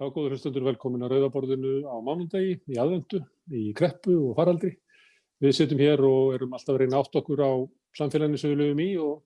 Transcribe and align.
Já, 0.00 0.06
góður 0.08 0.32
hlustundur, 0.32 0.62
velkomin 0.64 1.02
að 1.04 1.10
Rauðaborðinu 1.12 1.70
á 1.84 2.00
mánundegi, 2.00 2.54
í 2.72 2.76
aðvendu, 2.80 3.18
í 3.52 3.66
kreppu 3.76 4.14
og 4.30 4.38
faraldri. 4.38 4.70
Við 5.44 5.50
sittum 5.58 5.82
hér 5.82 6.00
og 6.08 6.30
erum 6.38 6.54
alltaf 6.56 6.78
reyna 6.80 7.02
átt 7.02 7.18
okkur 7.20 7.42
á 7.44 7.52
samfélaginu 7.98 8.40
sem 8.40 8.54
við 8.54 8.62
lögum 8.62 8.80
í 8.80 8.86
og 8.96 9.18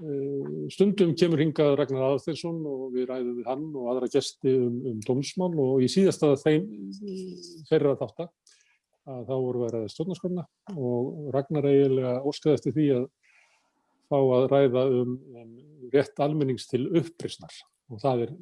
uh, 0.00 0.54
stundum 0.72 1.12
kemur 1.20 1.42
hingað 1.44 1.76
Ragnar 1.82 2.06
Aðarsteinsson 2.06 2.62
og 2.70 2.86
við 2.94 3.10
ræðum 3.10 3.36
við 3.42 3.50
hann 3.50 3.66
og 3.74 3.90
aðra 3.92 4.08
gesti 4.14 4.56
um, 4.56 4.80
um 4.88 5.04
dómsmál 5.04 5.52
og 5.66 5.84
í 5.84 5.90
síðasta 5.92 6.32
þeim 6.46 6.64
þeirra 7.68 7.94
þáttar 8.00 8.32
að 9.04 9.28
þá 9.28 9.34
voru 9.34 9.66
við 9.66 9.68
að 9.68 9.76
ræða 9.76 9.92
stjórnarskorna 9.98 10.46
og 10.78 11.28
Ragnar 11.36 11.68
eiginlega 11.74 12.16
óskaði 12.24 12.56
eftir 12.56 12.78
því 12.78 12.88
að 13.02 13.06
fá 14.08 14.16
að 14.16 14.48
ræða 14.56 14.88
um, 15.02 15.14
um 15.44 15.54
rétt 15.92 16.24
almennings 16.24 16.72
til 16.72 16.86
upprisnar 16.88 17.52
og 17.92 18.00
það 18.00 18.24
er 18.24 18.32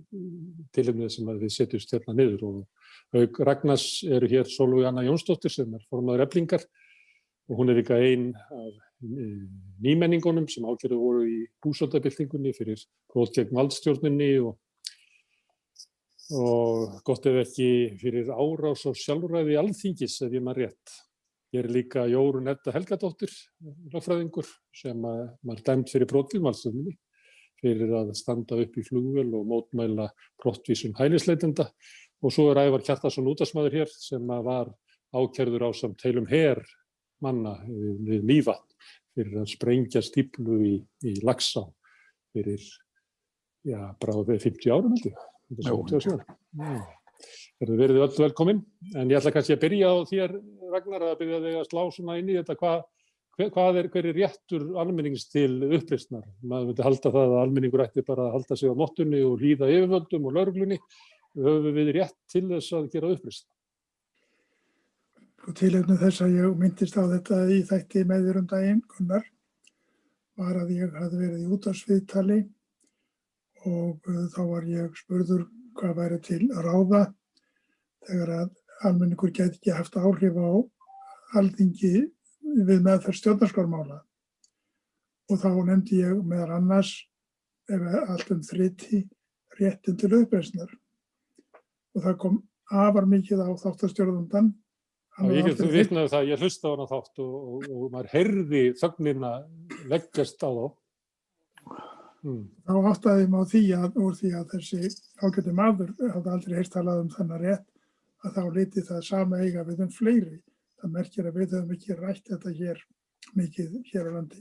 tilumnið 0.77 1.11
sem 1.14 1.30
við 1.40 1.52
setjumst 1.54 1.94
hérna 1.96 2.14
niður. 2.16 2.44
Og 2.48 3.21
auk 3.22 3.43
Ragnars 3.49 3.86
eru 4.07 4.30
hér 4.30 4.49
Solveig 4.50 4.89
Anna 4.89 5.04
Jónsdóttir 5.07 5.53
sem 5.53 5.75
er 5.75 5.85
formadur 5.90 6.25
eflingar. 6.26 6.64
Og 7.50 7.58
hún 7.58 7.72
er 7.72 7.80
líka 7.80 7.99
einn 7.99 8.30
af 8.54 8.75
nýmenningunum 9.82 10.46
sem 10.50 10.66
ákjörðu 10.66 10.99
voru 11.00 11.25
í 11.26 11.39
húsóldabildingunni 11.64 12.52
fyrir 12.54 12.82
grót 13.11 13.35
gegn 13.35 13.57
valdstjórnunni 13.58 14.30
og, 14.46 14.52
og 16.38 17.00
gott 17.07 17.27
ef 17.27 17.40
ekki 17.43 17.71
fyrir 18.00 18.30
árás 18.30 18.86
og 18.86 18.99
sjálfræði 18.99 19.58
alþingis 19.58 20.21
ef 20.22 20.36
ég 20.38 20.44
maður 20.44 20.68
rétt. 20.68 21.00
Ég 21.52 21.66
er 21.66 21.68
líka 21.68 22.07
Jórun 22.08 22.49
Edda 22.49 22.72
Helgadóttir, 22.72 23.32
lögfræðingur 23.93 24.46
sem 24.72 25.02
maður 25.02 25.66
dæmt 25.66 25.90
fyrir 25.93 26.08
brótið 26.08 26.46
valdstjórnunni 26.46 26.94
fyrir 27.62 27.93
að 27.96 28.12
standa 28.18 28.58
upp 28.58 28.79
í 28.79 28.84
flugvel 28.86 29.29
og 29.39 29.48
mótmæla 29.48 30.08
brottvísum 30.43 30.96
hælisleitenda. 30.98 31.68
Og 32.22 32.34
svo 32.34 32.50
er 32.52 32.62
Ævar 32.66 32.84
Kjartarsson 32.86 33.28
útasmaður 33.30 33.80
hér 33.80 33.92
sem 33.94 34.27
var 34.46 34.70
ákjörður 35.12 35.68
á 35.68 35.70
samt 35.77 36.02
heilum 36.06 36.28
her 36.30 36.62
manna 37.22 37.58
við 37.66 38.27
lífatn 38.27 38.72
fyrir 39.12 39.42
að 39.42 39.50
sprengja 39.52 40.02
stíplu 40.02 40.58
í, 40.64 40.74
í 41.05 41.12
Lagsá 41.27 41.66
fyrir, 42.33 42.62
já, 43.66 43.78
bráðið 44.00 44.46
50 44.46 44.72
árum 44.72 44.94
held 44.96 45.10
ég, 45.10 45.24
þetta 45.52 45.62
er 45.62 46.00
70 46.00 46.14
ára. 46.14 46.38
Það 47.62 47.77
verður 47.78 48.05
öll 48.06 48.16
velkominn, 48.24 48.62
en 48.96 49.12
ég 49.12 49.20
ætla 49.20 49.34
kannski 49.36 49.55
að 49.55 49.62
byrja 49.62 49.90
á 49.92 49.96
þér, 50.08 50.33
Ragnar, 50.72 51.05
að 51.12 51.18
byrja 51.20 51.42
þig 51.44 51.58
að 51.60 51.68
slá 51.68 51.83
svona 51.94 52.16
inn 52.18 52.33
í 52.33 52.38
þetta. 52.40 52.56
Hvað 52.58 52.80
hvað 53.38 53.78
er, 53.80 53.88
hver 53.92 54.08
er 54.11 54.19
réttur 54.19 54.66
almennings 54.80 55.25
til 55.33 55.62
upplýstnar? 55.64 56.25
Maður 56.44 56.69
myndi 56.69 56.84
halda 56.84 57.12
það 57.14 57.25
að 57.30 57.41
almenningur 57.41 57.84
ætti 57.86 58.05
bara 58.06 58.28
að 58.28 58.36
halda 58.36 58.58
sig 58.58 58.72
á 58.72 58.74
mottunni 58.77 59.22
og 59.24 59.41
hlýða 59.41 59.70
yfirvöldum 59.72 60.28
og 60.28 60.36
lauruglunni. 60.36 60.78
Höfum 61.33 61.77
við 61.78 61.92
rétt 61.97 62.19
til 62.28 62.44
þess 62.50 62.77
að 62.77 62.91
gera 62.92 63.12
upplýst? 63.14 63.47
Og 65.48 65.56
tilöfnu 65.58 65.97
þess 65.98 66.22
að 66.22 66.36
ég 66.39 66.58
myndist 66.61 66.98
á 67.00 67.02
þetta 67.08 67.39
í 67.50 67.62
þætti 67.66 68.05
meður 68.06 68.42
um 68.42 68.50
daginn, 68.52 68.83
Gunnar, 68.92 69.24
var 70.39 70.61
að 70.61 70.77
ég 70.77 70.92
hafði 71.00 71.22
verið 71.24 71.41
í 71.41 71.50
útarsviðtali 71.56 72.39
og 73.67 74.12
uh, 74.12 74.22
þá 74.34 74.42
var 74.50 74.69
ég 74.69 74.96
spurður 74.98 75.46
hvað 75.78 75.98
væri 75.98 76.19
til 76.27 76.42
að 76.52 76.64
ráða 76.69 77.02
þegar 78.06 78.33
að 78.36 78.48
almenningur 78.86 79.33
geti 79.33 79.58
ekki 79.58 79.77
haft 79.77 79.96
áhrif 79.96 80.36
á 80.36 80.50
alþingi 81.41 82.11
við 82.53 82.84
meðferð 82.84 83.19
stjórnarskormála 83.20 83.98
og 85.33 85.41
þá 85.41 85.50
nefndi 85.69 86.03
ég 86.03 86.22
meðal 86.27 86.58
annars 86.58 86.95
ef 87.70 87.84
allt 88.03 88.33
um 88.34 88.42
þritti 88.45 89.05
réttin 89.61 89.98
til 90.00 90.11
auðbreysnar 90.12 90.73
og 91.97 92.05
það 92.05 92.19
kom 92.25 92.42
afar 92.73 93.08
mikið 93.08 93.45
á 93.45 93.50
þáttastjórnundan 93.62 94.53
Ég 95.20 95.45
get 95.45 95.58
þú 95.61 95.67
vitnaði 95.69 96.08
það, 96.08 96.28
ég 96.30 96.41
hlusta 96.41 96.70
á 96.70 96.73
hana 96.73 96.84
þátt 96.89 97.20
og, 97.20 97.33
og, 97.36 97.64
og 97.68 97.91
maður 97.92 98.07
herði 98.14 98.62
þögnina 98.80 99.33
leggjast 99.91 100.41
á 100.41 100.48
þá. 100.48 100.62
Hmm. 102.23 102.46
Þá 102.64 102.73
áttaði 102.92 103.27
maður 103.29 103.51
því 103.51 103.62
að 103.77 103.98
úr 104.01 104.17
því 104.17 104.30
að 104.39 104.55
þessi 104.55 104.91
ágættu 105.20 105.55
maður 105.58 105.92
hafði 106.14 106.33
aldrei 106.33 106.57
heist 106.57 106.73
talað 106.73 107.02
um 107.02 107.12
þennan 107.12 107.45
rétt 107.45 107.68
að 108.24 108.39
þá 108.39 108.42
liti 108.57 108.86
það 108.86 109.05
sama 109.11 109.42
eiga 109.42 109.67
við 109.68 109.85
um 109.85 109.92
fleiri 109.92 110.39
það 110.82 110.94
merkir 110.96 111.28
að 111.28 111.36
við 111.38 111.54
höfum 111.56 111.74
ekki 111.76 111.96
rætt 111.98 112.28
þetta 112.28 112.52
hér 112.58 112.80
mikið 113.38 113.74
hér 113.92 114.08
á 114.10 114.12
landi. 114.16 114.40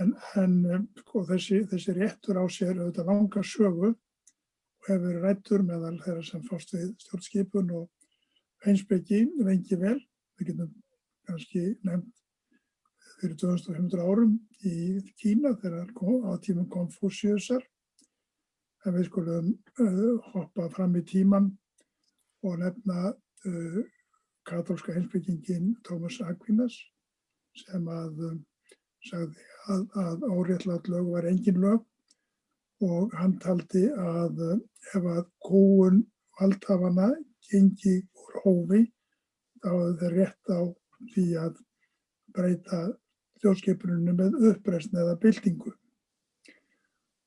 En, 0.00 0.12
en 0.38 0.86
sko, 1.00 1.24
þessi, 1.26 1.62
þessi 1.70 1.94
réttur 1.96 2.38
á 2.38 2.44
sér 2.52 2.76
auðvitað 2.76 3.10
langa 3.10 3.42
sögu 3.42 3.88
og 3.90 4.88
hefur 4.88 5.06
verið 5.06 5.24
rættur 5.24 5.64
meðal 5.66 5.96
þeirra 6.04 6.26
sem 6.28 6.44
fást 6.46 6.74
við 6.76 6.92
stjórnskipun 7.02 7.72
og 7.80 8.68
einsbyggi 8.68 9.24
lengi 9.42 9.80
vel. 9.80 9.98
Við 10.36 10.52
getum 10.52 10.72
kannski 11.26 11.64
nefnt 11.88 12.22
fyrir 13.16 13.38
2500 13.40 14.04
árum 14.04 14.36
í 14.68 15.00
Kína 15.18 15.56
þegar 15.62 15.90
á 15.90 16.32
tímum 16.44 16.68
Konfúsiusar. 16.70 17.64
En 18.86 18.94
við 18.94 19.08
skulum 19.08 19.50
uh, 19.82 20.30
hoppa 20.30 20.68
fram 20.70 20.94
í 21.00 21.02
tíman 21.08 21.48
og 22.46 22.60
nefna 22.60 23.10
uh, 23.10 23.80
katólska 24.46 24.92
heimsbyggingin 24.94 25.74
Tómas 25.86 26.20
Aquinas 26.22 26.76
sem 27.56 27.86
að 27.90 28.20
um, 28.30 28.40
sagði 29.06 29.46
að, 29.72 29.84
að 30.02 30.26
óréttlátt 30.30 30.90
lög 30.92 31.10
var 31.14 31.28
engin 31.30 31.60
lög 31.62 32.86
og 32.86 33.14
hann 33.18 33.36
taldi 33.42 33.86
að 33.90 34.42
um, 34.50 34.60
ef 34.94 35.08
að 35.14 35.24
kóun 35.46 36.04
valdhafana 36.38 37.08
gengi 37.50 37.96
úr 38.22 38.38
hófi 38.44 38.82
þá 39.64 39.70
hefur 39.72 39.98
þeir 40.02 40.16
rétt 40.20 40.52
á 40.52 40.60
því 41.14 41.26
að 41.42 41.60
breyta 42.36 42.82
þjóðskipuninu 43.42 44.14
með 44.16 44.36
uppreysn 44.50 44.98
eða 45.00 45.16
byltingu. 45.22 45.72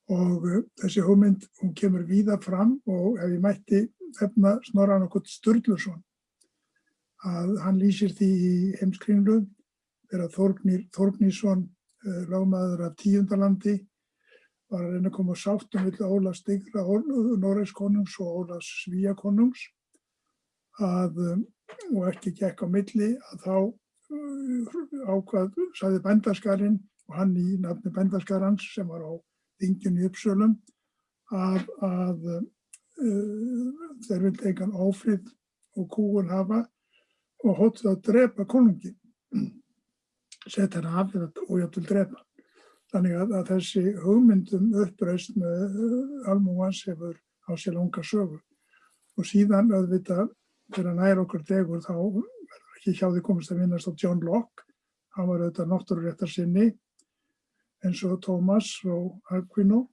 Og 0.09 0.46
uh, 0.46 0.62
þessi 0.81 1.03
hugmynd, 1.06 1.50
hún 1.59 1.75
kemur 1.78 2.08
víða 2.08 2.40
fram 2.41 2.78
og 2.88 3.19
ef 3.19 3.34
ég 3.34 3.41
mætti 3.44 3.88
þefna 4.18 4.56
Snorran 4.69 5.09
okkur 5.09 5.28
Sturluson 5.28 6.00
að 7.28 7.56
hann 7.63 7.80
lýsir 7.80 8.13
því 8.16 8.30
í 8.30 8.53
heimskringlu 8.80 9.41
þegar 10.09 10.31
Þorgnir, 10.34 10.85
Þorgnísson, 10.96 11.66
eh, 12.06 12.24
lámaður 12.31 12.85
af 12.88 12.96
tíundalandi, 12.96 13.75
var 14.69 14.85
að 14.85 14.94
reyna 14.94 15.09
að 15.09 15.16
koma 15.18 15.35
sáttum 15.35 15.85
við 15.85 16.02
Óla 16.06 16.34
Stigra, 16.34 16.84
Norregs 17.41 17.74
konungs 17.74 18.16
og 18.22 18.44
Óla 18.44 18.59
Svíja 18.62 19.16
konungs 19.18 19.66
að, 20.79 21.18
um, 21.18 21.46
og 21.96 22.09
ekki 22.12 22.35
gekk 22.38 22.63
á 22.63 22.68
milli 22.69 23.09
að 23.18 23.46
þá 23.46 23.56
uh, 23.58 24.78
ákvað, 25.09 25.58
sæði 25.78 26.03
bændaskarinn 26.06 26.78
og 27.09 27.18
hann 27.18 27.35
í 27.38 27.58
nafni 27.62 27.91
bændaskarans 27.96 28.68
sem 28.75 28.88
var 28.88 29.02
á 29.02 29.13
þingjunni 29.59 30.06
uppsölum 30.08 30.56
að, 31.34 31.66
að 31.81 32.29
uh, 32.29 32.44
þeir 34.06 34.25
vildi 34.28 34.52
engan 34.53 34.78
áfrið 34.78 35.34
og 35.79 35.90
kúun 35.96 36.29
hafa 36.29 36.63
og 37.45 37.59
hóttuð 37.59 37.91
að 37.94 38.01
drepa 38.09 38.45
konungin, 38.50 38.97
setja 40.47 40.81
hann 40.81 41.00
af 41.03 41.16
og 41.47 41.55
hjátt 41.59 41.77
vil 41.79 41.88
drepa. 41.88 42.23
Þannig 42.89 43.16
að, 43.22 43.33
að 43.38 43.50
þessi 43.51 43.83
hugmyndum 44.01 44.69
uppreist 44.81 45.35
með 45.38 45.75
uh, 45.78 46.29
almúans 46.31 46.81
hefur 46.89 47.13
á 47.45 47.53
sér 47.53 47.75
langa 47.78 48.01
sögu. 48.01 48.39
Og 49.17 49.28
síðan 49.29 49.69
auðvitað 49.75 50.31
þegar 50.73 50.95
nær 50.97 51.22
okkur 51.22 51.44
degur 51.45 51.83
þá 51.85 51.94
verður 51.94 52.79
ekki 52.79 52.95
hjá 52.97 53.07
því 53.11 53.22
komist 53.28 53.53
að 53.53 53.61
vinnast 53.61 53.89
á 53.89 53.94
John 53.94 54.23
Locke. 54.25 54.66
Hann 55.13 55.29
var 55.29 55.44
auðvitað 55.44 55.69
náttúruréttar 55.69 56.31
sinni 56.33 56.72
eins 57.85 58.01
og 58.07 58.17
Thomas 58.25 58.72
og 58.89 59.19
Aquino 59.38 59.83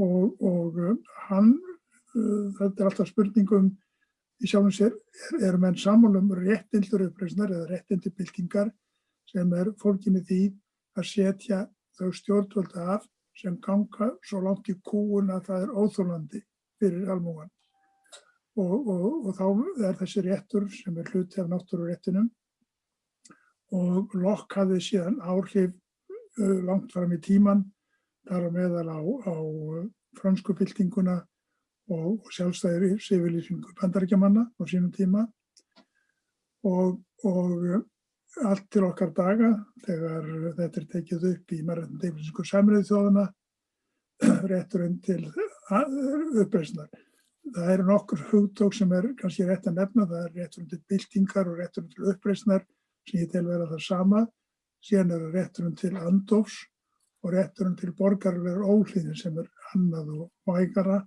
og, 0.00 0.40
og 0.40 0.80
uh, 0.80 0.96
hann, 1.28 1.52
uh, 2.16 2.46
þetta 2.56 2.72
er 2.72 2.88
alltaf 2.88 3.12
spurningum 3.12 3.74
í 4.42 4.50
sjálfum 4.50 4.74
sér 4.74 4.94
eru 5.40 5.60
menn 5.60 5.78
sammálum 5.80 6.32
réttindur 6.38 7.06
uppreysnar 7.08 7.52
eða 7.54 7.70
réttindur 7.70 8.14
byltingar 8.18 8.72
sem 9.30 9.52
er 9.56 9.72
fólkinni 9.80 10.22
því 10.28 10.40
að 10.96 11.08
setja 11.10 11.60
þau 11.98 12.10
stjórnvölda 12.18 12.88
af 12.96 13.06
sem 13.36 13.58
ganga 13.60 14.10
svo 14.24 14.40
langt 14.44 14.68
í 14.72 14.76
kúun 14.84 15.32
að 15.34 15.48
það 15.48 15.64
er 15.66 15.74
óþólandi 15.76 16.42
fyrir 16.80 17.12
almúan. 17.12 17.50
Og, 18.56 18.88
og, 18.88 19.26
og 19.28 19.32
þá 19.36 19.46
er 19.88 19.96
þessi 20.00 20.24
réttur 20.24 20.68
sem 20.72 20.96
er 21.00 21.10
hluti 21.12 21.40
af 21.42 21.50
náttúruréttinum 21.52 22.30
og 23.76 24.14
Locke 24.16 24.62
hafði 24.62 24.80
síðan 24.84 25.18
áhrif 25.20 25.72
uh, 25.72 26.60
langt 26.64 26.92
fram 26.94 27.12
í 27.12 27.20
tíman 27.20 27.64
þar 28.28 28.48
á 28.48 28.50
meðal 28.54 28.88
á, 28.88 29.00
á 29.28 29.36
fransku 30.16 30.54
byltinguna 30.56 31.18
og, 31.92 32.22
og 32.24 32.32
sjálfstæðir 32.34 32.98
sifilísingu 33.02 33.74
bandarækjamanna 33.80 34.46
á 34.58 34.62
sínum 34.66 34.92
tíma 34.94 35.26
og, 36.66 37.00
og 37.24 37.66
eh, 37.70 37.82
allt 38.44 38.68
til 38.72 38.84
okkar 38.84 39.12
daga 39.16 39.50
þegar 39.86 40.30
þetta 40.58 40.80
er 40.80 40.86
tekið 40.92 41.26
upp 41.30 41.56
í 41.56 41.62
margættum 41.64 42.48
samröðu 42.50 42.88
þjóðana 42.90 43.26
rétturinn 44.52 45.00
til 45.04 45.22
uppreysnar. 46.42 46.88
það 47.54 47.72
eru 47.72 47.84
nokkur 47.86 48.22
hugtók 48.30 48.74
sem 48.74 48.92
er 48.92 49.12
kannski 49.20 49.46
rétt 49.46 49.68
að 49.70 49.78
nefna, 49.78 50.06
það 50.06 50.24
er 50.24 50.32
rétturinn 50.40 50.70
til 50.70 50.82
byltingar 50.90 51.50
og 51.50 51.60
rétturinn 51.60 51.92
til 51.94 52.08
uppreysnar 52.12 52.64
sem 53.06 53.20
ég 53.22 53.30
tel 53.30 53.44
vera 53.46 53.68
það 53.70 53.82
sama, 53.86 54.24
síðan 54.82 55.12
er 55.14 55.26
það 55.26 55.36
rétturinn 55.38 55.76
til 55.78 55.92
andofs 56.00 56.56
og 57.22 57.34
rétturinn 57.34 57.76
til 57.78 57.92
borgarlegar 57.98 58.64
óhlýðin 58.66 59.18
sem 59.18 59.38
er 59.38 59.46
annað 59.74 60.10
og 60.16 60.26
vægara. 60.50 61.00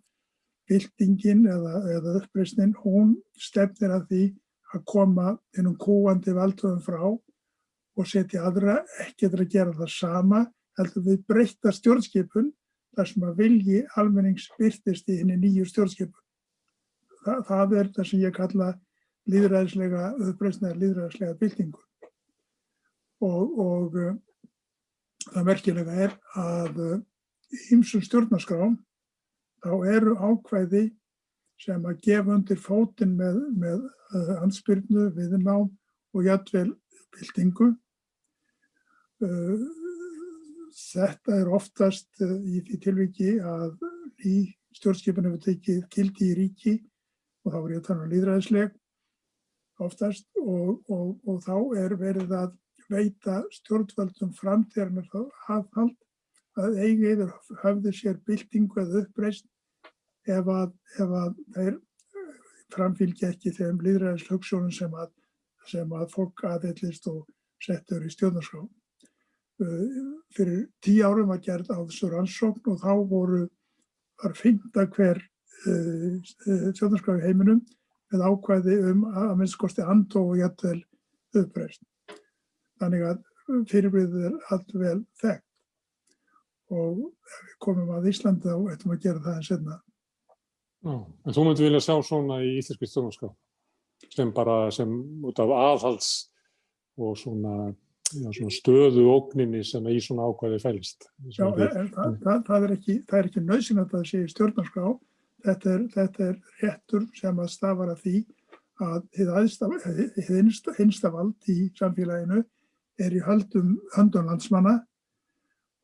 Byltingin 0.70 1.48
eða, 1.50 1.80
eða 1.96 2.16
uppreysnin, 2.22 2.76
hún 2.84 3.18
stefnir 3.40 3.96
að 3.96 4.06
því 4.12 4.24
að 4.76 4.86
koma 4.90 5.34
innum 5.58 5.76
kúandi 5.82 6.34
valdöfum 6.36 6.82
frá 6.86 7.02
og 8.00 8.08
setja 8.08 8.46
aðra 8.48 8.80
ekki 9.04 9.28
að 9.28 9.46
gera 9.50 9.76
það 9.76 9.92
sama, 9.96 10.46
heldur 10.78 11.06
við 11.08 11.24
breyta 11.28 11.74
stjórnskipun 11.76 12.52
þar 12.96 13.10
sem 13.10 13.26
að 13.28 13.42
vilji 13.42 13.82
almennings 14.00 14.48
byrtist 14.60 15.10
í 15.10 15.20
henni 15.20 15.38
nýju 15.40 15.66
stjórnskipun. 15.68 16.24
Þa, 17.26 17.34
það 17.50 17.76
er 17.82 17.92
það 17.96 18.10
sem 18.12 18.24
ég 18.24 18.36
kalla 18.36 18.70
líðræðislega, 19.30 20.04
uppreysnaðar 20.30 20.80
líðræðislega 20.84 21.38
byltingu. 21.42 21.82
Og, 23.26 23.60
og 23.60 23.98
uh, 24.00 24.14
það 25.28 25.50
merkilega 25.50 25.98
er 26.06 26.16
að 26.40 26.80
ímsum 27.74 28.00
uh, 28.00 28.06
stjórnarskrám 28.08 28.78
þá 29.64 29.72
eru 29.94 30.16
ákvæði 30.18 30.86
sem 31.60 31.86
að 31.88 32.02
gefa 32.06 32.36
undir 32.38 32.60
fótinn 32.64 33.16
með, 33.20 33.40
með 33.60 33.84
uh, 34.16 34.36
ansbyrnu, 34.44 35.10
viðnám 35.18 35.68
og 36.16 36.26
jættvel 36.26 36.70
byltingu. 37.16 37.74
Uh, 39.20 39.66
þetta 40.80 41.42
er 41.42 41.52
oftast 41.56 42.24
uh, 42.24 42.38
í 42.48 42.64
því 42.64 42.80
tilviki 42.86 43.34
að 43.44 43.76
í 44.28 44.38
stjórnskipinu 44.78 45.34
hefur 45.34 45.46
tekið 45.50 45.84
kildi 45.92 46.30
í 46.30 46.38
ríki 46.38 46.76
og 47.44 47.54
þá 47.54 47.60
er 47.60 47.74
ég 47.74 47.82
að 47.82 47.88
tala 47.90 48.06
um 48.06 48.14
líðræðisleg 48.14 48.76
oftast 49.84 50.28
og, 50.40 50.80
og, 50.92 51.16
og 51.28 51.40
þá 51.44 51.56
er 51.80 51.96
verið 52.00 52.34
að 52.36 52.56
veita 52.90 53.42
stjórnvöldum 53.54 54.32
framtíðarnar 54.38 55.08
þá 55.12 55.20
aðhald 55.56 55.96
að 56.60 56.80
eigi 56.84 57.14
yfir 57.14 57.32
höfðu 57.64 57.94
sér 57.96 58.18
byltingu 58.28 58.82
eða 58.84 59.04
uppreist 59.04 59.48
ef 60.30 60.50
að, 60.52 60.74
ef 61.00 61.14
að 61.22 61.38
þeir 61.56 61.78
framfylgja 62.74 63.32
ekki 63.34 63.54
þeim 63.56 63.80
líðræðishugssjónum 63.86 64.74
sem 64.76 64.94
að, 64.94 65.14
sem 65.70 65.96
að 65.96 66.12
fólk 66.14 66.44
aðeillist 66.50 67.08
og 67.12 67.24
settur 67.64 68.06
í 68.06 68.12
stjórnarskrá. 68.14 68.62
Fyrir 70.36 70.68
tíu 70.84 71.08
árum 71.08 71.32
var 71.34 71.42
gerð 71.44 71.72
á 71.76 71.80
þessu 71.82 72.12
rannsókn 72.14 72.74
og 72.74 72.84
þá 72.84 72.94
voru 73.10 73.42
var 74.20 74.36
fynda 74.38 74.86
hver 74.96 75.20
stjórnarskrá 76.30 77.18
í 77.20 77.26
heiminum 77.26 77.64
með 78.14 78.26
ákvæði 78.26 78.78
um 78.92 79.04
að 79.10 79.36
minnskosti 79.42 79.86
andó 79.86 80.24
og 80.32 80.40
jættvel 80.40 80.80
uppreist. 81.40 81.84
Þannig 82.80 83.06
að 83.10 83.22
fyrirbriðið 83.70 84.26
er 84.30 84.40
allt 84.54 84.74
vel 84.78 84.98
þekkt 85.20 85.49
og 86.70 87.06
komum 87.62 87.92
að 87.98 88.10
Íslandi 88.14 88.50
þá 88.50 88.74
ættum 88.74 88.96
að 88.96 89.06
gera 89.06 89.24
það 89.26 89.38
en 89.38 89.46
senna. 89.48 89.78
Já, 90.80 90.96
en 90.96 91.36
þú 91.36 91.46
myndi 91.46 91.66
vilja 91.66 91.84
sjá 91.84 91.96
svona 92.08 92.40
í 92.46 92.56
Íslenski 92.60 92.88
stjórnarskrá 92.88 93.30
sem 94.16 94.32
bara 94.32 94.70
sem 94.72 94.90
út 95.28 95.40
af 95.44 95.52
aðhalds 95.52 96.10
og 97.00 97.18
svona, 97.20 97.74
já, 98.14 98.30
svona 98.32 98.54
stöðu 98.56 99.06
ógninni 99.12 99.64
sem 99.68 99.86
í 99.92 99.98
svona 100.04 100.30
ákvæði 100.30 100.62
fælist. 100.64 101.10
Já, 101.36 101.50
en 101.50 101.92
það, 101.94 102.18
það, 102.24 102.42
það 102.48 102.68
er 102.68 102.76
ekki, 102.78 102.98
ekki 103.20 103.44
nöðsyn 103.44 103.84
að 103.84 103.96
það 103.96 104.06
sé 104.12 104.24
í 104.24 104.32
stjórnarskrá. 104.34 104.94
Þetta 105.46 105.72
er, 105.72 105.84
þetta 105.94 106.26
er 106.26 106.40
réttur 106.64 107.06
sem 107.16 107.38
að 107.40 107.52
stafara 107.54 107.96
því 108.00 108.24
að 108.84 109.04
hið 109.20 110.32
hinsta 110.80 111.12
vald 111.12 111.52
í 111.52 111.58
samfélaginu 111.76 112.44
er 113.00 113.16
í 113.16 113.22
höndun 113.24 113.78
landsmanna 114.28 114.80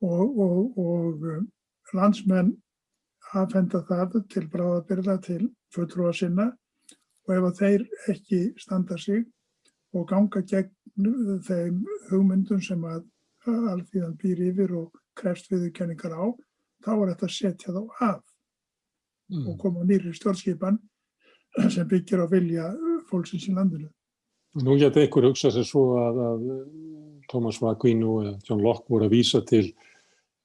og, 0.03 0.39
og, 0.39 0.77
og 0.77 1.95
landsmenn 1.95 2.53
aðfenda 3.35 3.81
það 3.87 4.19
til 4.31 4.45
bráðabyrða 4.51 5.15
til 5.25 5.41
fulltrúa 5.73 6.13
sinna 6.15 6.51
og 7.25 7.33
ef 7.35 7.47
að 7.49 7.59
þeir 7.59 7.85
ekki 8.13 8.41
standa 8.61 8.97
sig 9.01 9.25
og 9.95 10.07
ganga 10.09 10.41
gegn 10.45 11.41
þeim 11.47 11.81
hugmyndum 12.09 12.61
sem 12.63 12.83
að 12.85 13.03
alþýðan 13.45 14.17
býr 14.21 14.43
yfir 14.49 14.73
og 14.79 15.01
krefst 15.15 15.51
viðurkenningar 15.51 16.15
á, 16.15 16.25
þá 16.83 16.91
er 16.95 17.11
þetta 17.11 17.27
að 17.27 17.35
setja 17.35 17.73
þá 17.75 17.81
af 18.09 18.23
mm. 19.31 19.45
og 19.47 19.59
koma 19.61 19.85
nýri 19.87 20.13
stjórnskipan 20.15 20.79
sem 21.71 21.87
byggir 21.87 22.23
á 22.23 22.27
vilja 22.31 22.71
fólksins 23.09 23.47
í 23.49 23.55
landinu. 23.55 23.89
Nú 24.63 24.77
getur 24.79 25.03
ykkur 25.03 25.25
hugsað 25.27 25.57
sér 25.57 25.65
svo 25.67 25.81
að, 25.99 26.21
að 26.29 26.43
Thomas 27.27 27.57
Vakvínu 27.59 28.11
og 28.13 28.47
John 28.47 28.61
Locke 28.63 28.87
voru 28.87 29.09
að 29.09 29.15
vísa 29.17 29.41
til 29.43 29.65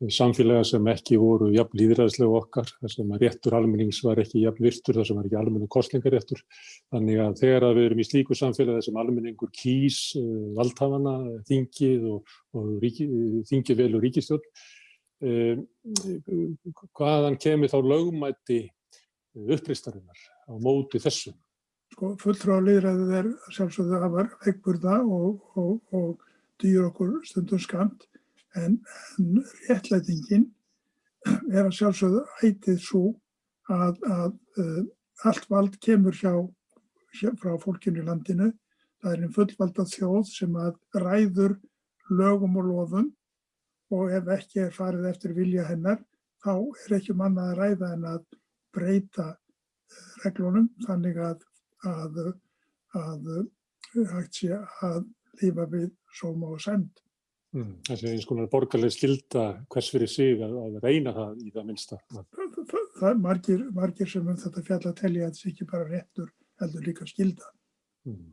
samfélaga 0.08 0.64
sem 0.64 0.86
ekki 0.88 1.18
voru 1.20 1.50
jafn 1.52 1.76
líðræðislega 1.76 2.38
okkar, 2.38 2.70
þar 2.80 2.92
sem 2.94 3.10
að 3.12 3.24
réttur 3.24 3.56
almennings 3.58 4.00
var 4.02 4.20
ekki 4.22 4.46
jafn 4.46 4.64
virtur, 4.64 4.96
þar 4.96 5.06
sem 5.06 5.18
var 5.18 5.28
ekki 5.28 5.38
almennu 5.38 5.68
kostlingaréttur. 5.70 6.40
Þannig 6.94 7.20
að 7.20 7.36
þegar 7.42 7.66
að 7.68 7.76
við 7.76 7.88
erum 7.88 8.00
í 8.00 8.06
slíku 8.08 8.38
samfélagi 8.38 8.86
sem 8.86 9.00
almenningur 9.02 9.52
kýs 9.60 10.00
uh, 10.18 10.24
valdhafana, 10.56 11.14
þingið 11.50 12.08
og, 12.14 12.34
og 12.56 12.70
ríki, 12.80 13.06
þingið 13.50 13.82
vel 13.82 13.90
og 13.98 14.06
ríkistjórn, 14.06 14.64
uh, 15.28 15.54
hvaðan 16.96 17.38
kemur 17.44 17.70
þá 17.70 17.78
lögumætti 17.92 18.62
uppristarinnar 19.36 20.26
á 20.48 20.52
móti 20.56 21.02
þessu? 21.02 21.36
Sko 21.90 22.12
fulltrá 22.20 22.58
líðræðið 22.62 23.16
er 23.18 23.28
sjálfsögðu 23.54 23.98
að 23.98 24.14
var 24.14 24.30
veikburða 24.44 25.00
og, 25.02 25.40
og, 25.58 25.80
og 25.96 26.22
dýr 26.62 26.86
okkur 26.88 27.16
stundum 27.26 27.60
skamt 27.62 28.06
en, 28.58 28.78
en 29.18 29.42
réttlætingin 29.68 30.46
er 31.50 31.66
að 31.66 31.76
sjálfsögðu 31.78 32.24
ætið 32.46 32.80
svo 32.84 33.04
að, 33.70 33.98
að 34.06 34.32
uh, 34.62 34.82
allt 35.28 35.48
vald 35.50 35.78
kemur 35.84 36.16
hjá, 36.16 36.32
hjá 37.18 37.30
frá 37.38 37.56
fólkinu 37.60 38.02
í 38.02 38.06
landinu. 38.06 38.50
Það 39.00 39.12
er 39.14 39.24
einn 39.24 39.34
fullvalda 39.34 39.86
þjóð 39.88 40.22
sem 40.28 40.56
að 40.60 40.78
ræður 41.02 41.56
lögum 42.10 42.58
og 42.60 42.68
lofum 42.68 43.10
og 43.94 44.14
ef 44.14 44.28
ekki 44.36 44.64
er 44.66 44.74
farið 44.74 45.08
eftir 45.10 45.34
vilja 45.34 45.66
hennar 45.68 46.00
þá 46.44 46.52
er 46.56 46.96
ekki 46.98 47.16
manna 47.16 47.50
að 47.50 47.60
ræða 47.60 47.92
en 47.96 48.06
að 48.14 48.24
breyta 48.74 49.28
reglunum 50.24 50.68
þannig 50.86 51.18
að, 51.22 51.40
að, 51.88 52.18
að 52.98 53.30
hægt 54.14 54.40
sé 54.42 54.58
að 54.86 55.04
lífa 55.40 55.66
við 55.70 55.88
sóma 56.16 56.50
og 56.54 56.60
send. 56.62 56.90
Mm, 57.50 57.80
þessi 57.88 58.10
eins 58.12 58.26
konar 58.30 58.50
borgarlega 58.50 58.94
skilda 58.94 59.44
hvers 59.72 59.88
fyrir 59.90 60.10
sig 60.10 60.36
að, 60.38 60.52
að 60.60 60.76
reyna 60.84 61.14
það 61.16 61.40
í 61.42 61.54
það 61.54 61.64
minnsta. 61.66 61.98
Það, 62.12 62.26
það, 62.70 62.84
það 62.98 63.08
er 63.08 63.22
margir, 63.24 63.64
margir 63.74 64.10
sem 64.12 64.28
um 64.30 64.38
þetta 64.38 64.66
fjalla 64.68 64.92
telja 65.00 65.26
að 65.26 65.32
þetta 65.38 65.50
ekki 65.50 65.66
bara 65.72 65.88
réttur 65.88 66.28
heldur 66.60 66.86
líka 66.86 67.08
skilda. 67.10 67.50
Mm. 68.06 68.28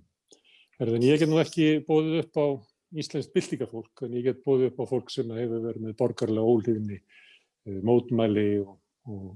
Erðin, 0.77 1.08
ég 1.08 1.22
get 1.22 1.32
nú 1.32 1.39
ekki 1.42 1.70
bóðið 1.88 2.20
upp 2.22 2.38
á 2.38 2.48
íslenskt 3.01 3.34
byltingafólk 3.34 4.06
en 4.06 4.13
ég 4.20 4.27
get 4.30 4.44
bóðið 4.46 4.70
upp 4.70 4.84
á 4.86 4.92
fólk 4.92 5.10
sem 5.12 5.32
hefur 5.34 5.66
verið 5.66 5.88
með 5.88 5.98
borgarlega 5.98 6.54
ólíðinni, 6.54 7.00
eh, 7.68 7.80
mótmæli 7.84 8.48
og, 8.62 8.77
og 9.10 9.32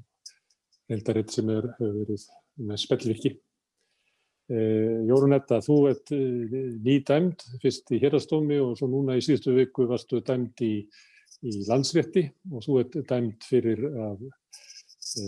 reildaritt 0.91 1.33
sem 1.33 1.49
er, 1.49 1.71
hefur 1.79 1.97
verið 2.03 2.27
með 2.61 2.83
spellviki. 2.85 3.33
Eh, 4.51 5.05
Jórunetta, 5.07 5.61
þú 5.63 5.75
ert 5.87 6.11
eh, 6.11 6.55
nýdæmd 6.83 7.43
fyrst 7.61 7.91
í 7.95 8.01
hérastómi 8.01 8.57
og 8.59 8.73
svo 8.75 8.89
núna 8.91 9.15
í 9.15 9.23
síðustu 9.23 9.53
viku 9.55 9.85
varstu 9.87 10.19
dæmd 10.27 10.63
í, 10.65 10.73
í 11.47 11.53
landsrétti 11.69 12.25
og 12.51 12.65
þú 12.65 12.79
ert 12.81 12.97
dæmd 13.07 13.47
fyrir, 13.47 13.85
að, 14.09 14.25
e, 15.21 15.27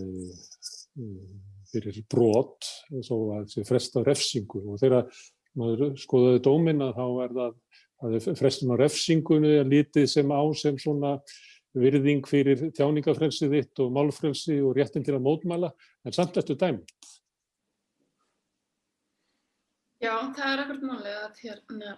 fyrir 1.72 2.02
brot 2.12 2.68
svo 3.00 3.22
að 3.38 3.48
það 3.54 3.70
fresta 3.70 4.04
refsingu 4.04 4.66
og 4.74 4.84
þegar 4.84 5.08
maður 5.56 5.96
skoðaði 6.04 6.44
dómin 6.50 6.84
að 6.84 6.94
þá 7.00 7.08
er 7.24 7.40
það 7.40 7.58
að 8.04 8.30
frestum 8.42 8.76
á 8.76 8.82
refsingunni 8.82 9.56
er 9.62 9.72
lítið 9.72 10.10
sem 10.18 10.36
á 10.36 10.44
sem 10.60 10.84
svona 10.84 11.16
virðing 11.80 12.28
fyrir 12.28 12.68
tjáningafrelsið 12.76 13.56
þitt 13.56 13.86
og 13.86 13.96
málfrelsi 13.96 14.60
og 14.60 14.76
réttin 14.76 15.06
til 15.06 15.16
að 15.16 15.24
mótmæla 15.30 15.72
en 16.04 16.16
samt 16.16 16.36
eftir 16.42 16.60
dæmd. 16.60 16.84
Já, 20.04 20.16
það 20.36 20.48
er 20.50 20.62
ekkert 20.66 20.82
málið 20.84 21.20
að 21.22 21.38
hérna, 21.46 21.92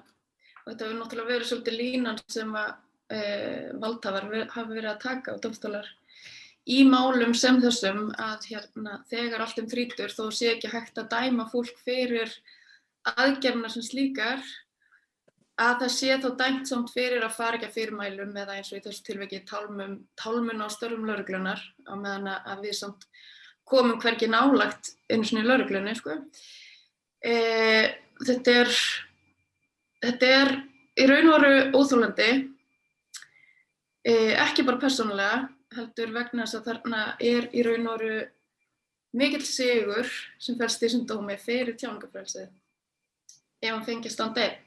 og 0.62 0.65
þetta 0.67 0.85
hefur 0.85 0.97
náttúrulega 1.00 1.31
verið 1.31 1.47
svolítið 1.50 1.77
línan 1.79 2.19
sem 2.29 2.51
að 2.59 2.74
e, 3.09 3.21
valdhafar 3.81 4.27
hafa 4.53 4.65
verið 4.69 4.89
að 4.91 5.00
taka 5.05 5.33
á 5.33 5.41
domstólar 5.41 5.88
í 6.69 6.83
málum 6.89 7.33
sem 7.38 7.57
þessum 7.63 8.12
að 8.21 8.45
hérna, 8.51 9.00
þegar 9.09 9.45
allt 9.45 9.62
um 9.62 9.69
þrítur 9.71 10.13
þó 10.13 10.27
sé 10.33 10.51
ekki 10.53 10.69
hægt 10.74 11.01
að 11.01 11.09
dæma 11.15 11.47
fólk 11.50 11.81
fyrir 11.85 12.29
aðgerna 13.15 13.71
sem 13.74 13.85
slíkar 13.85 14.43
að 15.62 15.81
það 15.81 15.91
sé 15.95 16.17
þá 16.21 16.27
dæmt 16.41 16.69
samt 16.69 16.91
fyrir 16.93 17.25
að 17.25 17.38
fara 17.38 17.57
ekki 17.57 17.69
að 17.69 17.77
fyrirmælum 17.77 18.38
eða 18.41 18.57
eins 18.57 18.69
og 18.74 18.79
í 18.79 18.83
þessu 18.85 19.05
tilveki 19.07 19.41
tálmun 19.47 20.62
á 20.62 20.67
störfum 20.74 21.07
lauruglunar 21.07 21.62
á 21.89 21.93
meðan 21.95 22.29
að 22.35 22.67
við 22.67 22.77
samt 22.81 23.07
komum 23.65 23.97
hverki 24.03 24.29
nálagt 24.29 24.93
einu 25.09 25.25
svona 25.25 25.45
í 25.45 25.50
lauruglunni 25.50 25.95
sko. 25.97 26.19
E, 27.25 27.36
þetta 28.22 28.58
er 28.62 28.74
þetta 30.05 30.32
er 30.39 30.51
í 31.01 31.08
raun 31.10 31.32
og 31.32 31.41
veru 31.41 31.63
óþólandi 31.74 32.29
e, 34.05 34.13
ekki 34.46 34.65
bara 34.67 34.82
persónulega 34.84 35.39
heldur 35.75 36.13
vegna 36.15 36.46
þess 36.46 36.60
að 36.60 36.70
þarna 36.70 37.01
er 37.20 37.50
í 37.51 37.63
raun 37.65 37.89
og 37.89 38.03
veru 38.03 38.20
mikill 39.15 39.46
sigur 39.48 40.12
sem 40.38 40.60
fælst 40.60 40.84
í 40.84 40.88
þessum 40.88 41.08
dómi 41.10 41.39
fyrir 41.41 41.75
tjáningafrælsið 41.79 42.46
ef 43.65 43.72
hann 43.72 43.86
fengist 43.88 44.22
án 44.22 44.36
deg 44.36 44.62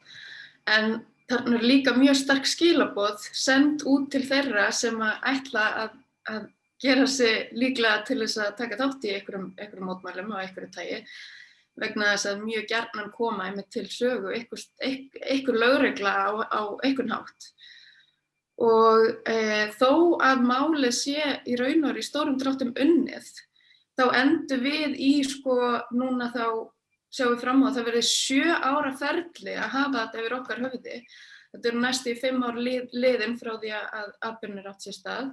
en 0.68 1.00
þarna 1.30 1.58
er 1.58 1.66
líka 1.70 1.94
mjög 1.96 2.18
stark 2.24 2.48
skilaboð 2.48 3.26
send 3.36 3.84
út 3.88 4.10
til 4.12 4.24
þeirra 4.26 4.70
sem 4.74 4.96
að 5.04 5.26
ætla 5.32 5.66
að, 5.84 5.98
að 6.32 6.46
gera 6.82 7.06
sig 7.10 7.52
líklega 7.58 8.04
til 8.08 8.20
þess 8.22 8.40
að 8.42 8.54
taka 8.62 8.78
þátt 8.80 9.06
í 9.06 9.14
einhverjum 9.16 9.88
mótmælum 9.88 10.32
á 10.34 10.42
einhverju 10.42 10.70
tægi 10.74 11.02
vegna 11.80 12.12
þess 12.12 12.30
að 12.32 12.44
mjög 12.46 12.68
gerðnan 12.72 13.12
koma 13.14 13.48
einmitt 13.48 13.70
til 13.74 13.86
sögu 13.90 14.32
einhver, 14.34 14.64
einhver, 14.82 15.60
lögregla 15.64 16.14
á, 16.14 16.28
á 16.50 16.62
einhvern 16.84 17.14
hátt 17.16 17.50
og 18.58 19.04
e, 19.30 19.68
þó 19.78 20.18
að 20.24 20.42
máli 20.42 20.90
sé 20.94 21.22
í 21.46 21.54
raun 21.60 21.86
og 21.86 22.00
í 22.00 22.02
stórum 22.02 22.38
dráttum 22.40 22.74
unnið 22.74 23.28
þá 23.98 24.04
endur 24.14 24.62
við 24.62 24.98
í 24.98 25.12
sko 25.26 25.58
núna 25.94 26.32
þá 26.34 26.66
sjáum 27.10 27.34
við 27.34 27.42
fram 27.42 27.64
á 27.64 27.66
að 27.68 27.78
það 27.78 27.88
verði 27.88 28.04
sjö 28.06 28.54
ára 28.54 28.92
ferli 28.98 29.54
að 29.56 29.72
hafa 29.74 30.02
þetta 30.02 30.20
yfir 30.22 30.36
okkar 30.38 30.62
höfði. 30.66 30.98
Þetta 31.48 31.70
eru 31.70 31.80
næstu 31.82 32.12
í 32.12 32.18
fimm 32.20 32.44
ár 32.44 32.58
lið, 32.60 32.90
liðin 32.92 33.38
frá 33.40 33.54
því 33.56 33.72
að 33.78 34.10
atbyrnir 34.28 34.68
átt 34.68 34.84
sér 34.84 34.96
stað 34.98 35.30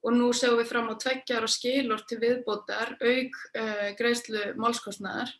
og 0.00 0.14
nú 0.16 0.30
sjáum 0.32 0.56
við 0.56 0.70
fram 0.70 0.88
á 0.88 0.94
tveggjar 0.96 1.44
og 1.44 1.52
skilur 1.52 2.04
til 2.08 2.16
viðbótar 2.22 2.94
auk 2.96 3.40
uh, 3.60 3.90
greiðslu 3.98 4.54
málskostnaðar. 4.56 5.34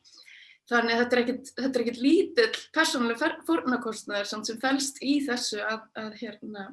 Þannig 0.71 0.95
að 0.95 1.01
þetta 1.01 1.17
er 1.17 1.23
ekkit, 1.25 1.51
þetta 1.57 1.79
er 1.79 1.83
ekkit 1.85 2.01
lítill 2.05 2.51
persónuleg 2.77 3.23
fórnarkostnaðar 3.49 4.29
sem 4.31 4.61
fælst 4.63 5.01
í 5.03 5.17
þessu 5.27 5.59
að, 5.67 5.81
að, 5.99 6.11
hérna, 6.21 6.67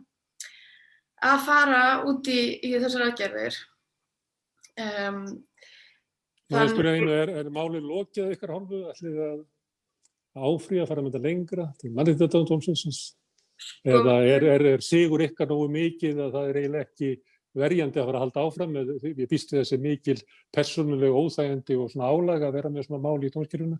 að 1.25 1.43
fara 1.47 1.83
út 2.05 2.29
í, 2.29 2.41
í 2.61 2.75
þessar 2.77 3.07
aðgerðir. 3.07 3.57
Um, 4.77 5.23
Þann... 6.53 6.77
einu, 6.85 7.11
er, 7.11 7.31
er 7.41 7.49
málið 7.51 7.87
lokið 7.89 8.35
ykkar 8.35 8.53
hálfu 8.53 8.83
ætlið 8.91 9.23
að 9.25 9.39
áfrí 10.37 10.81
að 10.81 10.91
fara 10.91 11.03
með 11.03 11.15
þetta 11.15 11.23
lengra 11.25 11.65
til 11.81 11.91
mannriðdöndómsins 11.97 12.99
sko, 13.01 13.17
eða 13.89 14.19
er, 14.29 14.45
er, 14.53 14.65
er 14.75 14.85
sigur 14.85 15.23
ykkar 15.25 15.49
nógu 15.49 15.71
mikið 15.73 16.21
að 16.27 16.37
það 16.37 16.51
er 16.51 16.59
eiginlega 16.61 16.87
ekki 16.87 17.11
verjandi 17.57 18.01
að 18.01 18.09
fara 18.09 18.19
að 18.19 18.25
halda 18.25 18.45
áfram 18.47 18.75
með, 18.75 18.93
ég 19.07 19.31
býst 19.31 19.53
við 19.53 19.63
þessi 19.63 19.81
mikil 19.81 20.17
persónuleg 20.53 21.15
óþægandi 21.15 21.79
og 21.79 21.91
svona 21.93 22.11
álag 22.11 22.45
að 22.47 22.59
vera 22.59 22.71
með 22.73 22.87
svona 22.87 23.03
máli 23.03 23.29
í 23.29 23.33
tónskjöruna 23.33 23.79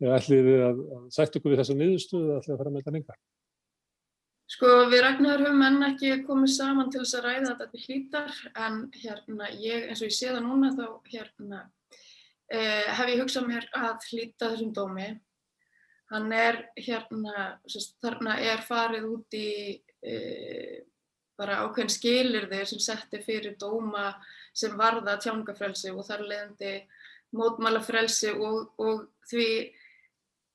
ætlið 0.00 0.46
þið 0.48 0.64
að, 0.64 0.80
að 0.96 1.04
sætt 1.16 1.36
okkur 1.36 1.52
við 1.52 1.62
þessa 1.62 1.76
niðurstöðu 1.80 2.36
ætlið 2.38 2.54
að 2.54 2.62
fara 2.62 2.72
með 2.72 2.82
þetta 2.82 2.96
lengra 2.96 3.20
Sko 4.50 4.70
við 4.90 5.04
Ragnar 5.04 5.42
höfum 5.44 5.60
enn 5.62 5.84
ekki 5.86 6.08
komið 6.26 6.50
saman 6.56 6.88
til 6.90 7.04
þess 7.04 7.18
að 7.20 7.26
ræða 7.28 7.50
þetta 7.50 7.66
til 7.70 7.82
hlítar 7.84 8.38
en 8.64 8.80
hérna 8.98 9.50
ég 9.54 9.84
eins 9.86 10.00
og 10.02 10.08
ég 10.08 10.16
sé 10.16 10.32
það 10.32 10.40
núna 10.48 10.70
þá 10.74 10.86
hérna 11.12 11.60
eh, 12.50 12.88
hef 12.98 13.12
ég 13.12 13.22
hugsað 13.22 13.46
mér 13.46 13.68
að 13.78 14.08
hlýta 14.10 14.48
þessum 14.50 14.72
dómi. 14.74 15.06
Hann 16.10 16.32
er 16.34 16.58
hérna, 16.74 17.44
sérst, 17.70 17.94
þarna 18.02 18.40
er 18.42 18.64
farið 18.66 19.06
út 19.12 19.38
í 19.38 19.50
eh, 20.02 20.82
bara 21.40 21.62
ákveðin 21.64 21.92
skilirði 21.92 22.62
sem 22.68 22.82
setti 22.82 23.20
fyrir 23.24 23.56
dóma 23.60 24.12
sem 24.56 24.76
varða 24.78 25.16
tjáningafrelsi 25.22 25.92
og 25.94 26.04
þar 26.06 26.26
leðandi 26.28 26.74
mótmálafrelsi 27.36 28.34
og, 28.34 28.72
og 28.82 29.06
því 29.30 29.48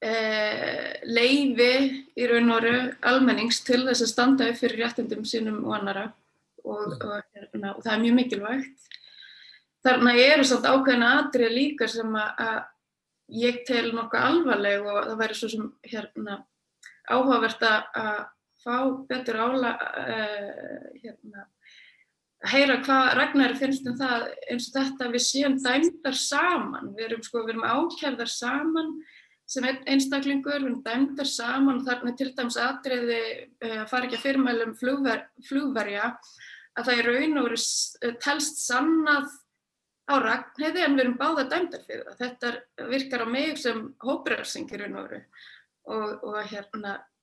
eh, 0.05 0.91
leifi 1.07 1.71
í 2.19 2.27
raun 2.29 2.51
og 2.51 2.61
veru 2.61 2.75
almennings 3.11 3.63
til 3.67 3.81
þess 3.87 4.05
að 4.05 4.11
standa 4.11 4.49
upp 4.51 4.59
fyrir 4.59 4.83
réttindum 4.83 5.25
sínum 5.27 5.63
og 5.63 5.77
annara 5.79 6.05
og, 6.65 6.95
og, 6.99 7.17
hérna, 7.35 7.75
og 7.75 7.83
það 7.85 7.93
er 7.93 8.03
mjög 8.03 8.17
mikilvægt. 8.19 8.87
Þarna 9.85 10.15
eru 10.17 10.45
svolítið 10.47 10.71
ákveðina 10.73 11.11
atrið 11.19 11.53
líka 11.53 11.87
sem 11.89 12.15
að 12.17 12.63
ég 13.41 13.63
tel 13.67 13.91
nokkuð 13.93 14.27
alvarleg 14.27 14.85
og 14.85 15.01
það 15.09 15.19
væri 15.21 15.37
svo 15.37 15.49
sem 15.49 15.67
hérna 15.85 16.39
áhugavert 17.09 17.61
að 17.65 18.25
fá 18.65 18.77
betur 19.09 19.37
ála 19.39 19.73
uh, 19.77 20.87
hérna, 21.01 21.45
að 22.45 22.55
heyra 22.55 22.79
hvað 22.85 23.11
Ragnari 23.19 23.59
finnst 23.59 23.85
um 23.89 23.97
það 23.99 24.25
eins 24.49 24.69
og 24.69 24.79
þetta. 24.79 25.11
Við 25.13 25.25
séum 25.27 25.59
dæmdar 25.61 26.17
saman, 26.19 26.91
við 26.97 27.07
erum 27.09 27.23
sko, 27.25 27.45
erum 27.45 27.67
ákjærðar 27.67 28.31
saman 28.31 28.91
sem 29.45 29.65
einstaklingur, 29.69 30.57
við 30.57 30.63
erum 30.63 30.81
dæmdar 30.85 31.29
saman. 31.29 31.79
Og 31.79 31.87
þarna 31.87 32.15
til 32.17 32.31
dæms 32.37 32.59
atriði 32.61 33.23
uh, 33.65 33.85
fara 33.91 34.09
ekki 34.09 34.19
að 34.19 34.27
fyrirmælum 34.27 34.75
flugver, 34.81 35.25
flugverja 35.47 36.11
að 36.75 36.89
það 36.89 36.99
í 36.99 37.03
raun 37.07 37.39
og 37.39 37.49
veru 37.49 38.13
telst 38.21 38.61
sannað 38.65 39.33
á 40.05 40.15
Ragnheiði 40.21 40.83
en 40.85 40.95
við 40.97 41.03
erum 41.05 41.17
báða 41.19 41.47
dæmdar 41.49 41.83
fyrir 41.87 42.05
það. 42.05 42.17
Þetta 42.21 42.87
virkar 42.91 43.25
á 43.25 43.27
mig 43.29 43.57
sem 43.61 43.81
hóprefsingir 44.05 44.85
og, 44.93 45.15
og 46.25 46.37
hérna 46.51 46.97
e, 46.99 47.14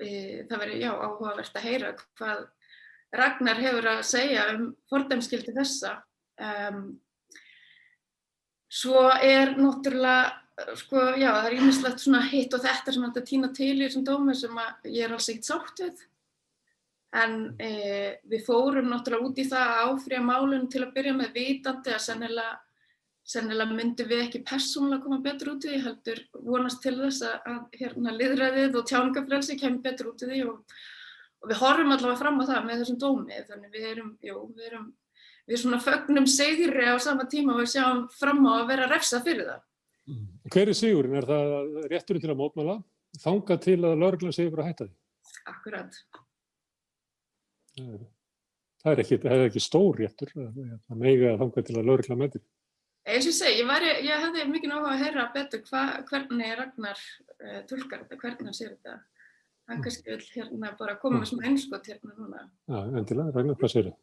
það 0.00 0.56
verður 0.56 0.80
já 0.80 0.90
áhugavert 0.94 1.60
að 1.60 1.68
heyra 1.68 1.92
hvað 2.18 2.48
Ragnar 3.20 3.58
hefur 3.58 3.88
að 3.90 4.04
segja 4.06 4.44
um 4.52 4.68
fordæmskildi 4.90 5.54
þessa. 5.56 5.96
Um, 6.40 6.84
svo 8.70 9.08
er 9.18 9.56
náttúrulega 9.58 10.76
sko 10.78 11.02
já 11.18 11.30
það 11.32 11.48
er 11.48 11.56
ímislegt 11.56 12.02
svona 12.02 12.20
hitt 12.30 12.54
og 12.54 12.62
þetta 12.64 12.94
sem 12.94 13.04
þetta 13.06 13.26
týna 13.26 13.50
til 13.56 13.74
í 13.74 13.82
þessum 13.82 14.06
dómi 14.06 14.36
sem 14.36 14.62
ég 14.86 15.04
er 15.06 15.14
alls 15.16 15.28
ekkert 15.32 15.48
sátt 15.48 15.82
við. 15.84 16.02
En 17.20 17.36
eh, 17.58 18.20
við 18.30 18.44
fórum 18.46 18.90
náttúrulega 18.92 19.26
út 19.26 19.40
í 19.42 19.46
það 19.50 19.70
að 19.74 19.88
áfrýja 19.88 20.22
málun 20.22 20.68
til 20.70 20.84
að 20.84 20.92
byrja 20.94 21.14
með 21.18 21.32
vitandi 21.34 21.94
að 21.94 22.04
sennilega, 22.04 22.60
sennilega 23.30 23.76
myndum 23.76 24.08
við 24.10 24.24
ekki 24.24 24.42
persónulega 24.48 25.04
koma 25.04 25.20
betur 25.24 25.52
út 25.54 25.66
í 25.66 25.72
því, 25.72 25.80
heldur 25.84 26.22
vonast 26.46 26.80
til 26.84 26.96
þess 26.98 27.26
að, 27.26 27.36
að 27.52 27.80
hérna, 27.80 28.14
liðræðið 28.16 28.78
og 28.80 28.88
tjáningafrelsi 28.90 29.58
kemur 29.60 29.84
betur 29.84 30.10
út 30.10 30.24
í 30.24 30.30
því 30.30 30.40
og, 30.50 30.78
og 31.40 31.52
við 31.52 31.60
horfum 31.62 31.94
allavega 31.94 32.20
fram 32.20 32.40
á 32.42 32.44
það 32.50 32.68
með 32.68 32.82
þessum 32.82 33.00
dómi. 33.04 33.42
Þannig 33.48 33.74
við 33.76 33.88
erum, 33.92 34.12
jú, 34.26 34.44
við 34.56 34.70
erum, 34.70 34.86
við 35.50 35.62
svona 35.62 35.82
fögnum 35.84 36.30
segri 36.30 36.86
á 36.90 36.94
sama 37.02 37.28
tíma 37.30 37.54
og 37.54 37.62
við 37.62 37.74
sjáum 37.76 38.06
fram 38.18 38.42
á 38.50 38.52
að 38.58 38.70
vera 38.72 38.88
refsa 38.90 39.22
fyrir 39.24 39.50
það. 39.52 39.66
Mm. 40.10 40.24
Hver 40.50 40.72
er 40.72 40.80
sigurinn? 40.80 41.18
Er 41.20 41.28
það 41.28 41.84
rétturinn 41.92 42.24
til 42.24 42.32
að 42.32 42.40
mótmála? 42.40 42.80
Þanga 43.20 43.58
til 43.62 43.78
að 43.78 44.00
lauruglan 44.00 44.34
segur 44.34 44.62
að 44.62 44.70
hætta 44.70 44.88
því? 44.88 44.96
Akkurat. 45.50 46.00
Það 48.80 48.92
er 48.92 49.02
ekki, 49.02 49.18
það 49.22 49.34
er 49.36 49.44
ekki 49.48 49.62
stór 49.62 49.98
réttur, 50.00 50.32
það 50.34 50.98
meiga 50.98 51.36
þanga 51.40 51.64
til 51.66 51.76
að 51.76 51.88
laurikla 51.90 52.16
með 52.18 52.34
því. 52.34 52.42
Eins 53.10 53.26
og 53.26 53.32
ég 53.32 53.36
segi, 53.36 53.58
ég, 53.58 53.66
væri, 53.66 53.88
ég 54.06 54.24
hefði 54.24 54.44
mikið 54.50 54.70
náttúrulega 54.70 54.96
að 54.96 55.00
heyra 55.04 55.22
betur 55.34 55.62
hva, 55.66 55.80
hvernig 56.06 56.52
Ragnar 56.58 57.00
uh, 57.00 57.56
tölkar 57.70 58.04
þetta, 58.04 58.18
hvernig 58.20 58.46
hann 58.46 58.56
sér 58.56 58.68
þetta. 58.76 58.94
Hann 59.70 59.78
mm. 59.78 59.84
kannski 59.86 60.12
vil 60.12 60.26
hérna 60.36 60.70
bara 60.78 60.94
koma 61.02 61.18
með 61.18 61.24
mm. 61.24 61.30
svona 61.32 61.48
einskott 61.50 61.90
hérna 61.90 62.14
núna. 62.14 62.44
Já, 62.70 62.78
endilega, 63.00 63.34
Ragnar, 63.34 63.58
hvað 63.58 63.72
sér 63.72 63.88
það? 63.88 63.96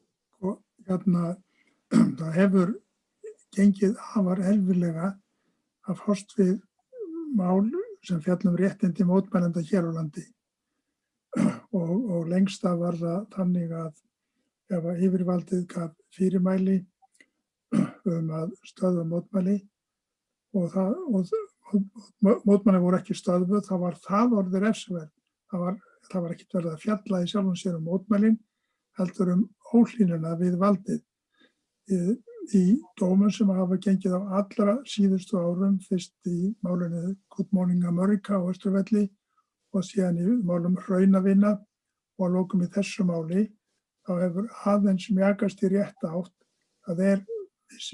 Og 0.43 0.89
hérna, 0.89 1.31
það 2.19 2.35
hefur 2.41 2.73
gengið 3.55 4.01
afar 4.17 4.43
elvilega 4.51 5.13
að 5.87 6.01
fórst 6.03 6.35
við 6.39 6.57
mál 7.37 7.63
sem 8.07 8.19
fjallum 8.23 8.59
réttindi 8.59 9.07
mótmælenda 9.07 9.63
hér 9.71 9.87
á 9.87 9.91
landi 9.95 10.25
og, 11.79 11.95
og 11.95 12.27
lengst 12.31 12.67
af 12.67 12.77
var 12.81 12.99
það 12.99 13.23
þannig 13.35 13.73
að 13.85 14.03
ef 14.77 14.91
að 14.91 15.03
yfirvaldið 15.07 15.65
gaf 15.71 15.95
fyrirmæli 16.15 16.81
um 18.13 18.31
að 18.37 18.53
stöða 18.67 19.03
mótmæli 19.07 19.57
og, 20.55 20.69
það, 20.73 20.93
og, 21.11 21.83
mótmæli 22.47 22.81
voru 22.83 22.99
ekki 22.99 23.17
stöðbuð, 23.17 23.65
þá 23.67 23.75
var 23.83 23.99
það 24.05 24.37
orðið 24.41 24.65
refsverð. 24.65 25.11
Það 25.51 25.63
var, 25.63 25.75
það 26.11 26.23
var 26.23 26.35
ekkert 26.35 26.57
verið 26.57 26.71
að 26.71 26.81
fjalla 26.85 27.19
í 27.23 27.29
sjálfum 27.31 27.59
sér 27.59 27.75
um 27.77 27.85
mótmælin, 27.87 28.39
heldur 28.99 29.33
um 29.35 29.43
ólínuna 29.73 30.33
við 30.39 30.57
valdið. 30.59 31.03
Í, 31.87 31.99
í 32.57 32.63
dómun 32.99 33.31
sem 33.31 33.51
hafa 33.55 33.77
gengið 33.83 34.17
á 34.19 34.21
allra 34.41 34.79
síðustu 34.87 35.39
árum, 35.39 35.77
fyrst 35.87 36.15
í 36.27 36.51
málunni 36.65 37.15
Good 37.35 37.53
Morning 37.55 37.85
America 37.87 38.39
á 38.39 38.43
Östurvelli 38.43 39.07
og 39.75 39.85
síðan 39.87 40.19
í 40.19 40.35
málum 40.47 40.75
raunavinna 40.87 41.55
og 42.17 42.27
að 42.27 42.35
lókum 42.35 42.63
í 42.65 42.69
þessu 42.73 43.05
máli 43.07 43.47
þá 44.07 44.13
hefur 44.23 44.51
aðeins 44.71 45.09
mjagast 45.13 45.63
í 45.63 45.71
rétt 45.73 46.07
átt 46.07 46.33
að 46.87 47.01
þessi 47.03 47.36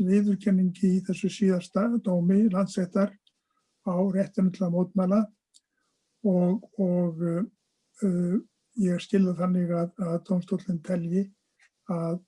viðurkenningi 0.08 0.96
í 0.98 1.04
þessu 1.08 1.30
síðasta 1.34 1.88
dómi 2.06 2.46
landsettar 2.54 3.14
á 3.88 3.96
réttinu 4.16 4.54
til 4.54 4.68
að 4.68 4.76
mótmæla. 4.78 5.24
Og, 6.24 6.64
og 6.80 7.24
uh, 7.24 8.36
ég 8.80 9.02
skilða 9.04 9.36
þannig 9.42 9.74
að, 9.76 9.90
að 10.00 10.22
dómstólinn 10.30 10.84
telji 10.86 11.26
að 11.92 12.22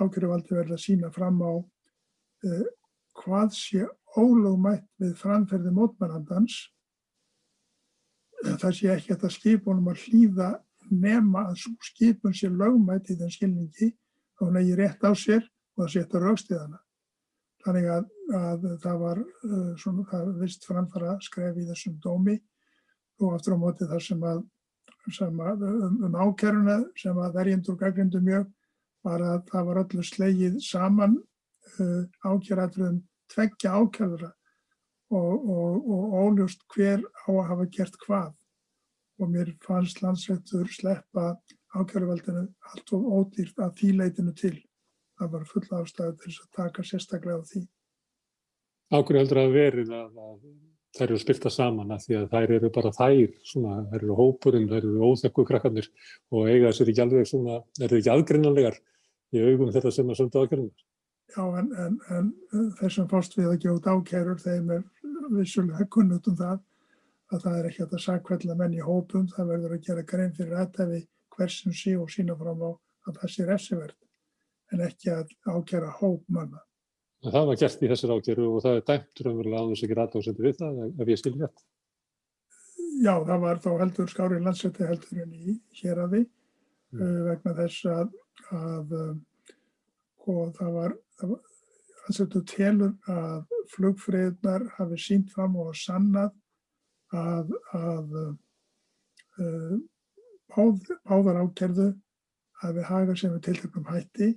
ákveðuvaldi 0.00 0.56
verða 0.56 0.78
að 0.78 0.84
sína 0.86 1.10
fram 1.12 1.42
á 1.44 1.52
uh, 1.60 2.64
hvað 3.20 3.50
sé 3.58 3.84
ólögmætt 4.16 4.86
við 5.02 5.12
framferði 5.20 5.74
mótmennandans 5.74 6.62
það 8.44 8.76
sé 8.76 8.92
ekki 8.92 9.16
að 9.16 9.32
skipunum 9.32 9.90
að 9.92 10.06
hlýða 10.06 10.48
nema 10.90 11.46
að 11.50 11.62
skipun 11.84 12.34
sé 12.36 12.50
lögmætt 12.52 13.10
í 13.12 13.18
þenn 13.18 13.32
skilningi. 13.32 13.90
Þá 14.34 14.42
hún 14.44 14.58
eigi 14.60 14.78
rétt 14.78 15.06
á 15.06 15.12
sér 15.16 15.44
og 15.44 15.84
það 15.84 15.92
setja 15.94 16.22
raukstíðana. 16.22 16.80
Þannig 17.64 17.86
að, 17.88 18.08
að 18.36 18.66
það 18.82 18.98
var 19.00 19.20
uh, 19.22 19.70
svona, 19.80 20.04
það 20.10 20.34
vist 20.42 20.66
framfara 20.68 21.14
skref 21.24 21.56
í 21.60 21.68
þessum 21.70 21.96
dómi 22.04 22.36
og 23.22 23.36
aftur 23.36 23.56
á 23.56 23.62
móti 23.62 23.88
þar 23.88 24.04
sem 24.04 24.26
að, 24.28 24.42
sem 25.14 25.40
að 25.40 25.64
um, 25.70 25.96
um 26.08 26.18
ákeruna 26.18 26.78
sem 27.00 27.18
að 27.20 27.38
verjendur 27.38 27.78
gaggrindu 27.80 28.20
mjög 28.24 28.50
var 29.04 29.24
að 29.24 29.42
það 29.50 29.68
var 29.68 29.82
öllu 29.84 30.04
slegið 30.04 30.60
saman 30.64 31.18
uh, 31.80 32.02
ákjæratriðum 32.24 33.02
tveggja 33.32 33.74
ákjæðura 33.80 34.30
og, 35.14 35.48
og, 35.48 35.90
og 35.94 36.16
óljóst 36.20 36.64
hver 36.74 37.04
á 37.04 37.28
að 37.32 37.46
hafa 37.50 37.68
gert 37.72 37.98
hvað 38.04 38.32
og 39.20 39.30
mér 39.30 39.52
fannst 39.62 40.02
landsrættur 40.02 40.68
sleppa 40.72 41.34
ákjöruvaldinu 41.74 42.46
allt 42.70 42.92
of 42.96 43.04
ódýrt 43.18 43.60
að 43.62 43.76
því 43.78 43.90
leitinu 44.00 44.34
til. 44.38 44.56
Það 45.24 45.32
var 45.32 45.44
full 45.48 45.64
ástæðu 45.78 46.14
til 46.20 46.30
þess 46.30 46.40
að 46.42 46.48
taka 46.58 46.82
sérstaklega 46.84 47.40
á 47.40 47.48
því. 47.48 47.60
Ákveður 48.92 49.18
heldur 49.22 49.38
að 49.40 49.54
verið 49.54 49.92
að, 49.96 50.18
að 50.20 50.34
þær 50.98 51.06
eru 51.06 51.20
spilta 51.22 51.52
saman 51.52 51.94
að 51.94 52.02
því 52.04 52.18
að 52.18 52.26
þær 52.34 52.52
eru 52.58 52.70
bara 52.74 52.90
þær, 52.92 53.38
svona, 53.48 53.78
þær 53.88 54.02
eru 54.02 54.18
hópurinn, 54.18 54.66
þær 54.68 54.82
eru 54.82 55.08
óþekku 55.08 55.46
krakkarnir 55.48 55.88
og 56.28 56.50
eiga 56.50 56.68
þessir 56.68 56.92
ekki 56.92 57.04
alveg 57.06 57.30
svona, 57.30 57.56
eru 57.80 58.00
ekki 58.02 58.12
aðgrinnanlegar 58.12 58.76
í 59.32 59.46
augum 59.48 59.72
þetta 59.72 59.94
sem 59.96 60.12
er 60.12 60.20
sömndu 60.20 60.44
ákjörðunar. 60.44 60.84
Já, 61.32 61.42
en, 61.62 61.72
en, 61.80 61.98
en 62.12 62.30
þessum 62.82 63.08
fórst 63.08 63.38
við 63.38 63.50
að 63.54 63.68
út 63.72 63.90
ákjörur 63.94 64.44
þeim 64.44 64.70
er 64.76 64.86
vissulega 65.32 65.88
kunnut 65.88 66.28
um 66.28 66.36
það 66.36 66.60
að 67.32 67.46
það 67.48 67.58
er 67.58 67.68
ekki 67.70 67.86
að 67.86 67.92
það 67.96 68.06
sakvella 68.10 68.60
menn 68.60 68.76
í 68.76 68.84
hópum, 68.84 69.26
það 69.32 69.54
verður 69.54 69.78
að 69.78 69.86
gera 69.88 70.08
grein 70.12 70.34
fyrir 70.36 70.60
aðtæfi 70.60 71.00
hversum 71.34 71.74
sí 71.74 71.96
og 71.96 72.12
sína 72.12 72.36
fram 72.36 72.60
á 72.60 72.70
að 73.08 73.22
það 73.22 73.32
sé 73.32 73.46
refsivert 73.48 74.03
en 74.74 74.84
ekki 74.88 75.12
að 75.14 75.34
ákjara 75.46 75.92
hóp 76.00 76.24
manna. 76.28 76.62
Það 77.24 77.46
var 77.48 77.60
gert 77.60 77.84
í 77.84 77.88
þessar 77.88 78.12
ákjæru 78.18 78.48
og 78.50 78.64
það 78.64 78.78
er 78.78 78.84
dæmt 78.90 79.22
raunverulega 79.24 79.62
á 79.64 79.68
þess 79.70 79.84
að 79.84 79.92
gera 79.92 80.04
aðdáðsendu 80.04 80.44
við 80.44 80.58
það 80.58 80.82
ef 80.84 81.12
ég 81.12 81.20
skilji 81.20 81.40
rétt. 81.40 81.64
Já, 83.02 83.14
það 83.26 83.40
var 83.42 83.62
þá 83.64 83.70
heldur 83.80 84.10
skári 84.12 84.40
landsætti 84.42 84.88
heldur 84.88 85.22
en 85.24 85.32
í 85.34 85.54
hér 85.80 86.02
að 86.04 86.12
því 86.14 86.20
mm. 86.24 87.00
uh, 87.00 87.16
vegna 87.30 87.54
þess 87.58 87.88
að, 87.90 88.12
að 88.58 88.94
uh, 89.00 90.52
það 90.58 90.76
var, 90.76 90.94
var 91.22 91.40
landsættu 92.04 92.44
telur 92.52 92.94
að 93.10 93.58
flugfriðnar 93.72 94.68
hafi 94.76 95.00
sínt 95.00 95.32
fram 95.32 95.56
og 95.64 95.72
sannað 95.80 96.34
að, 97.14 97.56
að 97.72 98.16
uh, 99.40 99.76
báð, 100.52 100.94
báðar 101.08 101.40
ákerðu 101.40 101.90
að 102.64 102.78
við 102.78 102.88
haga 102.90 103.16
sem 103.18 103.32
við 103.34 103.46
tiltöknum 103.48 103.88
hætti 103.90 104.34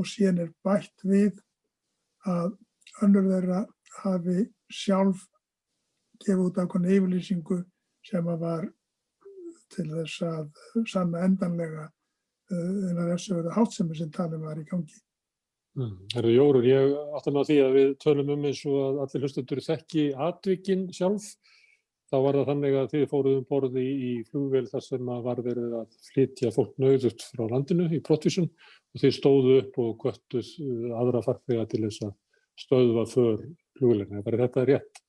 og 0.00 0.08
síðan 0.08 0.44
er 0.46 0.50
bætt 0.64 1.04
við 1.04 1.38
að 2.28 2.56
önnur 3.04 3.28
þeirra 3.28 3.60
hafi 4.00 4.46
sjálf 4.72 5.26
gefið 6.24 6.44
út 6.46 6.60
ákvæmlega 6.60 6.98
yfirlýsingu 6.98 7.60
sem 8.06 8.28
að 8.28 8.44
var 8.44 8.66
til 9.70 9.86
þess 9.92 10.24
að 10.26 10.88
sanna 10.90 11.24
endanlega 11.26 11.86
en 12.50 12.98
að 12.98 13.12
þessu 13.12 13.36
verið 13.36 13.54
hátsemi 13.54 13.96
sem 13.96 14.10
talum 14.14 14.42
var 14.48 14.58
í 14.58 14.66
gangi. 14.66 14.98
Mm. 15.78 15.94
Herru 16.16 16.32
Jórun, 16.34 16.66
ég 16.66 16.96
átti 17.14 17.32
með 17.34 17.46
því 17.46 17.58
að 17.62 17.76
við 17.76 17.90
tölum 18.02 18.32
um 18.34 18.46
eins 18.48 18.64
og 18.66 18.78
að 18.82 19.00
allir 19.04 19.24
hlustundur 19.24 19.62
þekki 19.62 20.06
atvikin 20.26 20.88
sjálf 20.96 21.28
þá 22.10 22.16
var 22.24 22.38
það 22.40 22.48
þannig 22.48 22.76
að 22.80 22.88
þið 22.90 23.04
fóruðum 23.12 23.46
borði 23.46 23.84
í 23.86 24.10
flugvél 24.26 24.64
þar 24.72 24.84
sem 24.86 25.12
að 25.14 25.28
var 25.28 25.42
verið 25.46 25.76
að 25.78 25.98
flytja 26.08 26.50
fólk 26.56 26.72
nöðut 26.82 27.26
frá 27.28 27.44
landinu 27.52 27.86
í 27.86 28.00
Prottvísun 28.02 28.50
og 28.90 29.02
þið 29.02 29.16
stóðu 29.16 29.56
upp 29.60 29.80
og 29.84 30.04
göttuð 30.04 30.52
uh, 30.64 30.98
aðra 31.00 31.24
farþega 31.26 31.68
til 31.70 31.84
þess 31.86 32.06
að 32.08 32.16
stöðva 32.60 33.06
för 33.08 33.46
flugvélina. 33.78 34.22
Var 34.26 34.38
þetta 34.44 34.66
rétt 34.68 35.02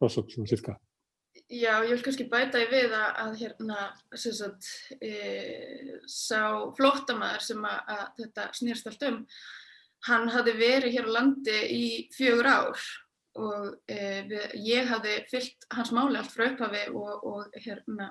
frásökk 0.00 0.32
svona 0.32 0.50
cirka? 0.50 0.76
Já, 1.46 1.84
ég 1.84 1.92
vil 1.92 2.02
kannski 2.02 2.26
bæta 2.30 2.58
í 2.58 2.66
við 2.70 2.94
að, 2.96 3.10
að 3.22 3.34
hérna, 3.42 3.82
sagt, 4.18 4.66
e, 4.98 5.12
sá 6.10 6.72
flóttamæður 6.74 7.44
sem 7.44 7.66
að, 7.68 7.92
að 7.92 8.06
þetta 8.20 8.46
snýrst 8.56 8.88
allt 8.90 9.04
um, 9.06 9.18
hann 10.08 10.30
hafði 10.32 10.54
verið 10.58 10.96
hér 10.96 11.10
á 11.12 11.16
landi 11.18 11.58
í 11.76 11.84
fjögur 12.16 12.48
ár 12.50 12.86
og 13.36 13.68
e, 13.86 14.00
við, 14.30 14.56
ég 14.64 14.90
hafði 14.90 15.14
fyllt 15.30 15.68
hans 15.76 15.92
máli 15.94 16.18
allt 16.18 16.32
frá 16.32 16.48
upphafi 16.48 16.82
og, 16.96 17.28
og 17.28 17.60
hérna, 17.62 18.10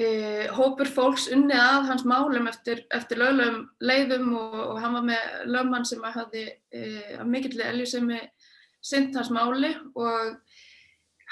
e, 0.00 0.48
hópur 0.56 0.88
fólks 0.88 1.28
unnið 1.32 1.60
að 1.60 1.88
hans 1.90 2.06
málum 2.08 2.48
eftir, 2.50 2.84
eftir 2.94 3.20
löglegum 3.20 3.66
leiðum 3.84 4.32
og, 4.38 4.56
og 4.70 4.80
hann 4.82 4.96
var 4.96 5.06
með 5.10 5.34
lögmann 5.50 5.86
sem 5.88 6.04
hafði 6.04 6.46
e, 6.48 6.84
að 7.18 7.28
mikill 7.30 7.60
eljursemi 7.66 8.20
synd 8.80 9.16
hans 9.18 9.30
máli 9.34 9.74
og 9.92 10.38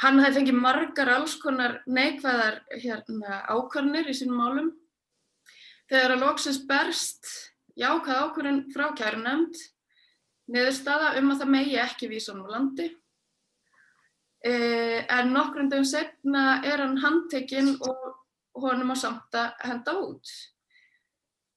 hann 0.02 0.20
hafði 0.22 0.40
fengið 0.40 0.60
margar 0.60 1.12
alls 1.16 1.38
konar 1.42 1.80
neikvæðar 1.88 2.60
hérna, 2.76 3.42
ákvarnir 3.48 4.10
í 4.10 4.14
sínum 4.16 4.42
málum. 4.42 4.70
Þegar 5.88 6.14
að 6.14 6.24
loksins 6.26 6.60
berst 6.68 7.32
jákað 7.78 8.22
ákvarðin 8.26 8.62
frá 8.74 8.90
kærunæmt 8.98 9.58
niðurstaða 10.52 11.14
um 11.20 11.32
að 11.32 11.42
það 11.42 11.54
megi 11.54 11.76
ekki 11.82 12.08
vísa 12.12 12.32
hann 12.32 12.44
úr 12.44 12.54
landi. 12.54 12.88
Eh, 14.46 15.02
en 15.02 15.32
nokkrum 15.34 15.70
dagum 15.70 15.86
setna 15.88 16.60
er 16.62 16.84
hann 16.84 17.00
handtekinn 17.02 17.74
og 17.82 18.17
honum 18.62 18.94
á 18.94 18.96
samt 18.98 19.36
að 19.38 19.66
henda 19.68 19.94
út. 20.02 20.32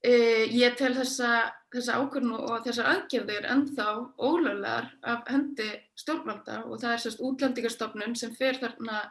Eh, 0.01 0.47
ég 0.57 0.73
tel 0.79 0.95
þessa, 0.97 1.51
þessa 1.69 1.97
ákvörnu 2.01 2.37
og 2.49 2.63
þessar 2.65 2.87
aðgerðir 2.89 3.45
ennþá 3.53 3.89
ólöglegar 4.17 4.87
af 5.05 5.27
hendi 5.29 5.67
stjórnvalda 6.01 6.63
og 6.65 6.79
það 6.81 6.95
er 6.95 7.03
sérst 7.03 7.21
útlendingarstofnun 7.21 8.17
sem 8.17 8.33
fer 8.33 8.57
þarna 8.63 9.03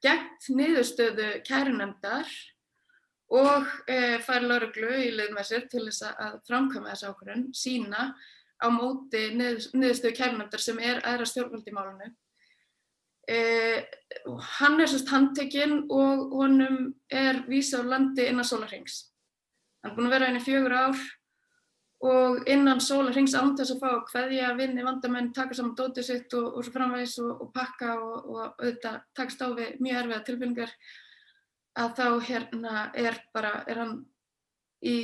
gegnt 0.00 0.48
niðurstöðu 0.48 1.28
kærunemdar 1.44 2.30
og 3.36 3.68
e, 3.84 4.16
fær 4.24 4.46
lauruglu 4.48 4.90
í 5.04 5.10
sér 5.44 5.68
til 5.68 5.84
þess 5.90 6.08
að 6.08 6.40
framkvæma 6.48 6.94
þessa 6.94 7.12
ákvörðun, 7.12 7.44
sína 7.52 8.08
á 8.64 8.66
móti 8.72 9.26
niðurstöðu 9.36 10.16
kærnöndar 10.16 10.64
sem 10.64 10.80
er 10.80 11.04
aðra 11.04 11.28
stjórnvöld 11.28 11.68
í 11.68 11.76
málunum. 11.76 12.16
Eh, 13.30 13.84
hann 14.58 14.80
er 14.82 14.90
sérst 14.90 15.10
handtekinn 15.12 15.84
og 15.86 16.32
honum 16.34 16.90
er 17.06 17.44
vísað 17.46 17.86
á 17.86 17.90
landi 17.94 18.26
innan 18.26 18.46
sólarhengs. 18.46 19.04
Hann 19.82 19.92
er 19.92 19.96
búin 19.96 20.08
að 20.08 20.14
vera 20.16 20.30
henni 20.30 20.42
fjögur 20.42 20.74
ár 20.74 21.02
og 22.10 22.48
innan 22.50 22.80
sólarhengs 22.82 23.36
án 23.36 23.52
þess 23.58 23.74
að 23.74 23.82
fá 23.84 23.88
að 23.90 24.10
hveðja 24.10 24.50
vinni 24.58 24.84
vandamenn, 24.86 25.30
taka 25.36 25.54
saman 25.54 25.76
dótið 25.78 26.08
sitt 26.08 26.34
og, 26.34 26.48
og 26.56 26.64
svo 26.64 26.74
framvegis 26.74 27.18
og, 27.22 27.30
og 27.44 27.52
pakka 27.54 27.94
og, 28.00 28.16
og 28.24 28.40
auðvitað 28.48 28.98
takst 29.20 29.44
á 29.44 29.48
við 29.52 29.78
mjög 29.84 30.00
erfiða 30.00 30.20
tilbynningar 30.26 30.74
að 31.84 31.94
þá 32.00 32.06
hérna 32.26 32.84
er 32.98 33.20
bara, 33.34 33.52
er 33.68 33.82
hann 33.84 33.94
í 34.82 34.96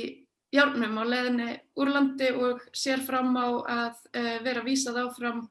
járnum 0.51 0.99
á 0.99 1.03
leðinni 1.07 1.49
úr 1.79 1.93
landi 1.93 2.33
og 2.35 2.67
sér 2.75 3.05
fram 3.07 3.31
á 3.39 3.47
að 3.47 4.03
uh, 4.17 4.37
vera 4.43 4.65
vísað 4.65 5.03
áfram 5.05 5.45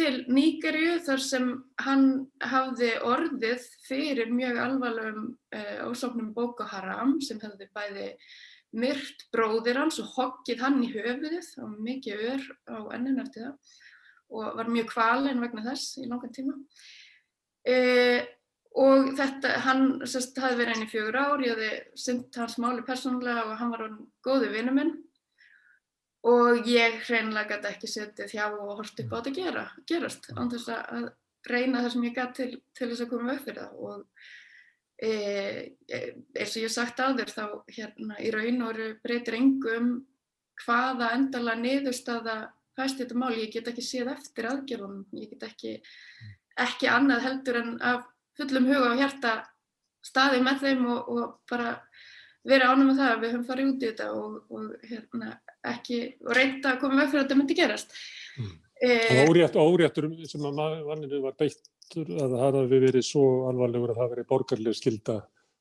til 0.00 0.22
Níkerju 0.32 0.94
þar 1.04 1.22
sem 1.24 1.48
hann 1.84 2.06
hafði 2.40 2.94
orðið 3.04 3.66
fyrir 3.84 4.32
mjög 4.32 4.60
alvarlegum 4.64 5.26
uh, 5.56 5.82
ósáknum 5.90 6.32
Boko 6.36 6.64
Haram 6.70 7.18
sem 7.24 7.40
hefði 7.42 7.68
bæði 7.76 8.06
myrt 8.80 9.26
bróðir 9.34 9.80
hans 9.80 9.98
og 10.00 10.12
hokkið 10.14 10.62
hann 10.62 10.78
í 10.86 10.90
höfuðið, 10.92 11.48
var 11.58 11.76
mikið 11.84 12.26
ör 12.30 12.44
á 12.70 12.78
ennin 12.96 13.20
eftir 13.22 13.48
það 13.48 13.78
og 14.30 14.58
var 14.60 14.70
mjög 14.70 14.92
kvalinn 14.92 15.42
vegna 15.42 15.64
þess 15.64 15.96
í 15.98 16.06
langan 16.06 16.34
tíma. 16.34 16.54
Uh, 17.66 18.20
og 18.80 19.12
þetta, 19.18 19.56
hann 19.66 19.86
sérst, 20.06 20.38
hafði 20.38 20.62
verið 20.62 20.76
henni 20.76 20.86
í 20.86 20.92
fjögur 20.92 21.18
ár, 21.18 21.44
ég 21.44 21.56
hafði 21.56 21.70
synt 21.98 22.38
hans 22.38 22.56
máli 22.62 22.86
persónulega 22.86 23.48
og 23.50 23.56
hann 23.58 23.74
var 23.74 23.88
góði 24.24 24.52
vinnu 24.54 24.76
minn 24.76 24.92
og 26.28 26.68
ég 26.68 27.00
hreinlega 27.06 27.56
gæti 27.56 27.70
ekki 27.70 27.88
setið 27.88 28.34
hjá 28.36 28.44
og 28.50 28.76
hort 28.80 29.00
upp 29.00 29.14
á 29.14 29.18
þetta 29.18 29.32
gera, 29.38 29.64
gerast 29.88 30.28
án 30.36 30.50
þess 30.52 30.68
að 30.74 31.08
reyna 31.48 31.80
það 31.80 31.92
sem 31.94 32.04
ég 32.04 32.18
gæti 32.18 32.36
til, 32.36 32.60
til 32.76 32.90
þess 32.90 33.04
að 33.06 33.10
koma 33.14 33.34
upp 33.34 33.46
fyrir 33.46 33.62
það. 33.62 33.74
Og 33.88 34.04
e, 35.00 35.10
e, 35.88 36.00
eins 36.36 36.56
og 36.56 36.64
ég 36.66 36.74
sagt 36.74 37.00
þér 37.00 37.32
þá 37.32 37.44
hérna 37.72 38.20
í 38.20 38.32
raun 38.34 38.66
og 38.68 38.80
breytir 39.04 39.38
engum 39.38 39.92
hvaða 40.60 41.14
endala 41.16 41.56
niðurstaða 41.56 42.36
fæst 42.76 43.00
þetta 43.00 43.16
mál, 43.18 43.32
ég 43.36 43.52
get 43.52 43.68
ekki 43.70 43.84
séð 43.84 44.12
eftir 44.12 44.48
aðgerðunum, 44.50 45.06
ég 45.16 45.32
get 45.32 45.46
ekki, 45.48 45.74
ekki 46.60 46.88
annað 46.92 47.24
heldur 47.26 47.60
en 47.60 47.72
af 47.80 48.04
fullum 48.38 48.68
huga 48.68 48.92
og 48.92 49.00
hjarta 49.00 49.34
staði 50.04 50.40
með 50.44 50.64
þeim 50.64 50.86
og, 50.92 51.08
og 51.12 51.24
bara 51.50 51.74
verið 52.48 52.72
ánum 52.72 52.88
með 52.88 53.00
það 53.00 53.12
að 53.12 53.22
við 53.22 53.32
höfum 53.34 53.46
farið 53.50 53.70
út 53.70 53.82
í 53.82 53.88
þetta 53.90 54.08
og, 54.16 54.36
og 54.56 54.88
hérna, 54.88 55.30
ekki, 55.74 56.00
og 56.24 56.32
reynda 56.38 56.72
að 56.72 56.80
koma 56.82 56.98
með 56.98 57.10
fyrir 57.10 57.20
að 57.20 57.26
þetta 57.26 57.38
myndi 57.40 57.58
gerast. 57.58 57.96
Mm. 58.40 58.54
Eh, 58.80 59.26
órétt, 59.28 59.58
óréttur 59.60 60.08
sem 60.24 60.46
að 60.48 60.62
manninu 60.88 61.20
var 61.20 61.36
beittur 61.36 62.08
að 62.16 62.32
það 62.32 62.56
hafi 62.56 62.78
verið 62.86 63.04
svo 63.04 63.26
alvarlegur 63.50 63.92
að 63.92 64.00
það 64.00 64.14
verið 64.14 64.28
borgarlega 64.30 64.78
skilda 64.78 65.16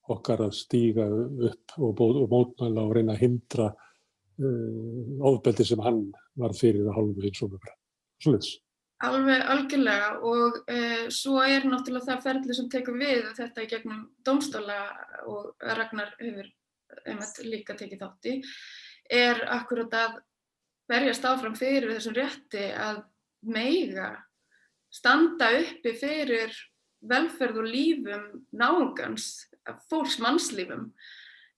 okkar 0.09 0.45
að 0.45 0.55
stíga 0.55 1.07
upp 1.49 1.75
og, 1.77 1.99
og 1.99 2.31
mótmæla 2.31 2.85
og 2.87 2.95
reyna 2.95 3.17
að 3.17 3.25
hindra 3.25 3.67
uh, 3.73 5.27
ofbeldi 5.29 5.67
sem 5.67 5.83
hann 5.83 6.05
var 6.39 6.55
fyrir 6.57 6.87
að 6.87 6.95
hálfu 6.95 7.25
hins 7.25 7.43
og 7.43 7.53
mjög. 7.53 7.75
Svolítið. 8.23 8.55
Alveg 9.09 9.43
algjörlega 9.51 10.07
og 10.27 10.57
uh, 10.63 11.03
svo 11.11 11.43
er 11.43 11.67
náttúrulega 11.67 12.07
það 12.13 12.23
ferli 12.23 12.55
sem 12.55 12.71
tekur 12.71 12.97
við 12.99 13.27
þetta 13.35 13.67
í 13.67 13.69
gegnum 13.71 14.07
domstóla 14.27 14.79
og 15.27 15.53
Ragnar 15.75 16.15
hefur 16.19 16.47
einmitt 17.05 17.43
líka 17.45 17.75
tekið 17.77 18.03
þátti 18.03 18.35
er 19.09 19.43
akkurat 19.49 19.93
að 19.97 20.17
verjast 20.89 21.25
áfram 21.25 21.55
fyrir 21.57 21.93
þessum 21.93 22.17
rétti 22.17 22.65
að 22.73 23.03
meiga 23.45 24.11
standa 24.93 25.51
uppi 25.59 25.93
fyrir 25.97 26.53
velferð 27.09 27.61
og 27.61 27.69
lífum 27.69 28.25
náungans, 28.51 29.47
fólks 29.89 30.17
mannslífum 30.19 30.89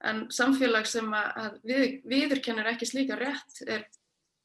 en 0.06 0.26
samfélag 0.34 0.88
sem 0.89 1.08
að 1.13 1.58
við, 1.65 1.98
viðurkennir 2.10 2.70
ekki 2.74 2.89
slíka 2.89 3.17
rétt 3.20 3.63
er 3.67 3.86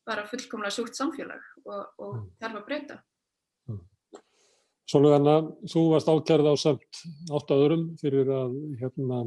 bara 0.06 0.26
fullkomlega 0.28 0.74
sjúkt 0.74 0.96
samfélag 0.96 1.42
og, 1.64 1.82
og 1.98 2.12
mm. 2.14 2.26
þarf 2.40 2.58
að 2.60 2.66
breyta. 2.68 2.98
Mm. 3.66 3.80
Svolítið 4.86 5.16
Anna, 5.16 5.36
þú 5.72 5.84
varst 5.90 6.12
ákjærið 6.12 6.50
á 6.52 6.54
samt 6.62 7.00
átt 7.34 7.54
öðrum 7.56 7.86
fyrir 8.00 8.30
að 8.30 8.54
hérna, 8.82 9.22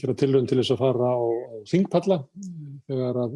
gera 0.00 0.14
tilhörn 0.18 0.46
til 0.48 0.60
þess 0.60 0.74
að 0.74 0.82
fara 0.82 1.10
á, 1.12 1.20
á 1.24 1.56
þingpalla 1.70 2.20
þegar 2.88 3.20
að 3.24 3.34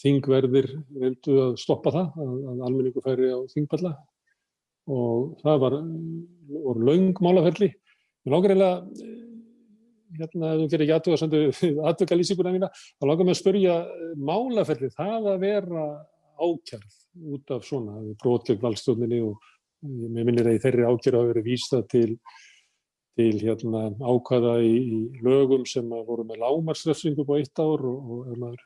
þingverðir 0.00 0.68
vildu 1.02 1.36
að 1.44 1.56
stoppa 1.60 1.92
það, 1.94 2.12
að, 2.24 2.36
að 2.52 2.62
almenningu 2.68 3.02
færi 3.04 3.32
á 3.32 3.38
þingpalla 3.52 3.94
og 4.90 5.34
það 5.44 5.58
var, 5.62 5.76
voru 6.50 6.86
laungmálaferli. 6.88 7.68
Mér 8.24 8.34
langar 8.34 8.54
eiginlega, 8.54 9.10
hérna, 10.20 10.52
ef 10.54 10.62
þú 10.62 10.68
gerir 10.72 10.94
ekki 10.96 11.70
aðtökalýsinguna 11.90 12.54
mína, 12.54 12.70
þá 12.72 13.06
langar 13.06 13.28
mér 13.28 13.36
að 13.36 13.42
spörja 13.42 13.76
málaferli, 14.30 14.90
það 14.96 15.30
að 15.34 15.44
vera 15.44 15.86
ákjærð 16.40 16.98
út 17.36 17.54
af 17.54 17.66
svona, 17.68 18.00
brot 18.22 18.48
gegn 18.48 18.62
valdstjóninni 18.64 19.20
og 19.28 19.50
mér 19.84 20.26
minnir 20.26 20.48
að 20.48 20.58
í 20.58 20.62
þeirri 20.64 20.88
ákjærð 20.88 21.20
hafa 21.20 21.32
verið 21.34 21.48
vístað 21.50 21.86
til 21.92 22.08
til 23.18 23.36
hérna, 23.42 23.90
ákvæða 23.98 24.56
í, 24.64 24.74
í 24.80 25.22
lögum 25.24 25.64
sem 25.68 25.88
voru 25.90 26.24
með 26.26 26.42
lámarsrefsingu 26.44 27.26
på 27.26 27.40
eitt 27.40 27.58
ár 27.60 27.82
og, 27.90 28.10
og 28.10 28.36
maður, 28.38 28.62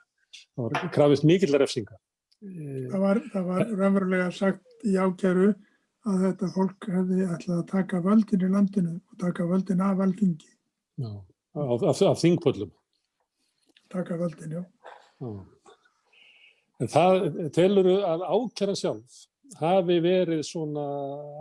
það 0.55 0.67
var 0.67 0.91
krafist 0.95 1.27
mikill 1.29 1.57
refsinga. 1.59 1.97
Það 2.45 3.01
var, 3.01 3.23
það 3.33 3.49
var 3.49 3.71
raunverulega 3.73 4.29
sagt 4.37 4.85
í 4.85 4.99
ákjæru 5.01 5.55
að 6.05 6.25
þetta 6.27 6.51
fólk 6.53 6.89
hefði 6.93 7.29
ætlað 7.33 7.61
að 7.63 7.69
taka 7.73 8.03
völdin 8.05 8.45
í 8.45 8.51
landinu 8.53 8.95
og 8.99 9.21
taka 9.23 9.49
völdin 9.49 9.85
af 9.85 9.97
valdingi. 10.03 10.51
Já, 11.01 11.11
af, 11.57 11.83
af, 11.83 12.03
af 12.11 12.21
þingpöllum. 12.21 12.73
Taka 13.95 14.19
völdin, 14.21 14.59
já. 14.59 14.65
já. 15.25 15.31
En 16.83 16.91
það 16.91 17.23
telur 17.55 17.89
að 18.05 18.27
ákjæra 18.29 18.77
sjálf 18.77 19.23
hafi 19.61 19.99
verið 20.03 20.43
svona 20.47 20.85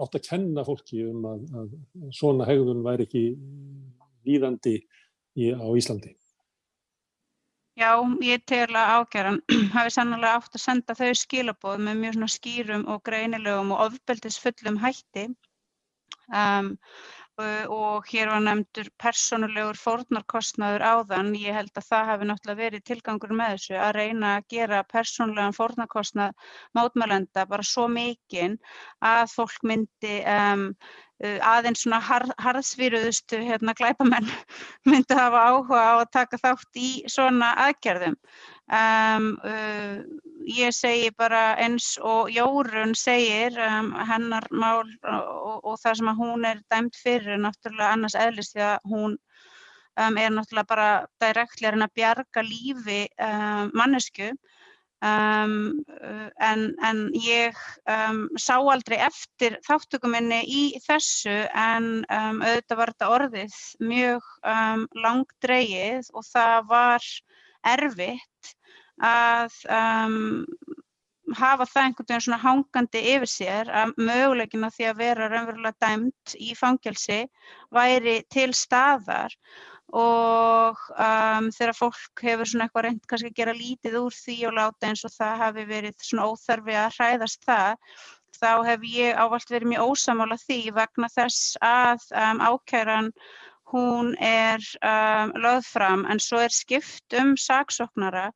átt 0.04 0.18
að 0.20 0.28
kenna 0.28 0.66
fólki 0.68 1.06
um 1.10 1.24
að, 1.30 1.46
að 1.62 1.72
svona 2.16 2.48
hegðun 2.50 2.84
væri 2.86 3.08
ekki 3.08 3.24
líðandi 4.28 4.76
í, 4.80 5.54
á 5.54 5.68
Íslandi? 5.78 6.14
Já, 7.74 7.98
ég 8.22 8.44
tel 8.46 8.70
að 8.78 8.92
ágæran 9.00 9.40
hafi 9.76 9.96
sannlega 9.96 10.38
átt 10.38 10.54
að 10.54 10.66
senda 10.66 10.96
þau 10.98 11.10
skilaboð 11.18 11.82
með 11.88 12.04
mjög 12.04 12.30
skýrum 12.36 12.86
og 12.94 13.02
greinilegum 13.08 13.74
og 13.74 13.88
ofbeldisfullum 13.88 14.78
hætti 14.84 15.26
um, 16.30 16.76
og 17.42 18.06
hér 18.12 18.30
var 18.30 18.42
nefndur 18.46 18.90
personulegur 19.02 19.78
fórnarkostnaður 19.80 20.84
áðan. 20.86 21.32
Ég 21.36 21.56
held 21.58 21.72
að 21.74 21.88
það 21.88 22.10
hefði 22.12 22.28
náttúrulega 22.30 22.62
verið 22.62 22.84
tilgangur 22.90 23.34
með 23.34 23.56
þessu 23.56 23.78
að 23.80 23.96
reyna 23.98 24.36
að 24.38 24.46
gera 24.54 24.84
personulegan 24.84 25.58
fórnarkostnað 25.58 26.36
mátmælenda 26.78 27.48
bara 27.50 27.64
svo 27.66 27.88
mikinn 27.88 28.60
að 29.02 29.26
fólk 29.34 29.66
myndi 29.66 30.20
um, 30.30 30.70
aðeins 31.24 31.84
svona 31.84 32.00
har, 32.04 32.26
harðsvíruðustu 32.42 33.40
hérna, 33.44 33.76
glæpamenn 33.78 34.28
myndi 34.90 35.18
hafa 35.18 35.46
áhuga 35.50 35.80
á 35.80 35.94
að 36.02 36.12
taka 36.16 36.40
þátt 36.42 36.80
í 36.80 36.90
svona 37.12 37.54
aðgerðum. 37.68 38.18
Um, 38.74 39.26
uh, 39.44 40.00
ég 40.48 40.72
segi 40.76 41.12
bara 41.20 41.58
eins 41.60 41.98
og 42.00 42.32
Jórun 42.32 42.96
segir 42.96 43.58
um, 43.60 43.92
hennar 44.08 44.48
mál 44.52 44.88
og, 45.04 45.60
og 45.64 45.76
það 45.82 46.00
sem 46.00 46.14
hún 46.20 46.48
er 46.48 46.64
dæmt 46.72 46.96
fyrir 46.96 47.36
er 47.36 47.44
náttúrulega 47.44 47.92
annars 47.92 48.16
eðlist 48.16 48.56
því 48.56 48.66
að 48.70 48.88
hún 48.94 49.18
um, 50.00 50.18
er 50.18 50.32
náttúrulega 50.32 50.72
bara 50.72 50.90
direktlega 51.24 51.84
að 51.84 51.96
bjarga 52.00 52.46
lífi 52.48 53.02
mannesku 53.76 54.32
Um, 55.04 55.84
en, 56.40 56.62
en 56.80 57.00
ég 57.20 57.58
um, 57.92 58.22
sá 58.40 58.54
aldrei 58.56 59.02
eftir 59.04 59.58
þáttökuminni 59.68 60.38
í 60.48 60.62
þessu 60.86 61.34
en 61.52 61.90
um, 62.08 62.40
auðvitað 62.40 62.80
var 62.80 62.92
þetta 62.94 63.10
orðið 63.18 63.58
mjög 63.84 64.30
langdreigið 65.04 66.08
og 66.16 66.24
það 66.30 66.70
var 66.72 67.10
erfitt 67.74 68.54
að 69.04 69.60
um, 69.68 70.16
hafa 71.36 71.68
það 71.68 71.84
einhvern 71.84 72.08
veginn 72.08 72.26
svona 72.26 72.42
hangandi 72.46 73.04
yfir 73.14 73.32
sér 73.32 73.70
að 73.84 73.94
mögulegina 74.00 74.72
því 74.74 74.90
að 74.90 75.00
vera 75.04 75.30
raunverulega 75.32 75.84
dæmt 75.84 76.36
í 76.40 76.56
fangelsi 76.60 77.20
væri 77.74 78.22
til 78.32 78.52
staðar 78.56 79.36
og 79.94 80.80
um, 80.98 81.48
þegar 81.54 81.78
fólk 81.78 82.24
hefur 82.26 82.50
svona 82.50 82.66
eitthvað 82.66 82.86
reynd 82.88 83.06
kannski 83.10 83.30
að 83.30 83.40
gera 83.40 83.54
lítið 83.58 83.98
úr 84.00 84.18
því 84.18 84.38
og 84.50 84.58
láta 84.58 84.90
eins 84.90 85.06
og 85.06 85.14
það 85.14 85.42
hafi 85.44 85.66
verið 85.70 86.06
svona 86.08 86.28
óþarfi 86.32 86.78
að 86.82 86.98
hræðast 86.98 87.46
það 87.46 87.98
þá 88.40 88.52
hef 88.68 88.86
ég 88.90 89.20
ávalt 89.22 89.54
verið 89.54 89.72
mjög 89.74 89.92
ósamála 89.94 90.38
því 90.42 90.60
vegna 90.80 91.10
þess 91.14 91.58
að 91.64 92.08
um, 92.24 92.42
ákæran 92.42 93.12
hún 93.74 94.14
er 94.22 94.66
um, 94.82 95.34
lögð 95.46 95.70
fram. 95.76 96.08
En 96.10 96.22
svo 96.22 96.42
er 96.44 96.54
skipt 96.54 97.16
um 97.18 97.36
saksóknara 97.40 98.32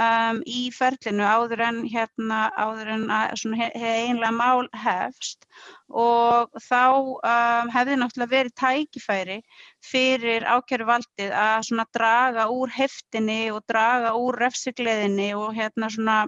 um, 0.00 0.40
í 0.46 0.68
ferlinu 0.74 1.24
áður 1.24 1.62
en, 1.66 1.80
hérna, 1.90 2.46
áður 2.56 2.92
en 2.96 3.04
að, 3.12 3.44
einlega 3.56 4.32
mál 4.36 4.68
hefst. 4.76 5.46
Og 5.88 6.52
þá 6.68 6.82
um, 6.92 7.72
hefði 7.74 7.98
náttúrulega 8.00 8.34
verið 8.34 8.56
tækifæri 8.62 9.38
fyrir 9.84 10.46
ákjæru 10.46 10.88
valdið 10.88 11.36
að 11.36 11.84
draga 11.96 12.48
úr 12.52 12.72
heftinni 12.76 13.42
og 13.54 13.62
draga 13.68 14.16
úr 14.18 14.40
refsigleðinni 14.46 15.32
og 15.38 15.54
hérna 15.56 15.92
svona 15.92 16.24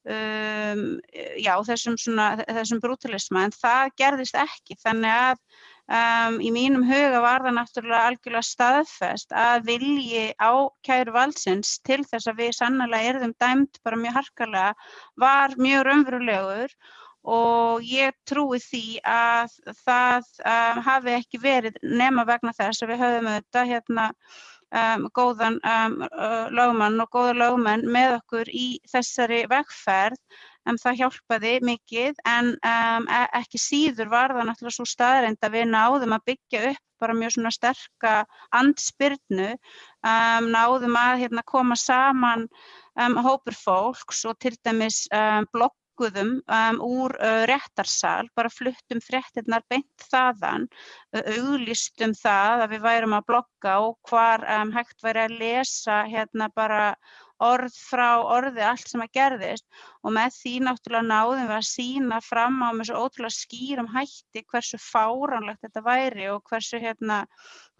Um, 0.00 0.96
já, 1.36 1.52
þessum, 1.68 1.98
þessum 2.00 2.78
brútalisma. 2.80 3.42
En 3.44 3.52
það 3.52 3.90
gerðist 4.00 4.38
ekki. 4.40 4.78
Þannig 4.80 5.12
að 5.12 5.42
Um, 5.90 6.36
í 6.38 6.52
mínum 6.54 6.84
huga 6.86 7.18
var 7.18 7.42
það 7.42 7.56
náttúrulega 7.56 8.08
algjörlega 8.08 8.46
staðfest 8.46 9.32
að 9.34 9.64
vilji 9.66 10.28
ákæru 10.38 11.14
valdsins 11.16 11.72
til 11.82 12.04
þess 12.06 12.30
að 12.30 12.42
við 12.44 12.52
sannlega 12.60 13.08
erðum 13.10 13.32
dæmt 13.42 13.80
bara 13.82 13.98
mjög 13.98 14.14
harkalega 14.20 14.68
var 15.18 15.56
mjög 15.58 15.82
raunverulegur 15.88 16.76
og 17.34 17.82
ég 17.90 18.14
trúi 18.22 18.60
því 18.62 18.84
að 19.02 19.56
það 19.80 20.30
um, 20.52 20.78
hafi 20.86 21.16
ekki 21.16 21.42
verið 21.42 21.82
nema 21.82 22.22
vegna 22.28 22.54
þess 22.54 22.86
að 22.86 22.92
við 22.92 23.02
höfum 23.02 23.30
auðvitað 23.32 23.72
hérna 23.72 24.06
um, 24.14 25.08
góðan 25.18 25.58
lögmann 26.54 27.02
og 27.02 27.10
góða 27.18 27.34
lögmenn 27.42 27.82
með 27.90 28.20
okkur 28.20 28.54
í 28.54 28.68
þessari 28.94 29.42
vegferð 29.50 30.22
um, 30.68 30.78
það 30.80 31.00
hjálpaði 31.02 31.54
mikið 31.66 32.22
en 32.28 32.52
um, 32.56 33.08
ekki 33.40 33.60
síður 33.60 34.12
var 34.12 34.36
það 34.36 34.48
náttúrulega 34.50 34.76
svo 34.78 34.88
staðrind 34.88 35.42
að 35.46 35.56
við 35.58 35.66
náðum 35.72 36.16
að 36.16 36.26
byggja 36.32 36.62
upp 36.72 36.86
bara 37.00 37.16
mjög 37.16 37.32
svona 37.32 37.50
sterka 37.56 38.14
andspyrnu, 38.58 39.50
um, 40.04 40.48
náðum 40.52 40.98
að 41.00 41.22
hérna, 41.24 41.44
koma 41.48 41.78
saman 41.80 42.44
hópur 43.24 43.56
fólks 43.56 44.26
og 44.28 44.36
til 44.42 44.52
dæmis 44.60 45.06
blokk 45.54 45.78
um, 46.00 46.80
úr 46.80 47.14
uh, 47.20 47.44
réttarsal, 47.48 48.28
bara 48.36 48.50
fluttum 48.52 49.00
fréttinnar 49.04 49.64
beint 49.68 50.06
þaðan, 50.10 50.68
uh, 51.14 51.24
auglýstum 51.36 52.14
það 52.16 52.64
að 52.64 52.74
við 52.74 52.84
værum 52.86 53.16
að 53.18 53.26
blogga 53.28 53.74
og 53.84 53.98
hvar 54.08 54.44
um, 54.60 54.72
hægt 54.72 55.02
væri 55.04 55.26
að 55.26 55.36
lesa 55.40 56.02
hérna 56.08 56.48
bara 56.54 56.94
orð 57.40 57.76
frá 57.76 58.20
orði 58.20 58.64
allt 58.66 58.90
sem 58.90 59.02
að 59.04 59.12
gerðist 59.16 59.66
og 60.04 60.14
með 60.16 60.34
því 60.36 60.52
náttúrulega 60.66 61.08
náðum 61.08 61.46
við 61.48 61.56
að 61.56 61.68
sína 61.70 62.20
fram 62.24 62.58
á 62.60 62.68
með 62.76 62.90
svo 62.90 63.04
ótrúlega 63.06 63.36
skýrum 63.36 63.90
hætti 63.94 64.44
hversu 64.50 64.80
fáránlegt 64.82 65.64
þetta 65.64 65.84
væri 65.86 66.28
og 66.34 66.42
hversu, 66.50 66.80
hérna, 66.82 67.22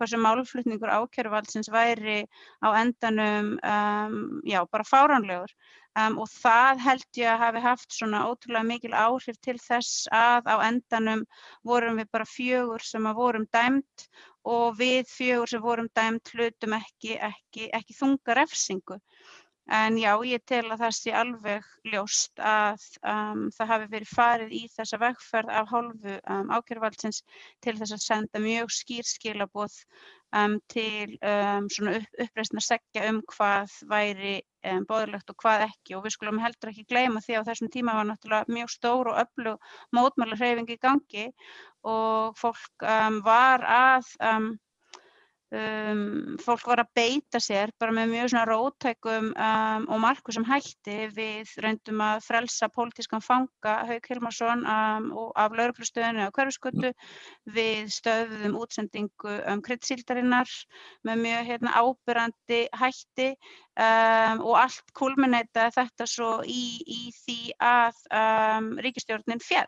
hversu 0.00 0.20
málflutningur 0.20 0.94
ákjörvaldsins 0.96 1.70
væri 1.72 2.22
á 2.64 2.68
endanum 2.80 3.54
um, 3.60 4.18
já, 4.48 4.64
bara 4.70 4.88
fáránlegur. 4.88 5.52
Um, 5.98 6.20
og 6.22 6.28
það 6.30 6.82
held 6.84 7.18
ég 7.18 7.28
að 7.32 7.40
hafi 7.42 7.60
haft 7.64 7.94
svona 7.96 8.20
ótrúlega 8.30 8.62
mikil 8.68 8.92
áhrif 8.94 9.40
til 9.42 9.56
þess 9.58 10.04
að 10.14 10.46
á 10.46 10.56
endanum 10.68 11.24
vorum 11.66 11.98
við 11.98 12.12
bara 12.14 12.28
fjögur 12.30 12.84
sem 12.86 13.08
að 13.10 13.18
vorum 13.18 13.46
dæmt 13.50 14.06
og 14.46 14.78
við 14.78 15.10
fjögur 15.10 15.50
sem 15.50 15.64
vorum 15.64 15.88
dæmt 15.98 16.30
hlutum 16.34 16.76
ekki, 16.78 17.16
ekki, 17.18 17.66
ekki 17.74 17.96
þunga 17.98 18.38
refsingu. 18.38 19.00
En 19.70 19.96
já, 19.98 20.10
ég 20.26 20.42
tel 20.50 20.64
að 20.66 20.80
það 20.82 20.94
sé 20.96 21.12
alveg 21.14 21.66
ljóst 21.92 22.40
að 22.42 22.86
um, 23.06 23.42
það 23.54 23.68
hafi 23.72 23.88
verið 23.92 24.14
farið 24.16 24.54
í 24.56 24.62
þessa 24.72 24.98
vegferð 24.98 25.52
af 25.60 25.68
hálfu 25.70 26.14
um, 26.18 26.48
ákjörvaldsins 26.56 27.20
til 27.62 27.76
þess 27.78 27.94
að 27.94 28.02
senda 28.02 28.42
mjög 28.42 28.72
skýr 28.74 29.06
skilaboð 29.06 29.76
um, 30.34 30.56
til 30.74 31.14
um, 31.22 31.68
upp, 31.92 32.08
uppreysna 32.24 32.64
segja 32.66 33.04
um 33.12 33.20
hvað 33.30 33.76
væri 33.92 34.34
um, 34.72 34.88
bóðilegt 34.90 35.30
og 35.30 35.38
hvað 35.44 35.66
ekki. 35.68 35.94
Og 35.98 36.02
við 36.06 36.16
skulum 36.16 36.42
heldur 36.42 36.72
ekki 36.72 36.88
gleyma 36.90 37.22
því 37.22 37.38
á 37.38 37.46
þessum 37.46 37.70
tíma 37.70 37.94
var 38.00 38.10
náttúrulega 38.10 38.56
mjög 38.56 38.74
stór 38.74 39.12
og 39.12 39.20
öflug 39.22 39.70
mótmæla 39.94 40.40
hreyfing 40.40 40.74
í 40.74 40.80
gangi 40.82 41.28
og 41.86 42.34
fólk 42.40 42.88
um, 42.90 43.22
var 43.26 43.62
að 43.70 44.10
Um, 45.50 46.36
fólk 46.38 46.62
var 46.70 46.78
að 46.84 46.90
beita 46.94 47.40
sér 47.42 47.72
bara 47.82 47.90
með 47.90 48.12
mjög 48.12 48.28
svona 48.30 48.44
rótækum 48.46 49.32
um, 49.34 49.86
og 49.90 49.98
markusum 50.04 50.44
hætti. 50.46 51.08
Við 51.16 51.50
reyndum 51.64 52.02
að 52.06 52.22
frelsa 52.22 52.68
pólitískan 52.70 53.24
fanga 53.24 53.72
Haug 53.88 54.06
Hilmarsson 54.06 54.62
um, 54.62 55.08
af 55.34 55.56
lauruglustöðinu 55.58 56.28
á 56.30 56.34
hverfiskötu 56.36 56.92
við 57.50 57.90
stöðum 57.96 58.54
útsendingu 58.62 59.40
um 59.50 59.64
kryddsíldarinnar 59.66 60.54
með 61.08 61.24
mjög 61.26 61.50
hérna, 61.50 61.74
ábyrrandi 61.82 62.62
hætti. 62.70 63.32
Um, 63.80 64.44
og 64.44 64.54
allt 64.60 64.94
kulminæta 64.94 65.70
þetta 65.74 66.06
svo 66.10 66.30
í, 66.46 66.62
í 66.86 67.02
því 67.24 67.40
að 67.64 67.98
um, 68.12 68.74
ríkistjórnin 68.82 69.42
fjall 69.42 69.66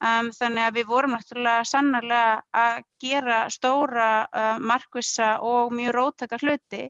Um, 0.00 0.30
þannig 0.32 0.64
að 0.64 0.76
við 0.78 0.86
vorum 0.88 1.12
náttúrulega 1.12 1.64
sannarlega 1.68 2.36
að 2.56 2.76
gera 3.04 3.40
stóra, 3.52 4.10
uh, 4.32 4.60
markvissa 4.64 5.34
og 5.44 5.74
mjög 5.76 5.92
rótaka 5.92 6.38
hluti 6.40 6.86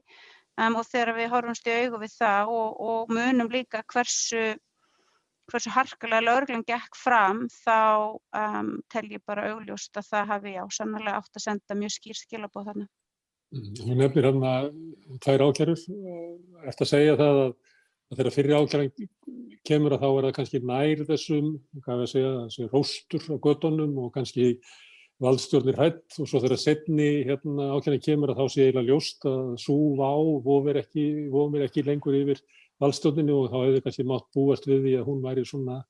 um, 0.55 0.77
og 0.79 0.85
þegar 0.87 1.17
við 1.17 1.33
horfumst 1.33 1.67
í 1.67 1.73
augu 1.75 1.99
við 2.05 2.13
það 2.15 2.51
og, 2.55 2.79
og 2.87 3.11
munum 3.11 3.51
líka 3.51 3.81
hversu, 3.91 4.45
hversu 5.51 5.73
harkalega 5.75 6.23
lögurglun 6.23 6.63
gekk 6.69 6.95
fram 6.95 7.43
þá 7.51 8.15
um, 8.15 8.71
tel 8.87 9.03
ég 9.11 9.25
bara 9.27 9.49
augljóst 9.51 9.99
að 9.99 10.07
það 10.13 10.31
hafi 10.31 10.55
já 10.55 10.63
sannarlega 10.77 11.19
átt 11.19 11.41
að 11.41 11.47
senda 11.49 11.79
mjög 11.83 11.95
skýr 11.97 12.21
skilabóð 12.21 12.71
þarna. 12.71 12.89
Hún 13.51 13.99
nefnir 13.99 14.29
hann 14.29 14.47
að 14.47 14.71
tvær 15.19 15.49
ákjærur, 15.49 15.83
eftir 16.63 16.87
að 16.87 16.93
segja 16.95 17.19
það 17.19 17.41
að 17.41 17.55
þegar 18.17 18.35
fyrir 18.35 18.57
ákjæran 18.59 19.09
kemur 19.67 19.95
að 19.95 20.03
þá 20.03 20.07
er 20.09 20.25
það 20.27 20.37
kannski 20.37 20.61
nær 20.67 21.03
þessum, 21.07 21.49
hvað 21.85 21.99
við 21.99 22.05
að 22.05 22.11
segja, 22.13 22.31
þessi 22.45 22.69
róstur 22.71 23.27
á 23.29 23.35
gödunum 23.45 23.99
og 24.01 24.13
kannski 24.15 24.47
valdstjórnir 25.21 25.77
hætt 25.77 26.17
og 26.17 26.29
svo 26.29 26.41
þegar 26.41 26.59
setni 26.59 27.09
hérna, 27.27 27.69
ákjæran 27.77 28.03
kemur 28.07 28.33
að 28.33 28.41
þá 28.41 28.45
sé 28.49 28.65
eiginlega 28.65 28.89
ljóst 28.89 29.27
að 29.29 29.51
svo 29.61 29.77
vá 29.99 30.11
vofir 30.47 30.81
ekki, 30.81 31.05
ekki 31.67 31.85
lengur 31.85 32.17
yfir 32.17 32.41
valdstjórninu 32.81 33.37
og 33.37 33.51
þá 33.51 33.57
hefur 33.59 33.85
kannski 33.85 34.07
mátt 34.09 34.27
búast 34.33 34.65
við 34.69 34.87
því 34.87 34.95
að 34.97 35.07
hún 35.11 35.21
væri 35.25 35.45
svona 35.45 35.81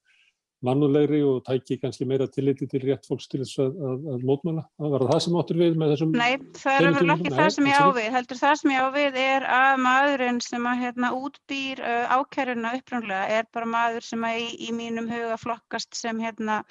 mannulegri 0.65 1.21
og 1.25 1.41
tæki 1.47 1.77
kannski 1.81 2.05
meira 2.09 2.27
tilliti 2.29 2.67
til 2.69 2.83
rétt 2.85 3.07
fólks 3.09 3.27
til 3.31 3.41
þess 3.41 3.61
að, 3.63 3.79
að, 3.89 4.07
að 4.13 4.25
mótmála. 4.29 4.63
Það 4.77 4.95
var 4.95 5.05
það 5.09 5.21
sem 5.25 5.37
áttur 5.41 5.59
við 5.61 5.77
með 5.81 5.93
þessum... 5.93 6.15
Nei, 6.21 6.31
það 6.61 6.77
er 6.77 6.97
vel 6.97 7.15
ekki 7.15 7.33
það 7.35 7.51
sem 7.55 7.69
ég 7.71 7.85
ávið. 7.87 8.09
Heldur 8.15 8.41
það 8.41 8.55
sem 8.61 8.73
ég 8.75 8.87
ávið 8.87 9.19
er 9.23 9.47
að 9.57 9.83
maðurinn 9.87 10.41
sem 10.45 10.67
að 10.71 10.83
hérna, 10.85 11.11
útbýr 11.17 11.83
uh, 11.85 12.15
ákæruna 12.17 12.73
uppröndlega 12.79 13.39
er 13.39 13.49
bara 13.57 13.71
maður 13.75 14.09
sem 14.11 14.27
að 14.29 14.41
í, 14.43 14.49
í 14.67 14.73
mínum 14.77 15.09
huga 15.11 15.37
flokkast 15.41 15.97
sem 15.97 16.21
hérna, 16.21 16.61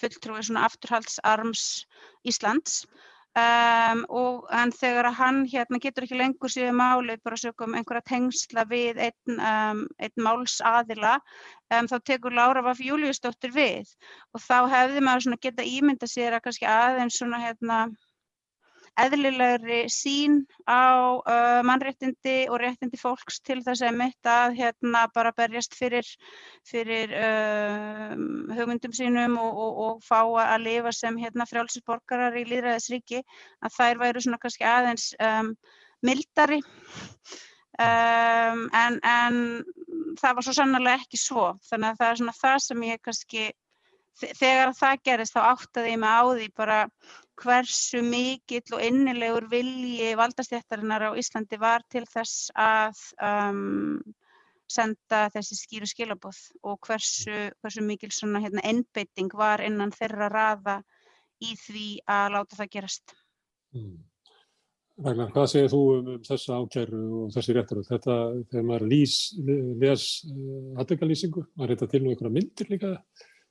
fulltrúi 0.00 0.42
svona 0.46 0.66
afturhaldsarms 0.66 1.66
Íslands 2.26 2.82
Um, 3.36 3.98
og, 4.08 4.46
en 4.56 4.70
þegar 4.72 5.10
hann 5.18 5.42
hérna, 5.52 5.76
getur 5.84 6.06
ekki 6.06 6.16
lengur 6.16 6.48
síðan 6.48 6.78
máli 6.78 7.18
bara 7.20 7.36
sögum 7.36 7.74
einhverja 7.76 8.06
tengsla 8.08 8.64
við 8.70 9.02
einn, 9.10 9.34
um, 9.36 9.82
einn 10.00 10.24
málsaðila 10.24 11.18
um, 11.76 11.90
þá 11.90 11.96
tekur 12.00 12.32
Lára 12.32 12.62
Vaff 12.64 12.80
Júliusdóttir 12.80 13.52
við. 13.52 13.92
Og 14.32 14.40
þá 14.40 14.70
hefði 14.72 15.04
maður 15.04 15.36
geta 15.44 15.68
ímynda 15.68 16.08
sér 16.08 16.38
að 16.38 16.46
kannski 16.46 16.70
aðeins 16.70 17.20
svona 17.20 17.42
hérna 17.44 17.82
eðlilegri 19.00 19.80
sín 19.92 20.38
á 20.64 21.16
uh, 21.20 21.60
mannréttindi 21.66 22.36
og 22.50 22.60
réttindi 22.62 22.98
fólks 23.00 23.40
til 23.44 23.58
þess 23.64 23.84
að 23.84 23.98
mitt 24.00 24.30
að 24.30 24.56
hérna 24.60 25.06
bara 25.14 25.34
berjast 25.36 25.76
fyrir, 25.76 26.08
fyrir 26.68 27.12
uh, 27.16 28.14
hugmyndum 28.56 28.94
sínum 28.96 29.36
og, 29.42 29.60
og, 29.64 29.82
og 29.86 30.06
fá 30.06 30.22
að 30.24 30.64
lifa 30.64 30.94
sem 30.96 31.18
hérna 31.20 31.48
frjálsinsborgarar 31.48 32.38
í 32.40 32.46
líðræðisríki 32.48 33.20
að 33.60 33.76
þær 33.76 34.02
væru 34.04 34.24
svona 34.24 34.40
kannski 34.42 34.68
aðeins 34.68 35.10
um, 35.20 35.52
mildari. 36.06 36.62
Um, 37.76 38.62
en, 38.72 38.96
en 39.04 39.40
það 40.16 40.38
var 40.38 40.46
svo 40.46 40.56
sannlega 40.56 41.02
ekki 41.02 41.20
svo. 41.20 41.50
Þannig 41.68 41.92
að 41.92 42.00
það 42.00 42.10
er 42.10 42.20
svona 42.22 42.36
það 42.40 42.58
sem 42.64 42.84
ég 42.88 43.02
kannski 43.04 43.46
þegar 44.20 44.74
það 44.76 45.00
gerist 45.08 45.36
þá 45.36 45.40
áttaði 45.52 45.94
ég 45.94 46.02
mig 46.02 46.12
á 46.16 46.22
því 46.26 46.48
bara 46.56 46.78
hversu 47.42 48.00
mikill 48.04 48.76
og 48.76 48.84
innilegur 48.84 49.48
vilji 49.52 50.14
valdastjættarinnar 50.16 51.10
á 51.12 51.18
Íslandi 51.20 51.58
var 51.60 51.84
til 51.92 52.04
þess 52.08 52.48
að 52.56 53.02
um, 53.20 54.00
senda 54.72 55.26
þessi 55.34 55.58
skýru 55.60 55.88
skilabóð 55.90 56.40
og 56.66 56.80
hversu, 56.86 57.50
hversu 57.60 57.84
mikil 57.84 58.10
svona 58.14 58.42
hérna 58.42 58.64
einbeiting 58.66 59.30
var 59.36 59.62
innan 59.64 59.94
þeirra 59.94 60.30
raða 60.32 60.80
í 61.44 61.52
því 61.60 61.88
að 62.08 62.32
láta 62.38 62.58
það 62.58 62.72
gerast. 62.72 63.16
Mm. 63.76 63.96
Ragnar, 65.04 65.28
hvað 65.28 65.48
segir 65.52 65.68
þú 65.68 65.78
um, 65.92 66.06
um 66.14 66.20
þessa 66.24 66.56
ákjæru 66.56 66.98
og 67.20 67.32
þessi 67.34 67.54
réttur? 67.56 67.82
Þetta, 67.84 68.14
þegar 68.48 68.68
maður 68.70 68.84
lýs, 68.94 69.16
les 69.82 70.04
uh, 70.30 70.78
aðdöngallýsingu, 70.80 71.42
maður 71.52 71.74
reyta 71.74 71.88
til 71.92 72.00
nú 72.00 72.14
einhverja 72.14 72.32
myndir 72.32 72.70
líka, 72.72 72.92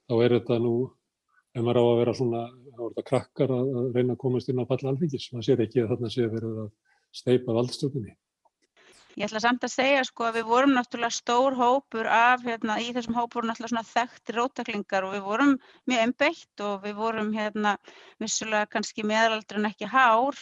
þá 0.10 0.16
er 0.26 0.38
þetta 0.38 0.60
nú 0.64 0.76
ef 1.56 1.64
maður 1.64 1.80
á 1.80 1.84
að 1.86 1.98
vera 2.02 2.14
svona, 2.18 2.44
þá 2.76 2.82
er 2.82 2.92
þetta 2.92 3.08
krakkar 3.10 3.56
að, 3.56 3.72
að 3.80 3.88
reyna 3.96 4.16
að 4.16 4.22
komast 4.26 4.52
inn 4.52 4.62
á 4.62 4.70
palla 4.70 4.92
alþingis. 4.92 5.32
Man 5.34 5.46
sér 5.48 5.64
ekki 5.66 5.84
að 5.84 5.96
þarna 5.96 6.12
sé 6.12 6.28
að 6.28 6.38
vera 6.38 6.54
að 6.66 6.70
steipa 7.16 7.56
valdstjórnini. 7.56 8.16
Ég 9.16 9.30
ætla 9.30 9.40
samt 9.40 9.64
að 9.64 9.72
segja 9.72 10.02
sko 10.04 10.26
að 10.28 10.42
við 10.42 10.48
vorum 10.50 10.74
náttúrulega 10.76 11.16
stór 11.16 11.56
hópur 11.56 12.10
af, 12.12 12.42
hérna, 12.44 12.76
í 12.84 12.90
þessum 12.92 13.16
hópur 13.16 13.40
voru 13.40 13.48
náttúrulega 13.48 13.72
svona 13.72 13.88
þekkti 13.88 14.36
rótaklingar 14.36 15.08
og 15.08 15.14
við 15.16 15.22
vorum 15.30 15.54
mjög 15.88 16.02
einbeitt 16.04 16.64
og 16.66 16.84
við 16.84 16.98
vorum 17.00 17.30
hérna 17.32 17.78
vissulega 18.20 18.68
kannski 18.74 19.06
meðalaldri 19.08 19.62
en 19.62 19.70
ekki 19.70 19.88
hár 19.88 20.42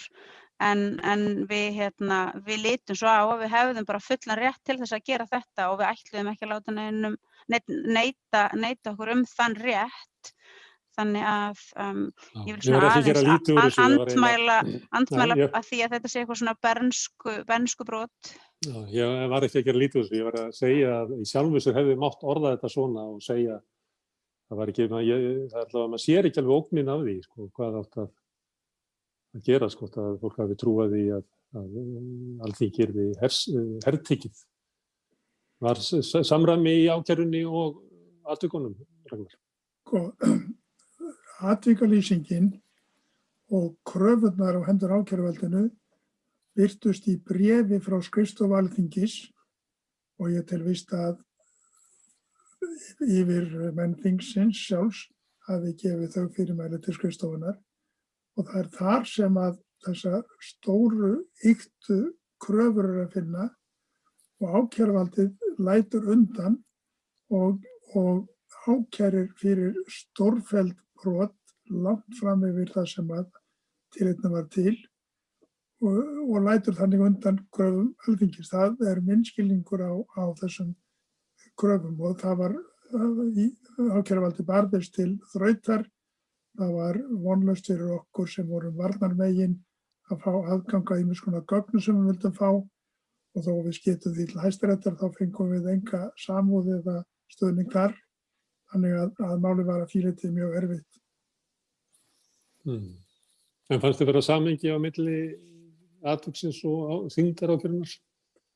en, 0.63 0.83
en 1.03 1.25
við, 1.49 1.67
hérna, 1.77 2.19
við 2.45 2.63
litum 2.67 2.97
svo 2.99 3.11
á 3.11 3.23
að 3.23 3.43
við 3.43 3.53
hefðum 3.53 3.87
bara 3.89 4.03
fullan 4.03 4.39
rétt 4.39 4.61
til 4.67 4.79
þess 4.81 4.95
að 4.95 5.05
gera 5.11 5.29
þetta 5.29 5.69
og 5.71 5.79
við 5.81 5.89
ætluðum 5.91 6.31
ekki 6.33 6.47
að 6.47 6.53
láta 6.53 6.75
neinum 6.75 7.17
neita, 7.49 8.47
neita 8.55 8.93
okkur 8.93 9.13
um 9.17 9.25
þann 9.27 9.57
rétt 9.59 10.33
þannig 10.93 11.25
að 11.25 11.61
um, 11.81 12.01
ég 12.45 12.55
vil 12.55 12.63
svona 12.67 12.91
aðeins 12.93 13.77
andmæla, 13.81 14.57
andmæla 14.93 15.37
ja, 15.39 15.49
að 15.49 15.69
því 15.69 15.79
að 15.81 15.95
þetta 15.95 16.11
sé 16.11 16.21
eitthvað 16.21 16.39
svona 16.43 16.55
bernsku, 16.61 17.35
bernsku 17.49 17.87
brot. 17.87 18.33
Já, 18.63 18.77
ég 18.93 19.29
var 19.31 19.45
ekki 19.47 19.63
að 19.63 19.69
gera 19.69 19.81
lítið 19.81 19.99
úr 19.99 20.05
þessu, 20.05 20.19
ég 20.19 20.27
var 20.27 20.39
að 20.43 20.51
segja 20.59 20.91
að 20.99 21.15
í 21.17 21.29
sjálfmjössur 21.31 21.77
hefði 21.79 21.95
mátt 22.03 22.27
orða 22.33 22.53
þetta 22.53 22.73
svona 22.75 23.07
og 23.09 23.23
segja 23.25 23.57
það 24.53 24.59
var 24.59 24.73
ekki, 24.73 24.87
ég, 25.07 25.25
það 25.51 25.63
er 25.63 25.73
að 25.81 25.89
maður 25.93 26.03
sér 26.03 26.29
ekki 26.29 26.43
alveg 26.43 26.59
ógnin 26.59 26.93
af 26.93 27.03
því, 27.03 27.15
sko, 27.25 27.47
hvað 27.57 27.79
átt 27.81 27.99
að, 28.03 28.11
að 29.33 29.45
gera, 29.47 29.69
sko, 29.71 29.89
að 29.89 30.17
fólk 30.21 30.37
hafi 30.41 30.55
trúið 30.59 30.97
í 30.99 31.05
að, 31.17 31.25
að 31.59 31.69
alþýkir 32.47 32.89
við 32.95 33.11
herrtíkið. 33.21 34.35
Var 35.63 35.77
samræmi 35.79 36.73
í 36.83 36.89
ákjörunni 36.91 37.43
og 37.47 37.79
aðtökunum, 38.29 38.75
Ragnar? 39.11 39.33
Sko, 39.87 39.99
og 43.53 43.75
kröfunar 43.85 44.57
á 44.57 44.61
hendur 44.65 44.95
ákjöruvaldinu 44.97 45.67
byrtust 46.57 47.07
í 47.11 47.17
brefi 47.21 47.79
frá 47.83 47.99
skrifstof 48.01 48.53
alþingis 48.55 49.17
og 50.21 50.31
ég 50.33 50.45
tel 50.49 50.63
vist 50.65 50.93
að 50.93 51.19
yfir 53.03 53.49
menn 53.75 53.95
þingsins 53.99 54.61
sjálfs 54.67 55.05
hafi 55.47 55.73
gefið 55.81 56.15
þau 56.15 56.27
fyrirmæli 56.37 56.79
til 56.81 56.95
skrifstofunar 56.97 57.59
og 58.37 58.49
það 58.49 58.59
er 58.61 58.69
þar 58.77 59.07
sem 59.09 59.39
að 59.39 59.59
þessa 59.83 60.21
stóru 60.41 61.13
yktu 61.51 61.99
kröfur 62.43 62.89
eru 62.89 63.03
að 63.05 63.17
finna 63.17 63.49
og 64.43 64.55
ákjærvaldið 64.59 65.59
lætur 65.63 66.09
undan 66.15 66.57
og, 67.33 67.59
og 67.95 68.27
ákjærir 68.67 69.29
fyrir 69.39 69.77
stórfæld 69.91 70.75
brot 71.01 71.35
langt 71.69 72.19
fram 72.19 72.43
yfir 72.47 72.71
það 72.73 72.89
sem 72.93 73.13
að 73.15 73.29
tilitna 73.95 74.31
var 74.33 74.49
til 74.51 74.75
og, 75.83 75.97
og 76.29 76.37
lætur 76.47 76.77
þannig 76.77 77.03
undan 77.07 77.39
gröfum 77.55 77.91
alþingis. 78.07 78.51
Það 78.51 78.85
er 78.89 79.01
minnskilningur 79.07 79.83
á, 79.83 79.93
á 80.19 80.23
þessum 80.39 80.73
gröfum 81.59 81.99
og 82.01 82.19
það 82.21 82.39
var 82.43 82.55
ákjæravaldi 82.93 84.45
barðist 84.47 84.95
til 84.97 85.17
þrautar. 85.33 85.85
Það 86.57 86.73
var 86.77 86.99
vonlust 87.23 87.69
fyrir 87.69 87.95
okkur 87.95 88.29
sem 88.29 88.47
vorum 88.49 88.75
varnarmegin 88.77 89.55
að 90.11 90.19
fá 90.21 90.31
aðganga 90.33 90.99
í 91.01 91.05
mjög 91.07 91.19
skona 91.21 91.41
gögnu 91.49 91.81
sem 91.81 91.97
við 91.97 92.11
vildum 92.11 92.35
fá 92.37 92.49
og 92.53 93.45
þó 93.45 93.51
við 93.65 93.77
skiptum 93.79 94.13
því 94.13 94.27
til 94.29 94.41
hæstirættar 94.43 94.97
þá 94.99 95.05
fengum 95.17 95.53
við 95.55 95.69
enga 95.73 96.03
samúð 96.21 96.69
eða 96.77 96.97
stöðning 97.33 97.71
þar. 97.73 97.95
Þannig 98.73 98.97
að, 98.99 99.09
að 99.25 99.41
máli 99.41 99.65
var 99.65 99.81
að 99.83 99.91
fýriti 99.93 100.29
mjög 100.33 100.57
erfitt. 100.61 101.01
Hmm. 102.63 102.93
En 103.73 103.81
fannst 103.81 104.01
þið 104.01 104.09
vera 104.11 104.23
samengi 104.25 104.71
á 104.71 104.77
milli 104.81 105.17
aðvöksins 106.03 106.59
og 106.67 107.07
þingdar 107.13 107.55
ákjörunars? 107.55 107.97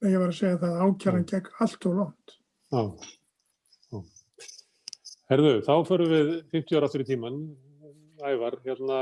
Ég 0.05 0.19
var 0.21 0.29
að 0.29 0.37
segja 0.37 0.59
það 0.61 0.73
að 0.75 0.83
ákjæran 0.85 1.23
mm. 1.23 1.29
gegn 1.31 1.61
allt 1.65 1.87
og. 1.89 2.01
Já. 2.67 2.81
Já. 3.87 4.01
Herðu, 5.31 5.53
þá 5.65 5.73
förum 5.87 6.11
við 6.11 6.29
50 6.53 6.77
ára 6.77 6.89
aftur 6.89 7.03
í 7.03 7.07
tíman. 7.07 7.39
Ævar, 8.17 8.57
hérna, 8.65 9.01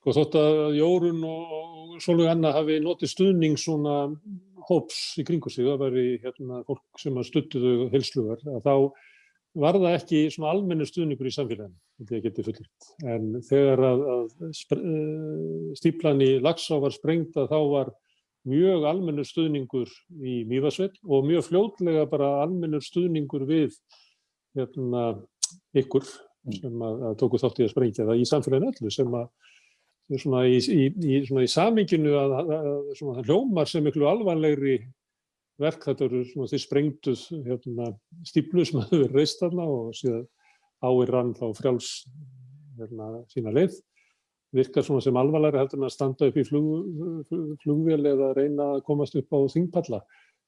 sko 0.00 0.14
þótt 0.18 0.36
að 0.36 0.76
Jórun 0.76 1.22
og 1.24 1.94
Solveig 2.02 2.32
Anna 2.32 2.52
hafi 2.52 2.76
notið 2.82 3.12
stuðning 3.12 3.56
svona 3.60 3.96
hóps 4.68 4.98
í 5.18 5.24
kringu 5.26 5.50
sig, 5.50 5.66
það 5.66 5.80
væri 5.86 6.04
hérna 6.22 6.60
fólk 6.68 7.00
sem 7.00 7.16
að 7.18 7.28
stuttuðu 7.30 7.88
heilslugar, 7.94 8.44
að 8.52 8.66
þá 8.66 8.74
var 9.62 9.76
það 9.76 9.96
ekki 9.98 10.20
svona 10.32 10.52
almennu 10.54 10.86
stuðningur 10.88 11.28
í 11.28 11.34
samfélaginu, 11.34 11.76
þetta 12.00 12.16
ég 12.16 12.24
geti 12.26 12.44
fullirt. 12.46 12.86
En 13.04 13.26
þegar 13.48 13.82
að, 13.88 14.04
að 14.14 14.46
eh, 14.78 15.74
stíplan 15.80 16.24
í 16.24 16.30
Lagsá 16.44 16.78
var 16.80 16.94
sprengta 16.94 17.44
þá 17.50 17.58
var 17.72 17.92
mjög 18.48 18.86
almennu 18.88 19.24
stuðningur 19.26 19.92
í 20.24 20.42
Mývasveld 20.50 20.96
og 21.04 21.28
mjög 21.28 21.46
fljótlega 21.50 22.06
bara 22.10 22.32
almennu 22.42 22.80
stuðningur 22.82 23.44
við 23.48 23.76
hérna, 24.56 25.12
ykkur. 25.76 26.06
Sem 26.50 26.84
að, 26.88 27.02
að 27.08 27.18
tóku 27.20 27.40
þátt 27.40 27.60
í 27.60 27.66
að 27.66 27.72
sprengja 27.74 28.06
það 28.08 28.22
í 28.22 28.28
samfélaginu 28.28 28.72
öllu 28.72 28.92
sem 28.94 29.18
að 29.18 30.18
svona 30.22 30.42
í, 30.50 30.58
í, 30.58 30.82
í, 30.90 31.20
svona 31.28 31.44
í 31.46 31.50
saminginu 31.50 32.16
að, 32.18 32.34
að 32.42 32.66
það 32.98 33.22
hljómar 33.28 33.70
sem 33.70 33.86
miklu 33.86 34.08
alvanlegri 34.10 34.80
verk, 35.62 35.84
þetta 35.86 36.06
eru 36.08 36.22
svona 36.26 36.50
því 36.50 36.60
sprengtuð 36.62 37.22
hérna, 37.46 37.92
stíplu 38.28 38.66
sem 38.66 38.80
hefur 38.82 39.04
verið 39.04 39.16
reist 39.18 39.42
þarna 39.42 39.68
og 39.70 39.94
síðan 39.98 40.26
áir 40.82 41.14
rann 41.14 41.32
þá 41.38 41.46
frjáls 41.58 41.90
hérna, 42.80 43.14
sína 43.30 43.54
leið. 43.54 43.78
Virkar 44.52 44.84
svona 44.84 45.00
sem 45.00 45.16
alvarlega 45.16 45.62
heldur 45.62 45.80
en 45.80 45.86
að 45.88 45.94
standa 45.94 46.28
upp 46.28 46.36
í 46.36 46.44
flug, 46.44 47.30
flugvél 47.62 48.02
eða 48.10 48.34
reyna 48.36 48.66
að 48.74 48.82
komast 48.88 49.16
upp 49.16 49.32
á 49.32 49.38
þingpalla. 49.54 50.02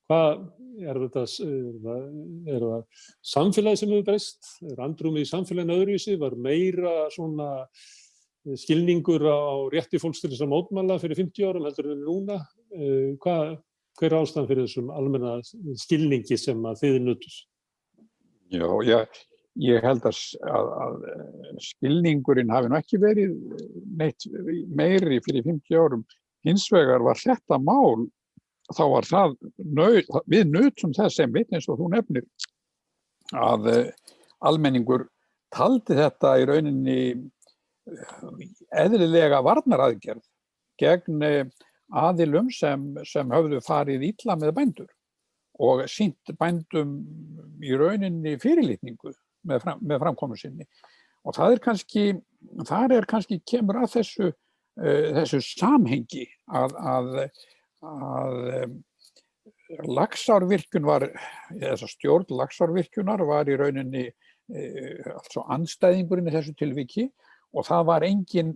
Hvað 0.04 0.40
er 0.84 0.98
þetta, 1.00 1.24
er 2.52 2.64
það 2.64 3.04
samfélagi 3.24 3.80
sem 3.80 3.92
hefur 3.94 4.08
breyst? 4.08 4.48
Er 4.68 4.82
andrumið 4.84 5.24
í 5.24 5.30
samfélaginu 5.30 5.78
öðruvísi? 5.80 6.16
Var 6.20 6.36
meira 6.44 6.96
svona 7.14 7.50
skilningur 8.60 9.24
á 9.24 9.64
rétti 9.72 10.00
fólks 10.02 10.20
til 10.20 10.32
þess 10.32 10.44
að 10.44 10.52
mótmæla 10.52 10.98
fyrir 11.00 11.22
50 11.22 11.48
árum 11.48 11.68
heldur 11.68 11.92
en 11.94 12.02
núna? 12.04 12.40
Eh, 12.74 13.14
hvað 13.22 13.56
hver 14.00 14.10
er 14.10 14.18
ástæðan 14.20 14.48
fyrir 14.50 14.66
þessum 14.66 14.90
almenna 14.92 15.36
skilningi 15.80 16.38
sem 16.40 16.66
að 16.68 16.82
þið 16.82 16.98
nutus? 17.04 17.38
Já, 18.52 18.66
ég, 18.86 19.20
ég 19.64 19.86
held 19.86 20.04
að, 20.10 20.20
að, 20.50 20.72
að 20.84 21.62
skilningurinn 21.70 22.52
hafi 22.52 22.70
nú 22.70 22.78
ekki 22.78 23.00
verið 23.02 23.32
neitt 24.02 24.28
meiri 24.76 25.20
fyrir 25.24 25.46
50 25.46 25.80
árum. 25.80 26.04
Hins 26.44 26.66
vegar 26.72 27.04
var 27.06 27.16
þetta 27.16 27.58
mál, 27.62 28.04
þá 28.72 28.84
var 28.92 29.08
það, 29.08 29.36
nöð, 29.58 30.00
við 30.30 30.46
nutum 30.50 30.94
þess 30.96 31.20
sem 31.20 31.32
veit 31.34 31.52
eins 31.52 31.68
og 31.68 31.80
þú 31.80 31.90
nefnir, 31.92 32.24
að 33.34 33.70
eh, 33.72 34.16
almenningur 34.44 35.08
taldi 35.54 35.96
þetta 35.98 36.34
í 36.40 36.48
rauninni 36.48 36.98
eðlilega 38.74 39.42
varnaraðgerð 39.44 40.24
gegn 40.80 41.24
eh, 41.26 41.44
aðilum 41.94 42.50
sem, 42.52 42.92
sem 43.06 43.32
höfðu 43.32 43.60
farið 43.64 44.06
ítla 44.08 44.36
með 44.40 44.54
bændur 44.56 44.90
og 45.62 45.84
sínt 45.90 46.32
bændum 46.40 46.96
í 47.62 47.74
rauninni 47.78 48.34
fyrirlitningu 48.42 49.12
með, 49.46 49.60
fram, 49.62 49.82
með 49.84 50.00
framkomu 50.02 50.38
sinni. 50.38 50.66
Og 51.24 51.36
það 51.36 51.54
er 51.54 51.60
kannski, 51.62 52.06
þar 52.66 52.96
er 52.96 53.06
kannski 53.08 53.38
kemur 53.46 53.78
að 53.84 53.92
þessu, 53.98 54.30
uh, 54.32 55.06
þessu 55.20 55.40
samhengi 55.46 56.26
að, 56.50 56.74
að, 56.80 57.12
að 57.84 58.40
um, 58.62 58.76
lagsárvirkun 59.98 60.86
var, 60.86 61.08
þess 61.50 61.86
að 61.86 61.94
stjórn 61.94 62.36
lagsárvirkunar 62.40 63.24
var 63.28 63.50
í 63.50 63.58
rauninni 63.60 64.04
uh, 64.08 65.14
altså 65.14 65.44
anstæðingurinn 65.56 66.30
í 66.30 66.34
þessu 66.34 66.54
tilviki 66.58 67.08
og 67.54 67.66
það 67.68 67.88
var 67.90 68.06
engin 68.06 68.54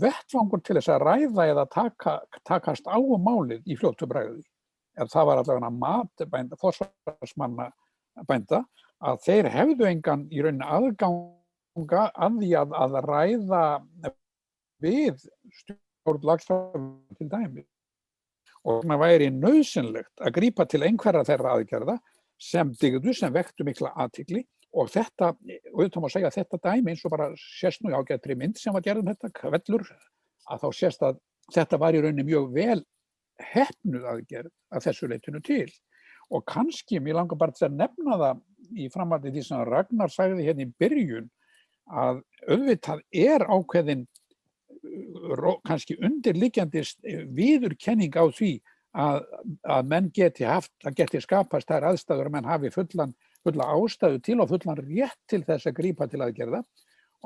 vettfangur 0.00 0.62
til 0.64 0.78
þess 0.78 0.92
að 0.94 1.04
ræða 1.04 1.48
eða 1.52 1.66
taka, 1.72 2.18
takast 2.48 2.86
á 2.88 2.96
um 2.96 3.22
málið 3.22 3.66
í 3.68 3.76
fljóttu 3.78 4.08
bræði. 4.08 4.42
En 4.96 5.10
það 5.12 5.28
var 5.28 5.42
allavega 5.42 5.70
matbænda, 5.70 6.56
fórsvarsmanna 6.60 7.68
bænda, 8.28 8.62
að 9.04 9.18
þeir 9.26 9.50
hefðu 9.52 9.88
engan 9.90 10.24
í 10.32 10.40
rauninni 10.40 10.68
aðganga 10.78 12.06
að 12.14 12.38
því 12.40 12.52
að, 12.62 12.76
að 12.80 12.98
ræða 13.04 13.64
við 14.82 15.26
stjórn 15.60 16.24
lagstafn 16.30 16.88
til 17.18 17.28
dæmi. 17.28 17.66
Og 18.66 18.82
þannig 18.82 19.00
væri 19.02 19.30
nöðsynlegt 19.30 20.22
að 20.26 20.34
grípa 20.40 20.66
til 20.66 20.82
einhverja 20.82 21.24
þeirra 21.28 21.54
aðgerða 21.54 21.96
sem 22.42 22.72
digðu, 22.80 23.14
sem 23.14 23.32
vektu 23.32 23.64
mikla 23.64 23.92
aðtikli 23.94 24.42
og 24.76 24.90
þetta, 24.92 25.30
auðvitað 25.72 26.02
má 26.02 26.08
segja 26.12 26.32
þetta 26.34 26.60
dæmi 26.64 26.92
eins 26.92 27.04
og 27.06 27.14
bara 27.14 27.30
sérst 27.40 27.84
nú 27.84 27.92
í 27.92 27.96
ágættri 27.96 28.36
mynd 28.36 28.58
sem 28.60 28.74
var 28.74 28.84
gerðum 28.84 29.12
þetta, 29.12 29.30
kvellur, 29.38 29.86
að 30.50 30.64
þá 30.64 30.68
sérst 30.80 31.06
að 31.06 31.20
þetta 31.54 31.78
var 31.80 31.96
í 31.96 32.02
rauninni 32.02 32.26
mjög 32.26 32.50
vel 32.56 32.80
hefnuð 33.52 34.08
aðgerð 34.10 34.52
að 34.74 34.84
þessu 34.88 35.08
leytinu 35.12 35.40
til. 35.46 35.70
Og 36.34 36.42
kannski, 36.48 36.98
mér 37.00 37.20
langar 37.20 37.38
bara 37.38 37.54
til 37.54 37.68
að 37.68 37.78
nefna 37.78 38.18
það 38.18 38.80
í 38.82 38.88
framhaldi 38.92 39.32
því 39.32 39.46
sem 39.46 39.64
Ragnar 39.68 40.12
sagði 40.12 40.46
hérna 40.48 40.66
í 40.66 40.72
byrjun 40.80 41.28
að 41.86 42.22
auðvitað 42.48 43.02
er 43.14 43.44
ákveðin 43.46 44.06
kannski 45.66 45.96
undirliggjandi 46.04 46.82
viðurkenning 47.36 48.16
á 48.16 48.24
því 48.34 48.50
að, 48.96 49.22
að 49.76 49.88
menn 49.92 50.10
geti 50.14 50.46
haft, 50.48 50.72
að 50.86 50.98
geti 51.02 51.20
skapast 51.20 51.68
þær 51.68 51.90
aðstæður 51.92 52.30
að 52.30 52.36
menn 52.36 52.48
hafi 52.48 52.72
fullan 52.74 53.14
fulla 53.46 53.68
ástæðu 53.76 54.20
til 54.26 54.38
og 54.42 54.50
fullan 54.50 54.82
rétt 54.82 55.18
til 55.30 55.42
þess 55.46 55.68
að 55.68 55.78
grípa 55.78 56.08
til 56.10 56.22
aðgerða. 56.24 56.62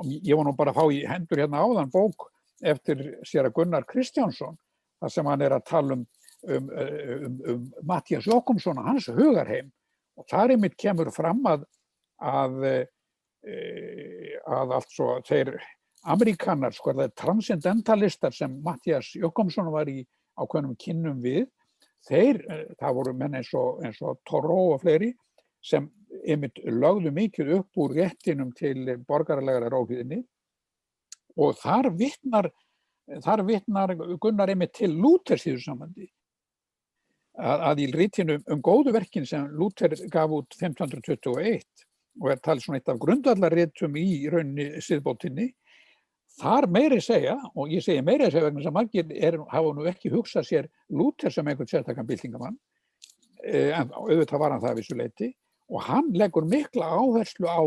Og 0.01 0.09
ég 0.11 0.37
var 0.37 0.47
nú 0.47 0.55
bara 0.57 0.73
að 0.73 0.79
fá 0.79 0.93
í 0.93 1.01
hendur 1.07 1.41
hérna 1.41 1.63
áðan 1.63 1.91
bók 1.93 2.29
eftir 2.61 3.01
sér 3.27 3.49
að 3.49 3.55
Gunnar 3.57 3.87
Kristjánsson 3.89 4.57
þar 5.01 5.13
sem 5.13 5.29
hann 5.31 5.41
er 5.41 5.55
að 5.55 5.67
tala 5.69 5.97
um, 5.97 6.07
um, 6.45 6.69
um, 6.69 7.37
um 7.53 7.63
Mattias 7.87 8.27
Jókumsson 8.29 8.81
og 8.81 8.89
hans 8.91 9.09
hugarheim. 9.09 9.71
Og 10.19 10.27
þar 10.29 10.53
einmitt 10.53 10.77
kemur 10.77 11.09
fram 11.15 11.41
að 11.49 11.65
að, 12.21 12.65
e, 13.43 13.57
að 14.45 14.75
allt 14.77 14.93
svo 14.93 15.13
þeir 15.27 15.55
Amerikanar, 16.09 16.73
sko 16.73 16.95
það 16.95 17.03
er 17.05 17.15
transcendentalistar 17.21 18.33
sem 18.33 18.53
Mattias 18.65 19.11
Jókumsson 19.15 19.69
var 19.73 19.89
í 19.89 20.01
ákveðnum 20.39 20.77
kynnum 20.81 21.19
við. 21.21 21.45
Þeir, 22.07 22.39
e, 22.49 22.61
það 22.79 22.95
voru 22.97 23.13
menn 23.17 23.37
eins 23.37 23.51
og, 23.57 23.83
eins 23.85 23.99
og 24.01 24.21
Toró 24.25 24.57
og 24.73 24.81
fleiri 24.81 25.11
sem 25.61 25.85
einmitt 26.25 26.57
lögðu 26.65 27.11
mikið 27.13 27.51
upp 27.59 27.83
úr 27.83 27.93
réttinum 27.99 28.49
til 28.57 28.97
borgarlegara 29.07 29.69
rófiðinni 29.69 30.23
og 31.37 31.53
þar 31.61 31.91
vittnar, 31.95 32.49
þar 33.23 33.45
vittnar 33.47 33.93
Gunnar 33.95 34.51
einmitt 34.51 34.73
til 34.79 34.91
Lúthers 34.97 35.45
í 35.45 35.53
þessu 35.53 35.69
samandi 35.69 36.09
að, 37.37 37.63
að 37.69 37.83
í 37.85 37.87
rítinu 37.93 38.37
um 38.51 38.61
góðu 38.63 38.93
verkin 38.95 39.27
sem 39.27 39.47
Lúther 39.55 39.93
gaf 40.11 40.33
út 40.35 40.57
1521 40.57 41.85
og 42.21 42.27
er 42.33 42.41
talið 42.43 42.65
svona 42.65 42.81
eitt 42.81 42.91
af 42.91 42.99
grundvallarréttum 43.01 43.95
í 44.01 44.07
rauninni 44.31 44.81
siðbótinni 44.83 45.51
þar 46.39 46.67
meiri 46.71 47.01
segja, 47.03 47.35
og 47.55 47.71
ég 47.73 47.83
segi 47.85 48.03
meiri 48.05 48.29
segja 48.31 48.47
vegna 48.47 48.63
sem 48.65 48.75
margir 48.75 49.11
er, 49.11 49.37
hafa 49.51 49.73
nú 49.75 49.85
ekki 49.89 50.11
hugsað 50.13 50.47
sér 50.47 50.69
Lúther 50.89 51.33
sem 51.33 51.47
einhvern 51.47 51.69
sérstakann 51.69 52.07
byltingamann 52.07 52.57
eh, 53.43 53.71
en 53.75 53.91
auðvitað 53.93 54.41
var 54.41 54.55
hann 54.55 54.63
það 54.63 54.79
vissu 54.79 54.97
leiti 54.97 55.31
og 55.71 55.85
hann 55.87 56.11
leggur 56.17 56.47
mikla 56.47 56.87
áherslu 56.97 57.47
á 57.47 57.61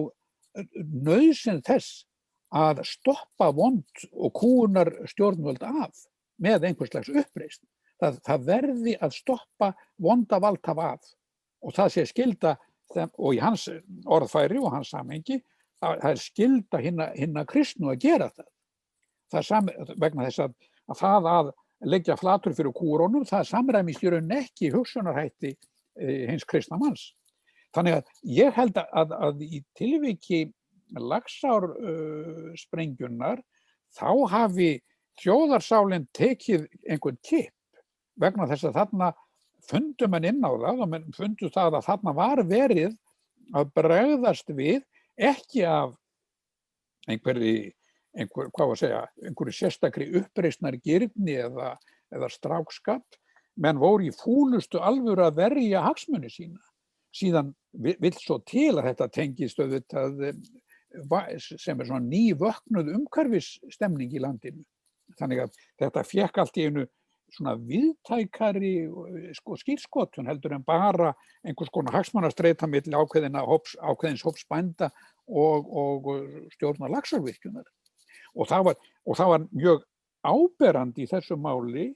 nöðsinn 1.04 1.62
þess 1.66 2.04
að 2.54 2.84
stoppa 2.86 3.50
vond 3.54 4.04
og 4.12 4.34
kúunar 4.38 4.92
stjórnvöld 5.10 5.64
af 5.66 6.04
með 6.42 6.68
einhvers 6.68 6.92
slags 6.92 7.10
uppreist 7.10 7.62
það, 8.00 8.20
það 8.26 8.46
verði 8.50 8.94
að 9.02 9.16
stoppa 9.16 9.72
vonda 10.02 10.38
valdhafa 10.42 10.94
að 10.94 11.10
og 11.64 11.74
það 11.74 11.92
sé 11.94 12.06
skilda 12.10 12.54
og 12.94 13.34
í 13.34 13.40
hans 13.42 13.66
orðfæri 14.04 14.60
og 14.60 14.74
hans 14.74 14.92
samengi 14.92 15.40
það, 15.80 16.04
er 16.10 16.20
skilda 16.20 16.80
hinna 16.84 17.44
kristnu 17.48 17.90
að 17.92 18.02
gera 18.04 18.28
það. 18.30 18.50
Það 19.34 19.40
er 19.40 19.48
sam, 19.50 19.70
vegna 19.98 20.28
þess 20.28 20.44
að, 20.46 20.56
að 20.86 21.00
það 21.00 21.28
að 21.34 21.52
leggja 21.90 22.16
flatur 22.16 22.54
fyrir 22.56 22.74
kúrónum, 22.78 23.26
það 23.28 23.48
samræmist 23.50 24.04
í 24.04 24.12
raun 24.14 24.34
ekki 24.36 24.70
hugsunarhætti 24.72 25.50
e, 25.50 26.12
hins 26.30 26.46
kristna 26.48 26.78
manns. 26.80 27.08
Þannig 27.74 27.98
að 27.98 28.12
ég 28.30 28.54
held 28.54 28.78
að, 28.78 29.16
að, 29.18 29.42
í 29.42 29.60
tilviki 29.74 30.44
lagsár 30.94 31.66
uh, 31.74 33.40
þá 33.94 34.10
hafi 34.30 34.70
þjóðarsálinn 35.22 36.06
tekið 36.14 36.68
einhvern 36.90 37.18
kipp 37.26 37.82
vegna 38.20 38.46
þess 38.50 38.68
að 38.68 38.78
þarna 38.78 39.10
fundum 39.64 40.14
mann 40.14 40.26
inn 40.28 40.42
á 40.46 40.50
það 40.50 40.82
og 40.84 40.90
mann 40.90 41.14
fundu 41.16 41.50
það 41.54 41.78
að 41.78 41.86
þarna 41.88 42.14
var 42.18 42.42
verið 42.46 42.96
að 43.54 43.70
bregðast 43.76 44.50
við 44.54 44.82
ekki 45.18 45.64
af 45.68 45.94
einhverju, 47.08 47.72
einhver, 48.14 48.50
hvað 48.54 48.70
var 48.70 48.76
að 48.76 48.82
segja, 48.82 49.02
einhverju 49.28 49.56
sérstakri 49.58 50.08
uppreysnar 50.20 50.78
girni 50.82 51.36
eða, 51.44 51.74
eða 52.14 52.30
strákskapt, 52.32 53.18
menn 53.60 53.80
voru 53.82 54.08
í 54.08 54.14
fúlustu 54.14 54.80
alvöru 54.82 55.26
að 55.26 55.38
verja 55.42 55.84
hagsmunni 55.84 56.30
sína. 56.32 56.62
Síðan 57.14 57.52
vill 57.72 58.14
svo 58.18 58.40
til 58.46 58.72
að 58.74 58.88
þetta 58.90 59.10
tengist 59.14 59.60
auðvitað 59.62 60.24
sem 61.38 61.78
er 61.78 61.86
svona 61.86 62.02
nývöknuð 62.06 62.90
umhverfisstemning 62.96 64.14
í 64.14 64.22
landinu. 64.22 64.64
Þannig 65.18 65.44
að 65.44 65.56
þetta 65.82 66.04
fekk 66.08 66.40
allt 66.42 66.58
í 66.58 66.66
einu 66.68 66.86
svona 67.34 67.54
viðtækari 67.58 68.72
sko, 69.34 69.56
skýrskotun 69.58 70.28
heldur 70.30 70.54
en 70.56 70.64
bara 70.66 71.12
einhvers 71.46 71.72
konar 71.74 71.96
hagsmannastreita 71.98 72.68
millir 72.70 72.98
ákveðins 72.98 74.24
hóps 74.26 74.46
bænda 74.50 74.90
og, 75.26 75.70
og 75.70 76.10
stjórnar 76.54 76.92
lagsarvirkjunar. 76.94 77.66
Og 78.34 78.48
það, 78.50 78.68
var, 78.68 78.88
og 79.06 79.18
það 79.18 79.30
var 79.32 79.46
mjög 79.50 79.84
áberandi 80.24 81.04
í 81.04 81.10
þessu 81.10 81.36
máli 81.38 81.88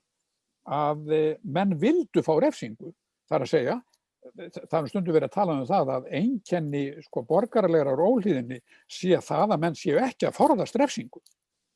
að 0.69 1.13
eh, 1.15 1.39
menn 1.43 1.75
vildu 1.81 2.23
fá 2.25 2.35
refsingu. 2.43 2.93
Það 3.29 3.39
er 3.39 3.45
að 3.45 3.53
segja, 3.53 3.77
það 4.69 4.79
er 4.79 4.91
stundu 4.93 5.15
verið 5.15 5.29
að 5.29 5.35
tala 5.37 5.57
um 5.57 5.67
það 5.69 5.91
að 5.95 6.07
einkenni 6.21 6.85
sko, 7.07 7.25
borgarlegar 7.29 7.91
á 7.93 7.95
rólíðinni 7.99 8.61
sé 8.91 9.19
það 9.25 9.55
að 9.55 9.63
menn 9.65 9.79
séu 9.79 9.99
ekki 10.03 10.29
að 10.29 10.39
forðast 10.39 10.79
refsingu. 10.81 11.23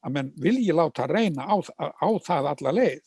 Að 0.03 0.17
menn 0.17 0.33
vilji 0.43 0.75
láta 0.75 1.07
reyna 1.07 1.47
á, 1.47 1.57
á 1.79 2.09
það 2.25 2.51
alla 2.53 2.75
leið 2.75 3.03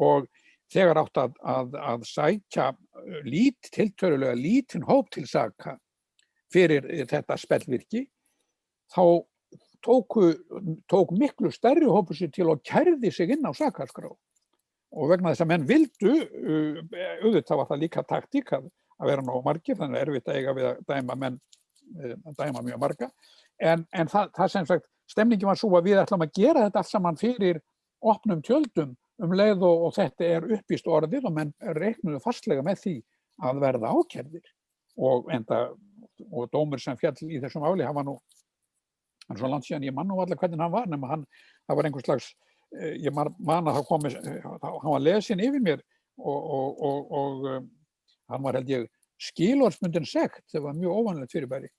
og 0.00 0.28
þegar 0.72 1.02
átt 1.02 1.20
að, 1.20 1.34
að, 1.44 1.74
að 1.76 2.06
sækja 2.08 2.70
lít, 3.26 3.68
tiltörulega 3.74 4.38
lítinn 4.38 4.86
hóp 4.88 5.10
til 5.12 5.26
saka 5.28 5.76
fyrir 6.52 6.86
þetta 7.08 7.36
spellvirki, 7.40 8.06
þá 8.92 9.24
tóku, 9.84 10.32
tók 10.90 11.12
miklu 11.18 11.50
stærri 11.52 11.88
hópu 11.88 12.16
sér 12.16 12.30
til 12.34 12.48
að 12.50 12.62
kærði 12.68 13.10
sig 13.12 13.32
inn 13.34 13.48
á 13.48 13.52
sakalskrá. 13.56 14.12
Og 14.92 15.10
vegna 15.10 15.32
þess 15.32 15.44
að 15.44 15.50
menn 15.52 15.66
vildu, 15.68 16.12
uh, 16.12 16.80
auðvitað 17.24 17.60
var 17.60 17.68
það 17.70 17.82
líka 17.84 18.06
taktík 18.08 18.54
að, 18.58 18.70
að 18.98 19.12
vera 19.12 19.26
nógu 19.26 19.42
margir, 19.46 19.78
þannig 19.78 19.98
að 19.98 20.06
erfitt 20.06 20.30
að 20.30 20.40
eiga 20.40 20.56
við 20.58 20.68
að 20.70 20.82
dæma 20.92 21.18
menn, 21.24 21.38
uh, 21.98 22.16
að 22.30 22.40
dæma 22.42 22.64
mjög 22.68 22.82
marga. 22.86 23.10
En, 23.62 23.86
en 23.92 24.10
það, 24.10 24.32
það 24.36 24.52
sem 24.56 24.68
sagt, 24.72 24.90
stemningi 25.10 25.48
var 25.48 25.60
svo 25.60 25.72
að 25.78 25.88
við 25.90 26.02
ætlum 26.02 26.26
að 26.26 26.34
gera 26.36 26.66
þetta 26.66 26.82
allt 26.82 26.92
saman 26.92 27.20
fyrir 27.20 27.62
opnum 28.02 28.42
tjöldum 28.44 28.96
um 29.22 29.34
leið 29.36 29.62
og, 29.62 29.86
og 29.86 29.96
þetta 29.96 30.28
er 30.36 30.46
uppýst 30.56 30.88
orðið 30.90 31.28
og 31.28 31.34
menn 31.36 31.52
reiknuðu 31.78 32.20
fastlega 32.24 32.64
með 32.66 32.80
því 32.82 32.94
að 33.46 33.60
verða 33.62 33.92
ákjærðir 33.92 34.52
og 35.02 35.30
enda 35.32 35.62
og 36.30 36.50
dómur 36.52 36.80
sem 36.82 36.96
fjall 36.98 37.16
í 37.26 37.40
þessum 37.42 37.64
áli, 37.66 37.86
var 37.86 38.06
nú 38.06 38.16
hann 39.28 39.38
svo 39.40 39.50
langt 39.50 39.66
síðan, 39.68 39.86
ég 39.86 39.94
man 39.96 40.08
nú 40.10 40.20
allir 40.22 40.38
hvernig 40.40 40.60
hann 40.60 40.72
var 40.72 40.88
nema 40.90 41.10
hann, 41.12 41.26
það 41.68 41.78
var 41.78 41.88
einhvers 41.88 42.08
slags 42.08 42.30
eh, 42.78 42.96
ég 43.06 43.14
man 43.14 43.68
að 43.68 43.76
það 43.78 43.86
komi 43.88 44.14
hann 44.14 44.90
var 44.94 45.04
lesin 45.04 45.42
yfir 45.42 45.62
mér 45.64 45.82
og, 46.18 46.40
og, 46.58 46.82
og, 46.88 47.12
og 47.18 47.46
um, 47.56 47.68
hann 48.32 48.44
var 48.44 48.58
held 48.58 48.72
ég 48.72 48.88
skilórsmundin 49.22 50.06
sekt, 50.08 50.44
það 50.52 50.66
var 50.66 50.78
mjög 50.78 50.98
óvanlegt 50.98 51.34
fyrirbæri. 51.34 51.70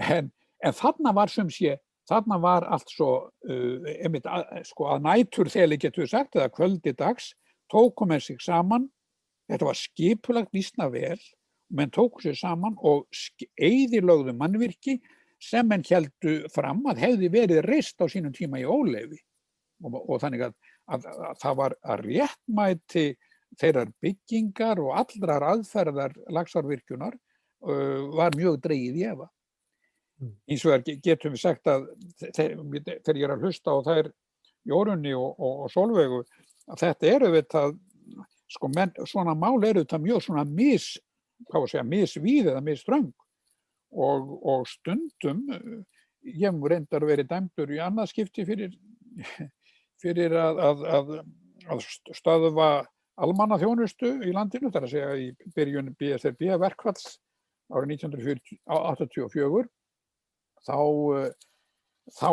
En, 0.00 0.30
en 0.64 0.76
þarna 0.76 1.12
var 1.16 1.32
sem 1.32 1.48
sé 1.52 1.74
þarna 2.10 2.38
var 2.42 2.66
allt 2.72 2.90
svo 2.90 3.10
uh, 3.28 3.90
einmitt, 4.00 4.26
að, 4.26 4.46
sko, 4.68 4.88
að 4.92 5.04
nætur 5.06 5.50
þeli 5.52 5.78
getur 5.80 6.04
við 6.04 6.12
sagt 6.14 6.38
eða 6.38 6.52
kvöldi 6.54 6.94
dags 6.98 7.32
tókum 7.70 8.14
við 8.14 8.24
sig 8.26 8.40
saman. 8.42 8.88
Þetta 9.50 9.68
var 9.68 9.78
skipulagt 9.78 10.54
vísna 10.54 10.88
vel. 10.90 11.18
Menn 11.70 11.92
tóku 11.94 12.22
sér 12.24 12.38
saman 12.38 12.74
og 12.82 13.06
eiðilögðu 13.62 14.34
mannvirki 14.34 14.96
sem 15.40 15.66
menn 15.66 15.84
heldu 15.88 16.36
fram 16.52 16.84
að 16.90 17.02
hefði 17.06 17.32
verið 17.32 17.64
reist 17.66 18.00
á 18.00 18.06
sínum 18.10 18.32
tíma 18.36 18.60
í 18.60 18.68
óleifi 18.68 19.18
og, 19.84 19.96
og 19.96 20.20
þannig 20.22 20.46
að, 20.48 20.54
að, 20.92 21.08
að 21.08 21.42
það 21.42 21.58
var 21.62 21.76
að 21.80 22.04
réttmæti 22.06 23.04
þeirrar 23.60 23.92
byggingar 24.04 24.80
og 24.82 24.94
allrar 25.00 25.46
aðferðar 25.54 26.16
lagsárvirkjunar 26.30 27.16
uh, 27.16 28.10
var 28.14 28.36
mjög 28.38 28.60
dreigið 28.66 29.00
í 29.00 29.06
efa. 29.10 29.28
Mm. 30.20 30.34
Eins 30.52 30.66
og 30.66 30.74
það 30.74 31.00
getum 31.06 31.34
við 31.34 31.42
sagt 31.42 31.70
að 31.70 31.88
þegar 32.36 33.20
ég 33.20 33.26
er 33.26 33.34
að 33.34 33.46
hlusta 33.46 33.74
á 33.74 33.78
þær 33.88 34.10
Jórunni 34.68 35.14
og, 35.16 35.38
og, 35.40 35.64
og 35.64 35.72
Solveigu 35.72 36.20
að 36.70 36.82
þetta 36.82 37.08
eru 37.08 37.30
við 37.32 37.46
það, 37.54 37.78
sko 38.52 38.68
menn, 38.74 38.92
svona 39.08 39.32
mál 39.38 39.56
eru 39.64 39.86
þetta 39.86 40.02
mjög 40.04 40.26
svona 40.26 40.44
mis 40.44 40.92
hvað 41.48 41.64
að 41.64 41.70
segja, 41.72 41.86
misvíð 41.88 42.50
eða 42.52 42.62
misströng 42.64 43.08
og, 43.90 44.30
og 44.46 44.68
stundum, 44.68 45.42
ég 46.24 46.46
hef 46.46 46.70
reyndar 46.72 47.06
verið 47.08 47.30
dæmdur 47.32 47.72
í 47.74 47.80
annað 47.82 48.12
skipti 48.12 48.46
fyrir, 48.48 48.76
fyrir 50.02 50.36
að, 50.38 50.62
að, 50.68 50.86
að, 50.96 51.12
að 51.74 51.84
stöðva 52.16 52.70
almanna 53.20 53.58
þjónustu 53.60 54.14
í 54.24 54.32
landinu, 54.36 54.70
þar 54.72 54.86
að 54.86 54.94
segja 54.94 55.12
í 55.20 55.28
byrjun 55.56 55.92
BSRB 55.98 56.40
verkvalls 56.62 57.18
árið 57.70 57.96
1984, 58.06 59.68
þá, 60.66 60.78
þá 62.16 62.30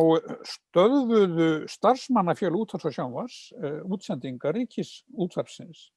stöðuðu 0.54 1.52
starfsmannafjöl 1.70 2.56
útvarps 2.64 2.88
og 2.90 2.96
sjónvars 2.96 3.38
uh, 3.60 3.82
útsendingar 3.86 4.58
ríkis 4.58 5.04
útvarpsins 5.14 5.80
Eh, 5.88 5.97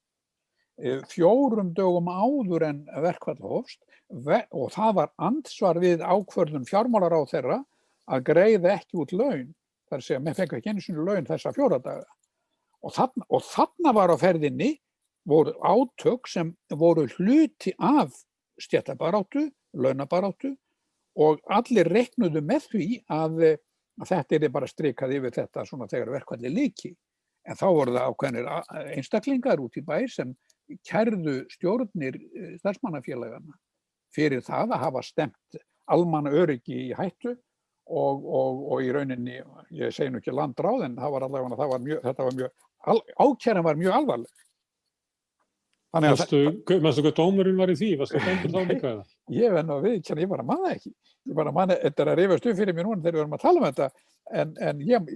fjórum 1.11 1.72
dögum 1.76 2.09
áður 2.09 2.66
en 2.68 2.85
verkvall 3.05 3.39
hófst 3.41 3.81
og 4.11 4.70
það 4.74 4.95
var 4.97 5.11
ansvar 5.22 5.78
við 5.83 6.03
ákvörðun 6.03 6.66
fjármálar 6.66 7.14
á 7.14 7.22
þeirra 7.31 7.59
að 8.11 8.24
greiða 8.26 8.72
ekki 8.74 8.99
út 8.99 9.12
laun, 9.14 9.53
þar 9.91 10.03
sé 10.03 10.16
að 10.16 10.24
með 10.26 10.41
fengi 10.41 10.59
ekki 10.59 10.72
einu 10.72 10.83
sinni 10.85 11.05
laun 11.07 11.28
þessa 11.28 11.53
fjóradaga. 11.55 12.09
Og 12.83 12.97
og 13.28 13.43
þarna 13.45 13.93
var 13.95 14.11
á 14.11 14.16
ferðinni 14.18 14.72
voru 15.28 15.53
átök 15.61 16.26
sem 16.28 16.55
voru 16.72 17.07
hluti 17.18 17.74
af 17.78 18.12
stjættabaráttu, 18.61 19.51
launabaráttu 19.72 20.55
og 21.20 21.41
allir 21.47 21.89
reiknuðu 21.89 22.43
með 22.43 22.66
því 22.72 22.89
að, 23.12 23.43
að 24.01 24.11
þetta 24.11 24.39
er 24.39 24.53
bara 24.55 24.70
strikað 24.70 25.14
yfir 25.18 25.37
þetta 25.37 25.66
svona 25.68 25.89
þegar 25.91 26.14
verkvalli 26.16 26.53
líki. 26.53 26.95
En 27.49 27.57
þá 27.57 27.66
voru 27.68 27.95
það 27.95 28.09
ákveðinir 28.09 28.49
einstaklingar 28.97 29.62
út 29.62 29.76
í 29.76 29.85
bæ 29.85 29.97
sem 30.12 30.35
kærðu 30.87 31.37
stjórnir 31.53 32.18
eh, 32.18 32.55
starfsmannafélagana 32.61 33.57
fyrir 34.14 34.43
það 34.45 34.75
að 34.75 34.85
hafa 34.85 35.03
stemt 35.07 35.61
almanna 35.91 36.33
öryggi 36.35 36.77
í 36.89 36.93
hættu 36.97 37.35
og, 37.91 38.27
og, 38.27 38.61
og 38.73 38.85
í 38.85 38.93
rauninni, 38.95 39.41
ég 39.75 39.95
segi 39.95 40.12
nú 40.12 40.21
ekki 40.21 40.35
landráð 40.35 40.87
en 40.87 40.99
það 40.99 41.14
var 41.14 41.27
allavega, 41.27 41.59
það 41.59 41.73
var 41.73 41.85
mjög, 41.87 42.03
þetta 42.07 42.27
var 42.27 42.37
mjög, 42.39 42.61
ákjæran 43.27 43.66
var 43.66 43.81
mjög 43.81 43.97
alvarleg. 43.99 44.45
Mástu 45.91 47.03
hvað 47.03 47.16
dómurinn 47.16 47.59
var 47.59 47.73
í 47.73 47.75
því? 47.79 47.89
Varstu 47.99 48.21
dómur 48.27 48.53
þá 48.53 48.61
líka 48.68 48.93
eða? 48.93 49.07
Ég 49.35 49.57
venn 49.57 49.73
að 49.75 49.89
viðkjanna, 49.89 50.23
ég 50.23 50.31
bara 50.31 50.47
manna 50.47 50.75
ekki. 50.77 50.93
Ég 51.27 51.39
bara 51.39 51.55
manna, 51.55 51.79
þetta 51.83 52.05
er 52.05 52.12
að 52.12 52.21
reyfast 52.21 52.47
upp 52.47 52.61
fyrir 52.61 52.77
mér 52.77 52.87
núna 52.87 53.03
þegar 53.03 53.16
við 53.16 53.25
erum 53.25 53.35
að 53.35 53.43
tala 53.47 53.61
um 53.61 53.66
þetta 53.66 53.89
en, 54.43 54.55
en 54.68 54.85
ég, 54.87 55.11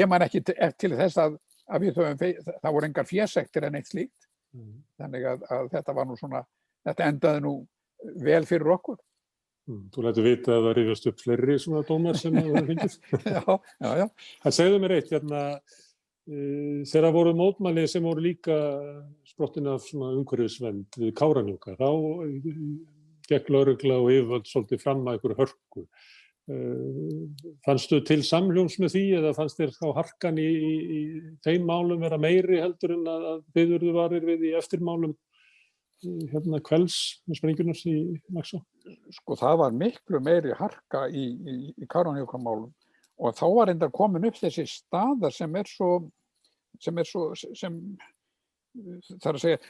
ég, 0.00 0.10
man 0.10 0.26
ekki 0.26 0.42
til, 0.48 0.56
til 0.82 0.92
þess 0.98 1.22
að, 1.22 1.38
að 1.70 1.86
við 1.86 2.00
þóum, 2.00 2.24
það 2.50 2.74
voru 2.74 2.90
engar 2.90 3.08
fjersektir 3.08 3.68
en 3.68 3.78
eitt 3.78 3.92
slíkt 3.92 4.29
Mm. 4.56 4.80
Þannig 5.00 5.28
að, 5.30 5.44
að 5.56 5.70
þetta 5.74 5.94
var 5.98 6.08
nú 6.08 6.16
svona, 6.18 6.42
þetta 6.88 7.06
endaði 7.12 7.44
nú 7.44 7.54
vel 8.24 8.42
fyrir 8.48 8.74
okkur. 8.76 8.98
Mm. 9.70 9.84
Þú 9.94 10.04
lætu 10.06 10.24
vita 10.24 10.56
að 10.56 10.66
það 10.66 10.76
rifjast 10.78 11.08
upp 11.10 11.20
fleiri 11.22 11.58
svona 11.62 11.84
dómar 11.86 12.18
sem 12.18 12.36
það 12.36 12.50
var 12.54 12.68
fengið. 12.70 12.96
já, 13.36 13.42
já, 13.84 13.90
já. 14.00 14.06
Það 14.44 14.56
segðu 14.58 14.80
mér 14.82 14.96
eitt, 14.96 15.12
hérna, 15.14 15.42
e, 16.26 16.38
þegar 16.90 17.16
voru 17.16 17.34
mótmæli 17.38 17.84
sem 17.90 18.06
voru 18.06 18.24
líka 18.24 18.56
sprottin 19.28 19.70
af 19.70 19.86
umhverfisvend 19.94 20.98
við 20.98 21.12
Káranjúka, 21.20 21.76
þá 21.78 21.90
gekk 23.30 23.52
laurugla 23.54 24.00
og 24.00 24.10
yfirvöld 24.10 24.48
svolítið 24.50 24.82
fram 24.82 25.04
að 25.06 25.20
ykkur 25.20 25.36
hörku. 25.38 25.84
Fannstu 27.64 28.00
til 28.06 28.22
samljóns 28.26 28.78
með 28.82 28.94
því 28.94 29.02
eða 29.20 29.32
fannst 29.36 29.60
þér 29.60 29.74
þá 29.76 29.84
harkan 30.00 30.38
í, 30.40 30.46
í, 30.50 30.72
í 30.98 31.00
þeim 31.44 31.66
málum 31.68 32.02
vera 32.02 32.18
meiri 32.18 32.58
heldur 32.62 32.96
en 32.96 33.04
að, 33.10 33.26
byggurðu 33.54 33.92
varir 33.94 34.26
við 34.26 34.48
í 34.48 34.54
eftirmálum 34.58 35.14
hérna 36.32 36.60
kvelds 36.64 36.96
með 37.28 37.40
sprengjunars 37.40 37.84
í 37.86 37.96
Laxá? 38.34 38.60
Sko 39.14 39.36
það 39.38 39.58
var 39.62 39.76
miklu 39.76 40.22
meiri 40.24 40.56
harka 40.56 41.04
í, 41.12 41.26
í 41.76 41.90
Karanjókamálum 41.90 42.72
og 43.20 43.36
þá 43.36 43.46
var 43.52 43.74
enda 43.74 43.90
komin 43.92 44.26
upp 44.30 44.38
þessi 44.40 44.64
staðar 44.68 45.34
sem 45.36 45.54
er 45.60 45.68
svo, 45.68 45.90
sem 46.80 46.98
er 46.98 47.08
svo, 47.08 47.28
sem 47.36 47.76
þarf 49.20 49.36
að 49.36 49.42
segja, 49.44 49.60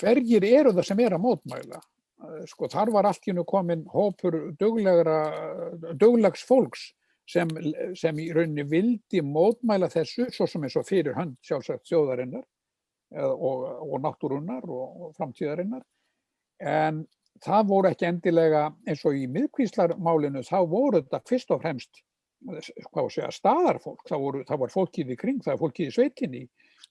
hverjir 0.00 0.46
eru 0.48 0.74
það 0.74 0.88
sem 0.88 1.02
er 1.04 1.16
að 1.16 1.24
mótmæla? 1.28 1.82
Eh, 2.22 2.42
sko 2.50 2.68
þar 2.70 2.92
var 2.94 3.08
allt 3.08 3.26
í 3.26 3.32
hennu 3.32 3.44
komin 3.48 3.84
hópur 3.92 4.36
duglegs 4.58 6.44
fólks 6.46 6.90
sem, 7.28 7.50
sem 7.98 8.18
í 8.18 8.28
rauninni 8.34 8.66
vildi 8.68 9.22
mótmæla 9.24 9.88
þessu 9.92 10.28
svo 10.34 10.46
sem 10.50 10.64
er 10.66 10.74
svo 10.74 10.84
fyrir 10.86 11.16
hönd 11.18 11.38
sjálfsagt 11.46 11.88
þjóðarinnar 11.88 12.44
og, 13.12 13.66
og 13.86 13.98
náttúrunnar 14.02 14.64
og, 14.64 15.02
og 15.06 15.16
framtíðarinnar. 15.18 15.82
En 16.62 17.02
það 17.42 17.68
voru 17.68 17.90
ekki 17.90 18.08
endilega 18.08 18.64
eins 18.88 19.04
og 19.08 19.18
í 19.18 19.26
miðkvíslarmálinu 19.30 20.44
þá 20.46 20.58
voru 20.70 21.02
þetta 21.02 21.22
fyrst 21.28 21.54
og 21.54 21.62
fremst 21.64 22.02
segja 22.42 23.30
staðarfólk, 23.30 24.02
það 24.08 24.22
voru, 24.24 24.44
það 24.48 24.60
voru 24.64 24.74
fólkið 24.74 25.12
í 25.14 25.16
kring, 25.18 25.42
það 25.44 25.54
voru 25.54 25.68
fólkið 25.68 25.88
í 25.90 25.94
sveitinni 25.94 26.42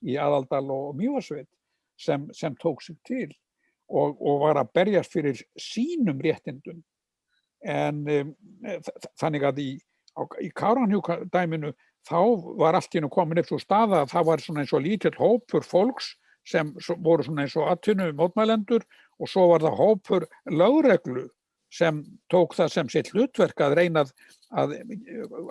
í 0.08 0.16
aðaldal 0.16 0.64
og 0.72 0.94
mjóasveit 0.96 1.48
sem, 2.00 2.24
sem 2.32 2.56
tók 2.60 2.80
sig 2.82 2.96
til 3.04 3.28
og, 3.92 4.16
og 4.18 4.40
var 4.46 4.60
að 4.60 4.72
berjast 4.78 5.12
fyrir 5.14 5.42
sínum 5.60 6.20
réttindum. 6.24 6.80
En 7.62 8.02
um, 8.08 8.34
þannig 9.20 9.46
að 9.46 9.62
í, 9.62 9.70
í 10.42 10.50
Káranhjúkadæminu 10.58 11.72
þá 12.08 12.18
var 12.58 12.78
allt 12.78 12.94
í 12.94 12.98
hennu 12.98 13.12
komin 13.12 13.42
upp 13.42 13.50
svo 13.52 13.60
staða 13.62 14.02
að 14.02 14.14
það 14.14 14.28
var 14.30 14.42
svona 14.42 14.64
eins 14.64 14.74
og 14.74 14.84
lítill 14.84 15.14
hópur 15.18 15.66
fólks 15.66 16.16
sem 16.48 16.72
voru 17.04 17.22
svona 17.22 17.44
eins 17.44 17.54
og 17.58 17.68
aðtunum 17.70 18.16
mótmælendur 18.18 18.82
og 19.22 19.30
svo 19.30 19.46
var 19.52 19.62
það 19.62 19.78
hópur 19.78 20.26
lögreglu 20.50 21.28
sem 21.72 22.02
tók 22.32 22.56
það 22.56 22.72
sem 22.74 22.90
sitt 22.92 23.12
hlutverk 23.14 23.62
að 23.64 23.76
reyna 23.78 24.02
að, 24.50 24.74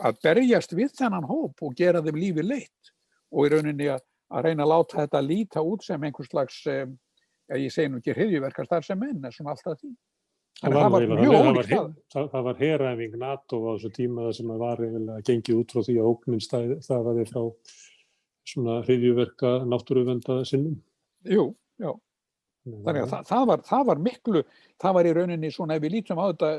að 0.05 0.19
berjast 0.21 0.75
við 0.77 0.91
þennan 0.99 1.25
hóp 1.29 1.63
og 1.65 1.77
gera 1.77 2.03
þeim 2.05 2.19
lífi 2.19 2.45
leitt 2.45 2.91
og 3.31 3.47
í 3.47 3.53
rauninni 3.55 3.87
að, 3.93 4.03
að 4.29 4.49
reyna 4.49 4.67
að 4.67 4.73
láta 4.73 4.99
þetta 4.99 5.23
líta 5.25 5.63
út 5.65 5.87
sem 5.87 6.03
einhvers 6.03 6.29
slags 6.29 6.59
um, 6.69 6.93
ég 7.59 7.73
segi 7.73 7.91
nú 7.91 7.99
ekki 8.01 8.15
hriðjuverkar 8.15 8.67
starf 8.69 8.87
sem 8.87 8.99
menn 8.99 9.19
en 9.19 9.35
svona 9.35 9.55
alltaf 9.55 9.79
því. 9.79 9.91
Það 10.61 10.75
var, 10.77 11.05
það 11.07 11.55
var 11.55 11.67
það. 11.69 11.87
Það, 12.13 12.27
það 12.33 12.43
var 12.47 12.59
heræfing 12.59 13.15
NATO 13.17 13.61
á 13.65 13.71
þessu 13.71 13.91
tíma 13.95 14.27
sem 14.37 14.51
var 14.61 14.83
eiginlega 14.83 15.25
gengið 15.25 15.61
út 15.63 15.73
frá 15.73 15.85
því 15.87 15.95
að 15.97 16.11
ókninn 16.11 16.43
stafaði 16.45 17.25
frá 17.31 17.41
svona 18.51 18.77
hriðjuverka 18.85 19.55
náttúruvenda 19.69 20.41
sinnum. 20.45 20.77
Jú, 21.29 21.47
já. 21.81 21.91
Þannig 22.61 23.01
að 23.01 23.09
það, 23.09 23.23
það, 23.25 23.45
var, 23.49 23.61
það 23.65 23.85
var 23.87 24.01
miklu, 24.05 24.41
það 24.81 24.95
var 24.97 25.07
í 25.09 25.13
rauninni 25.17 25.49
svona 25.53 25.77
ef 25.77 25.81
við 25.81 25.95
lítum 25.95 26.19
á 26.21 26.29
þetta 26.29 26.49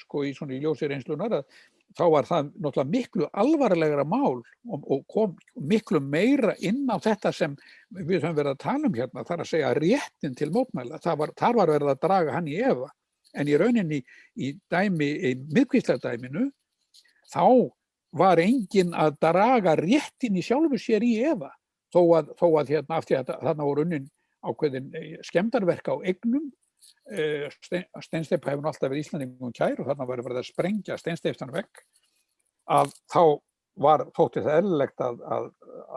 sko 0.00 0.22
í 0.24 0.30
svona 0.36 0.56
í 0.56 0.60
ljósir 0.62 0.94
einslunar 0.96 1.34
að 1.36 1.58
þá 1.98 2.04
var 2.12 2.28
það 2.28 2.48
náttúrulega 2.52 2.92
miklu 2.92 3.28
alvarlegra 3.42 4.04
mál 4.08 4.40
og, 4.40 4.86
og 4.86 5.04
kom 5.10 5.34
miklu 5.68 6.00
meira 6.00 6.54
inn 6.64 6.84
á 6.88 6.96
þetta 7.02 7.32
sem 7.36 7.54
við 7.92 8.22
höfum 8.22 8.38
verið 8.38 8.54
að 8.54 8.62
tala 8.64 8.88
um 8.88 8.96
hérna, 8.96 9.26
þar 9.28 9.44
að 9.44 9.50
segja 9.50 9.74
réttin 9.78 10.36
til 10.38 10.50
mótmæla. 10.54 11.00
Var, 11.02 11.34
þar 11.38 11.58
var 11.60 11.74
verið 11.74 11.92
að 11.92 12.02
draga 12.06 12.36
hann 12.36 12.50
í 12.50 12.58
efa. 12.62 12.90
En 13.32 13.48
í 13.48 13.56
rauninni 13.56 14.02
í 14.36 14.52
dæmi, 14.72 15.08
í 15.08 15.34
miðkvíslardæminu, 15.56 16.48
þá 17.32 17.44
var 18.12 18.40
engin 18.42 18.92
að 18.92 19.16
draga 19.24 19.76
réttin 19.80 20.36
í 20.36 20.44
sjálfu 20.44 20.80
sér 20.80 21.04
í 21.04 21.14
efa. 21.32 21.52
Þó 21.92 22.02
að, 22.18 22.34
þó 22.40 22.46
að 22.60 22.74
hérna, 22.76 22.98
aftur 22.98 23.20
að 23.20 23.32
þarna 23.36 23.68
voru 23.68 23.86
unnin 23.86 24.10
ákveðin 24.42 24.90
eh, 24.98 25.16
skemdarverka 25.24 25.96
á 25.96 26.04
egnum 26.08 26.50
Eh, 27.10 27.48
steinsteip 28.00 28.44
hefur 28.46 28.68
alltaf 28.68 28.86
verið 28.86 29.02
Íslandingum 29.02 29.54
kær 29.56 29.80
og 29.82 29.88
þarna 29.88 30.06
verið 30.06 30.28
verið 30.28 30.40
að 30.40 30.48
sprengja 30.48 30.98
steinsteipstan 31.00 31.50
vekk 31.54 31.80
að 32.70 32.92
þá 33.10 33.22
var 33.82 34.04
þóttið 34.14 34.46
það 34.46 34.58
eðlilegt 34.60 35.02
að, 35.02 35.18
að, 35.26 35.48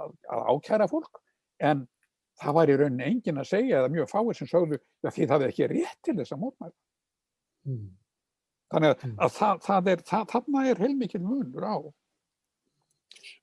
að, 0.01 0.15
að 0.33 0.47
ákæra 0.49 0.87
fólk 0.89 1.21
en 1.69 1.83
það 2.41 2.57
var 2.57 2.71
í 2.71 2.77
rauninni 2.79 3.05
engin 3.11 3.43
að 3.43 3.51
segja 3.51 3.83
eða 3.83 3.91
mjög 3.93 4.09
fáið 4.11 4.31
sem 4.39 4.49
sögðu 4.49 4.81
að 5.05 5.13
því 5.15 5.29
það 5.31 5.45
er 5.45 5.53
ekki 5.53 5.69
rétt 5.71 6.01
til 6.03 6.17
þess 6.17 6.35
að 6.35 6.41
mótmæla. 6.41 6.75
Mm. 7.69 7.85
Þannig 8.73 8.91
að 8.91 9.05
mm. 9.05 9.15
það, 9.37 9.63
það 9.67 9.93
er, 9.93 10.03
þarna 10.09 10.65
er 10.71 10.83
heilmikið 10.83 11.29
munur 11.29 11.69
á. 11.69 11.77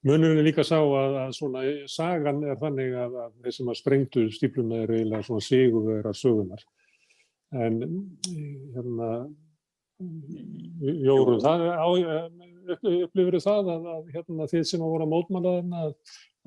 Munurinn 0.07 0.43
er 0.43 0.47
líka 0.51 0.67
sá 0.67 0.77
að, 0.83 1.17
að 1.23 1.33
svona 1.39 1.65
sagan 1.91 2.43
er 2.45 2.59
þannig 2.61 2.99
að 3.07 3.19
þeir 3.43 3.57
sem 3.57 3.71
að 3.71 3.81
sprengtu 3.81 4.29
stípluna 4.35 4.83
eru 4.83 4.99
eiginlega 4.99 5.27
svona 5.31 5.47
sigurverðar 5.47 6.19
sögunar 6.19 6.67
En 7.53 7.79
hérna, 8.73 9.09
Jórun, 11.05 11.41
upplifir 12.73 13.39
það 13.43 13.71
að, 13.75 13.89
að 13.93 14.11
hérna, 14.15 14.49
þið 14.51 14.67
sem 14.71 14.83
að 14.83 14.93
voru 14.95 15.07
að 15.07 15.13
mótmála 15.13 15.55
þarna 15.59 15.85
að, 15.87 15.95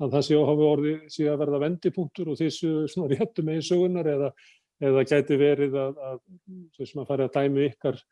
að 0.02 0.12
það 0.16 0.26
sé 0.26 0.36
að 0.36 0.46
hafa 0.50 0.68
orðið 0.72 0.98
sé 1.14 1.28
að 1.30 1.40
verða 1.44 1.62
vendipunktur 1.62 2.30
og 2.32 2.38
þið 2.40 2.52
séu 2.56 2.84
svona 2.90 3.10
réttu 3.12 3.44
með 3.46 3.60
í 3.60 3.64
sögunar 3.68 4.10
eða, 4.12 4.30
eða 4.90 5.06
gæti 5.12 5.40
verið 5.40 5.78
að, 5.80 6.04
að 6.10 6.20
þau 6.76 6.84
sem 6.90 7.02
að 7.02 7.10
fara 7.12 7.28
að 7.28 7.34
dæmi 7.38 7.66
ykkar 7.70 8.02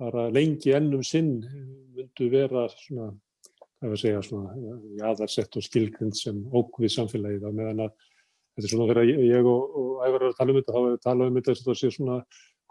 bara 0.00 0.26
lengi 0.32 0.74
ennum 0.76 1.04
sinn 1.06 1.38
myndu 1.96 2.28
vera 2.32 2.66
svona, 2.72 3.10
hvað 3.80 3.94
við 3.94 4.02
segja, 4.02 4.24
svona 4.24 4.76
aðarsett 5.10 5.56
og 5.56 5.64
skilgrind 5.64 6.16
sem 6.18 6.42
ókvið 6.52 6.94
samfélagið 6.98 7.48
á 7.48 7.50
meðan 7.50 7.86
að 7.88 8.12
þetta 8.56 8.66
er 8.66 8.72
svona 8.72 8.90
þegar 8.90 9.10
ég 9.12 9.48
og, 9.52 9.78
og 9.80 10.04
ævar 10.06 10.22
er 10.22 10.28
að 10.32 10.36
tala 10.40 10.52
um 10.52 10.60
þetta, 10.60 10.76
þá 10.76 10.82
er 10.90 11.00
tala 11.04 11.30
um 11.30 11.38
þetta 11.38 11.52
þess 11.52 11.64
að 11.64 11.70
það 11.70 11.80
sé 11.82 11.90
svona 11.94 12.18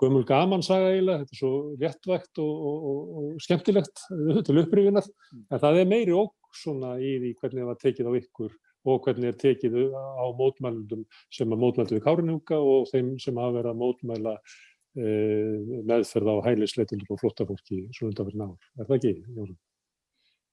gömul 0.01 0.25
gamansaga 0.27 0.91
eiginlega, 0.91 1.23
þetta 1.23 1.35
er 1.35 1.39
svo 1.39 1.51
léttvægt 1.79 2.41
og, 2.43 2.69
og, 2.69 3.11
og 3.21 3.43
skemmtilegt 3.45 4.05
til 4.47 4.61
upprifinar, 4.61 5.07
mm. 5.07 5.43
en 5.49 5.61
það 5.63 5.81
er 5.81 5.91
meiri 5.91 6.15
óg 6.17 6.33
svona 6.55 6.95
í 6.99 7.15
því 7.21 7.33
hvernig 7.39 7.61
það 7.61 7.69
var 7.69 7.81
tekið 7.83 8.09
á 8.09 8.13
ykkur 8.19 8.55
og 8.85 9.05
hvernig 9.05 9.31
er 9.31 9.37
tekið 9.41 9.77
á 9.95 10.25
mótmælundum 10.37 11.05
sem 11.33 11.53
að 11.53 11.61
mótmældu 11.63 11.97
við 11.97 12.03
Kárinjúka 12.05 12.59
og 12.61 12.89
þeim 12.91 13.15
sem 13.21 13.39
hafa 13.41 13.55
verið 13.57 13.71
að 13.71 13.79
mótmæla 13.81 14.35
e, 14.35 15.07
meðferð 15.89 16.29
á 16.29 16.45
hælisleitildur 16.45 17.15
og 17.15 17.21
flottafólki 17.23 17.85
svona 17.95 18.11
undan 18.11 18.29
fyrir 18.29 18.41
náður. 18.43 18.69
Er 18.77 18.89
það 18.89 18.99
ekki, 18.99 19.15
Jórum? 19.39 19.57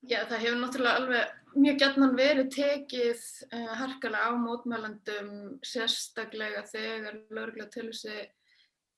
Já, 0.02 0.24
það 0.26 0.40
hefur 0.42 0.58
náttúrulega 0.58 0.98
alveg 0.98 1.58
mjög 1.62 1.76
gætnan 1.78 2.16
verið 2.18 2.48
tekið 2.56 3.20
uh, 3.54 3.72
harkalega 3.78 4.30
á 4.30 4.30
mótmælandum 4.34 5.28
sérstaklega 5.62 6.64
þegar 6.66 7.20
lögregla 7.30 7.68
til 7.70 7.84
þessi 7.90 8.24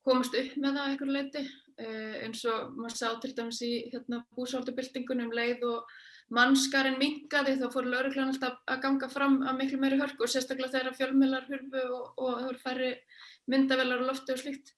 komast 0.07 0.37
upp 0.39 0.55
með 0.63 0.79
það 0.79 0.87
eitthvað 0.89 1.13
leiti 1.17 1.43
uh, 1.45 2.15
eins 2.25 2.45
og 2.49 2.71
maður 2.79 2.97
sá 2.97 3.11
til 3.21 3.33
dæmis 3.37 3.61
í 3.67 3.73
hérna, 3.93 4.23
búsáldubildingunum 4.39 5.35
leið 5.37 5.67
og 5.69 5.93
mannskarinn 6.33 6.97
mingaði 7.03 7.59
þá 7.61 7.67
fór 7.75 7.91
lögreglan 7.91 8.33
alltaf 8.33 8.63
að 8.73 8.81
ganga 8.87 9.09
fram 9.13 9.37
að 9.45 9.59
miklu 9.59 9.81
meiri 9.83 9.99
hörku 10.01 10.25
og 10.25 10.33
sérstaklega 10.33 10.73
þegar 10.73 10.97
fjölmjölar 11.03 11.51
hurfu 11.51 11.83
og, 11.85 12.07
og 12.17 12.31
það 12.39 12.47
voru 12.47 12.63
færri 12.63 12.95
myndavelar 13.53 14.01
og 14.01 14.09
lofti 14.09 14.33
og 14.33 14.41
slíkt. 14.41 14.73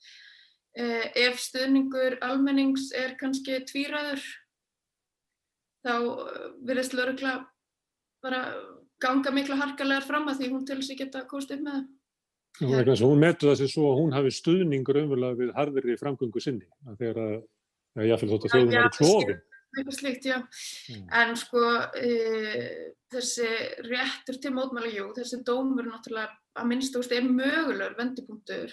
Uh, 0.74 1.06
ef 1.22 1.38
stuðningur 1.40 2.18
almennings 2.26 2.90
er 2.98 3.14
kannski 3.20 3.60
tvíraður 3.70 4.26
þá 5.86 5.94
eh, 5.96 6.46
virðist 6.68 6.96
laurugla 6.96 7.36
bara 8.24 8.42
ganga 9.02 9.32
miklu 9.34 9.58
harkalegar 9.60 10.06
fram 10.06 10.28
að 10.30 10.40
því 10.40 10.52
hún 10.52 10.64
til 10.66 10.80
þess 10.80 10.94
að 10.94 11.02
geta 11.02 11.26
komst 11.30 11.52
upp 11.54 11.62
með 11.62 11.78
það. 11.78 11.92
Hún 13.02 13.20
metu 13.20 13.50
það 13.50 13.58
sem 13.60 13.68
svo 13.68 13.90
að 13.90 13.98
hún 14.00 14.14
hafi 14.16 14.32
stuðningur 14.32 15.02
umverulega 15.02 15.40
við 15.42 15.52
harðri 15.58 15.98
framgöngu 16.00 16.40
sinni 16.40 16.64
þegar 16.96 17.20
að, 17.20 17.36
að 17.98 18.08
ég 18.08 18.22
fylg 18.22 18.32
þótt 18.32 18.46
að 18.46 18.54
þjóðum 18.54 18.78
í 18.78 18.94
klófin. 18.96 19.44
Eitthvað 19.76 19.96
slíkt, 19.98 20.24
já. 20.24 20.36
Mm. 20.88 21.02
En 21.20 21.34
sko 21.36 21.62
e, 22.00 22.12
þessi 23.12 23.48
réttur 23.84 24.38
til 24.40 24.54
mótmæla, 24.56 24.88
jú, 24.88 25.10
þessi 25.18 25.42
dómur 25.44 25.90
náttúrulega 25.90 26.32
að 26.56 26.70
minnstúst 26.70 27.12
er 27.12 27.26
mögulegur 27.28 27.98
vendipunktur 27.98 28.72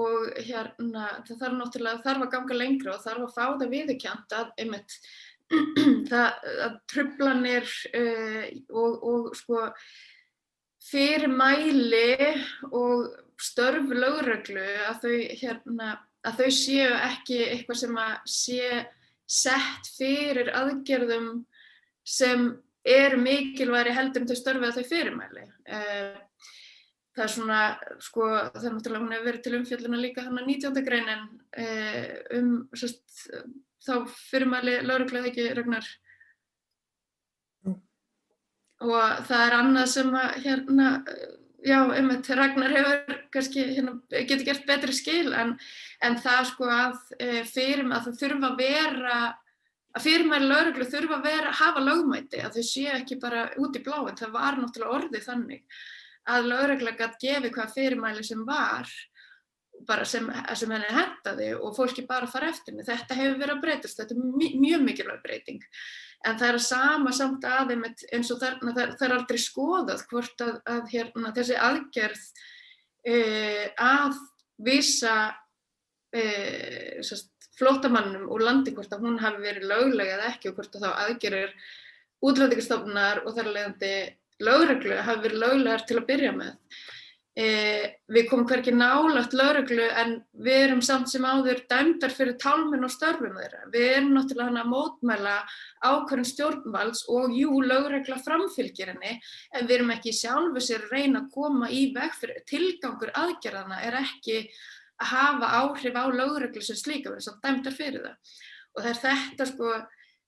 og 0.00 0.30
hérna 0.46 1.06
það 1.26 1.40
þarf 1.44 1.56
náttúrulega 1.58 2.02
þarf 2.04 2.24
að 2.24 2.32
ganga 2.34 2.58
lengra 2.58 2.94
og 2.94 3.04
þarf 3.04 3.26
að 3.26 3.34
fá 3.36 3.44
það 3.60 3.72
viðkjant 3.74 4.36
að 4.38 4.52
einmitt 4.62 4.98
það 6.10 6.76
trublanir 6.90 7.66
uh, 7.96 8.46
og, 8.70 9.02
og 9.12 9.34
sko 9.38 9.66
fyrirmæli 10.90 12.16
og 12.70 13.10
störf 13.40 13.90
lögreglu 13.92 14.64
að 14.88 15.04
þau, 15.04 15.18
hérna, 15.42 15.90
að 16.26 16.42
þau 16.42 16.56
séu 16.56 16.88
ekki 16.96 17.38
eitthvað 17.48 17.80
sem 17.82 18.00
að 18.00 18.16
sé 18.30 18.72
sett 19.30 19.92
fyrir 19.96 20.50
aðgerðum 20.58 21.30
sem 22.06 22.50
er 22.86 23.14
mikilværi 23.20 23.92
heldur 23.94 24.24
um 24.24 24.30
þau 24.30 24.38
störfi 24.38 24.68
að 24.68 24.80
þau 24.80 24.90
fyrirmæli. 24.90 25.46
Uh, 25.68 26.18
það 27.16 27.24
er 27.24 27.32
svona, 27.34 27.62
sko, 28.02 28.28
það 28.54 28.66
er 28.66 28.76
náttúrulega, 28.76 29.04
hún 29.04 29.14
hefur 29.14 29.28
verið 29.28 29.42
til 29.44 29.56
umfjölduna 29.58 30.00
líka 30.00 30.24
hann 30.24 30.40
að 30.40 30.52
19. 30.54 30.84
greinin 30.86 31.26
uh, 31.60 32.06
um 32.38 32.52
sérst, 32.78 33.02
þá 33.86 33.92
fyrirmæli 34.12 34.78
lauruglega 34.84 35.30
ekki 35.30 35.50
Ragnar 35.56 35.86
Jú. 37.66 37.76
og 38.86 39.20
það 39.28 39.44
er 39.46 39.58
annað 39.58 39.92
sem 39.94 40.16
að 40.22 40.40
hérna 40.44 40.88
já, 41.64 41.78
einmitt, 41.94 42.30
Ragnar 42.36 42.74
hefur 42.74 43.20
kannski 43.34 43.66
hérna, 43.74 43.96
getur 44.10 44.46
gert 44.48 44.66
betri 44.68 44.96
skil 44.96 45.32
en, 45.36 45.54
en 46.04 46.18
það 46.20 46.50
sko 46.52 46.68
að 46.72 46.98
e, 47.18 47.30
fyrir 47.48 47.86
að 47.88 48.08
það 48.08 48.20
þurfa 48.24 48.50
að 48.50 48.60
vera 48.64 49.20
að 49.90 50.04
fyrirmæli 50.06 50.50
lauruglu 50.50 50.86
þurfa 50.86 51.16
að 51.18 51.26
vera 51.26 51.54
hafa 51.60 51.80
lögmæti, 51.82 52.42
að 52.44 52.58
þau 52.58 52.66
séu 52.68 52.92
ekki 52.94 53.18
bara 53.22 53.48
út 53.58 53.76
í 53.76 53.82
bláin, 53.82 54.18
það 54.18 54.36
var 54.36 54.58
náttúrulega 54.60 54.98
orðið 54.98 55.24
þannig 55.26 55.80
að 56.30 56.50
laurugla 56.52 56.94
gæti 56.98 57.26
gefið 57.26 57.54
hvað 57.56 57.74
fyrirmæli 57.74 58.26
sem 58.26 58.44
var 58.46 58.92
bara 59.88 60.04
sem, 60.08 60.26
sem 60.56 60.70
henni 60.74 60.92
hendaði 60.94 61.50
og 61.56 61.74
fólki 61.76 62.04
bara 62.08 62.28
fara 62.30 62.50
eftir 62.52 62.76
mig. 62.76 62.86
Þetta 62.88 63.16
hefur 63.18 63.40
verið 63.40 63.56
að 63.56 63.64
breytast, 63.64 64.00
þetta 64.00 64.16
er 64.16 64.54
mjög 64.60 64.86
mikilvæg 64.86 65.24
breyting. 65.24 65.66
En 66.28 66.36
það 66.36 66.48
er 66.48 66.58
að 66.58 66.66
sama 66.66 67.12
samt 67.16 67.46
aðeins 67.48 68.06
eins 68.12 68.30
og 68.34 68.40
þarna, 68.42 68.74
það, 68.76 68.94
það 69.00 69.06
er 69.06 69.16
aldrei 69.16 69.40
skoðað 69.40 70.06
hvort 70.10 70.44
að, 70.44 70.56
að 70.74 70.82
hérna, 70.92 71.34
þessi 71.36 71.58
aðgerð 71.68 72.24
uh, 73.08 73.66
að 73.86 74.18
vísa 74.60 75.16
uh, 76.12 77.22
flótamannum 77.60 78.28
úr 78.32 78.44
landi 78.44 78.74
hvort 78.76 78.92
að 78.92 79.06
hún 79.06 79.20
hafi 79.20 79.42
verið 79.44 79.68
löglega 79.70 80.18
eða 80.18 80.32
ekki 80.34 80.50
og 80.50 80.58
hvort 80.58 80.76
að 80.76 80.86
þá 80.86 80.90
aðgerðir 81.06 81.54
útlendingastofnar 82.20 83.22
og 83.24 83.36
þar 83.36 83.52
leðandi 83.54 83.92
lögreglu 84.44 85.00
hafi 85.04 85.24
verið 85.24 85.42
löglegar 85.44 85.86
til 85.88 86.00
að 86.00 86.08
byrja 86.08 86.32
með. 86.36 86.80
Eh, 87.38 87.84
við 88.10 88.24
komum 88.26 88.46
hverkið 88.50 88.74
nálagt 88.74 89.36
lauruglu 89.38 89.84
en 90.00 90.16
við 90.42 90.56
erum 90.64 90.80
samt 90.82 91.12
sem 91.12 91.22
áður 91.22 91.60
dæmdar 91.70 92.10
fyrir 92.10 92.34
tálminn 92.42 92.82
og 92.82 92.90
störfum 92.90 93.36
þeirra. 93.38 93.60
Við 93.70 93.84
erum 93.86 94.16
náttúrulega 94.16 94.48
hann 94.48 94.58
að 94.58 94.72
mótmæla 94.72 95.34
ákvörðin 95.78 96.26
stjórnvalds 96.26 97.04
og 97.14 97.36
jú, 97.38 97.60
laurugla 97.62 98.18
framfylgir 98.24 98.90
henni 98.90 99.12
en 99.54 99.68
við 99.68 99.76
erum 99.76 99.94
ekki 99.94 100.16
sjálfu 100.18 100.64
sér 100.66 100.88
reyna 100.90 101.22
að 101.22 101.30
koma 101.36 101.70
í 101.70 101.84
veg 101.94 102.18
fyrir 102.18 102.42
tilgangur 102.50 103.14
aðgerðana 103.22 103.78
er 103.86 104.00
ekki 104.02 104.40
að 104.98 105.12
hafa 105.14 105.52
áhrif 105.62 106.02
á 106.02 106.04
lauruglu 106.10 106.64
sem 106.66 106.76
slíka, 106.82 107.14
við 107.14 107.22
erum 107.30 107.40
dæmdar 107.46 107.78
fyrir 107.78 108.08
það. 108.08 108.34
Og 108.74 108.82
það 108.82 108.90
er 108.90 109.02
þetta 109.06 109.48
sko, 109.52 109.76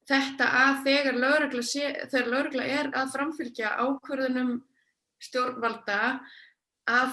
þetta 0.06 0.52
að 0.62 0.80
þegar 0.86 1.20
laurugla, 1.26 1.66
sé, 1.66 1.90
þegar 2.14 2.32
laurugla 2.36 2.70
er 2.78 2.94
að 2.94 3.12
framfylgja 3.18 3.74
ákvörðinum 3.82 4.60
stjórnvalda 5.22 6.00
að 6.90 7.12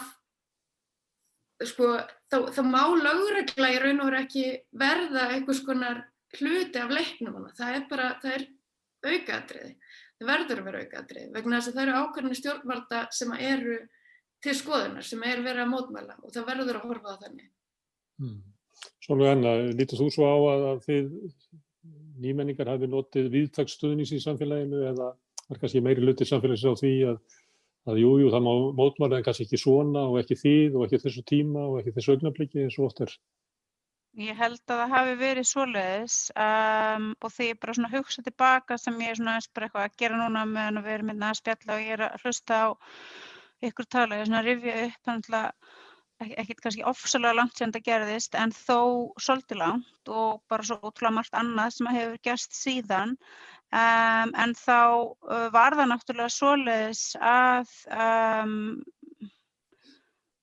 sko, 1.69 1.89
þá, 2.31 2.37
þá 2.55 2.61
má 2.65 2.83
lögregla 2.95 3.73
í 3.73 3.79
raun 3.83 4.01
og 4.03 4.09
veru 4.09 4.21
ekki 4.23 4.45
verða 4.79 5.27
einhvers 5.35 5.61
konar 5.65 6.03
hluti 6.37 6.81
af 6.81 6.93
leiknum 6.93 7.39
hana. 7.39 7.53
Það 7.57 7.75
er 7.75 7.85
bara, 7.89 8.09
það 8.23 8.35
er 8.37 8.45
aukaðatriði. 9.09 9.71
Það 10.19 10.29
verður 10.29 10.61
að 10.61 10.67
vera 10.69 10.83
aukaðatriði 10.83 11.31
vegna 11.35 11.59
þess 11.59 11.71
að 11.71 11.77
það 11.77 11.85
eru 11.85 11.99
ákveðinni 11.99 12.39
stjórnvalda 12.39 13.01
sem 13.15 13.33
eru 13.37 13.79
til 14.43 14.55
skoðunar, 14.55 15.05
sem 15.05 15.23
er 15.27 15.41
verið 15.43 15.65
að 15.65 15.71
mótmæla 15.73 16.15
og 16.23 16.33
það 16.35 16.49
verður 16.53 16.79
að 16.79 16.85
horfa 16.87 17.15
á 17.15 17.21
þannig. 17.23 17.49
Hmm. 18.19 18.37
Svolítið 19.03 19.31
enna, 19.33 19.55
lítur 19.75 19.99
þú 19.99 20.07
svo 20.13 20.27
á 20.27 20.37
að, 20.37 20.65
að 20.69 20.85
þið 20.85 21.09
nýmenningar 22.23 22.71
hafi 22.71 22.87
notið 22.91 23.29
viðtagsstuðnings 23.33 24.13
í 24.15 24.21
samfélaginu 24.23 24.83
eða 24.91 25.09
er 25.49 25.59
kannski 25.59 25.81
meiri 25.83 26.03
luti 26.03 26.27
samfélagsins 26.27 26.77
á 26.77 26.79
því 26.79 26.93
að 27.11 27.19
að 27.89 28.01
jújú 28.03 28.21
jú, 28.23 28.29
það 28.33 28.45
má 28.45 28.51
mótmála 28.79 29.19
en 29.19 29.25
kannski 29.25 29.47
ekki 29.47 29.59
svona 29.61 30.05
og 30.09 30.19
ekki 30.21 30.37
þýð 30.39 30.77
og 30.77 30.85
ekki 30.85 31.01
þessu 31.05 31.25
tíma 31.31 31.65
og 31.65 31.81
ekki 31.81 31.95
þessu 31.97 32.15
augnabliki 32.15 32.63
eins 32.63 32.77
og 32.79 32.89
oft 32.89 33.03
er. 33.05 33.15
Ég 34.19 34.39
held 34.39 34.61
að 34.65 34.79
það 34.81 34.93
hafi 34.95 35.17
verið 35.19 35.45
svoleiðis 35.47 36.15
um, 36.45 37.11
og 37.21 37.33
því 37.35 37.49
ég 37.51 37.59
bara 37.61 37.75
svona 37.77 37.91
hugsa 37.93 38.23
tilbaka 38.25 38.77
sem 38.81 38.97
ég 39.05 39.13
er 39.13 39.19
svona 39.19 39.35
bara 39.53 39.67
eitthvað 39.67 39.85
að 39.85 39.99
gera 40.01 40.21
núna 40.21 40.45
meðan 40.49 40.81
við 40.85 40.95
erum 40.95 41.11
hérna 41.13 41.29
að 41.29 41.41
spjalla 41.43 41.75
og 41.75 41.83
ég 41.85 41.93
er 41.95 42.05
að 42.07 42.25
hlusta 42.25 42.57
á 42.59 42.67
ykkur 43.69 43.87
tala, 43.91 44.17
ég 44.17 44.25
er 44.25 44.31
svona 44.31 44.41
að 44.41 44.49
rifja 44.49 44.81
upp 44.87 45.05
þannig 45.05 45.37
að 45.39 45.77
ekkert 46.19 46.63
kannski 46.63 46.83
ofsalega 46.87 47.37
langt 47.37 47.55
sem 47.55 47.71
þetta 47.71 47.85
gerðist 47.85 48.35
en 48.35 48.51
þó 48.51 48.79
svolítið 49.23 49.61
langt 49.61 50.11
og 50.11 50.41
bara 50.51 50.65
svo 50.67 50.79
útrúlega 50.81 51.15
margt 51.15 51.37
annað 51.37 51.77
sem 51.77 51.91
hefur 51.95 52.19
gerst 52.27 52.57
síðan 52.57 53.15
um, 53.71 54.31
en 54.43 54.53
þá 54.57 54.79
uh, 54.79 55.47
var 55.53 55.77
það 55.77 55.91
náttúrulega 55.91 56.33
svoleiðis 56.33 57.03
að 57.21 57.73
um, 57.93 58.55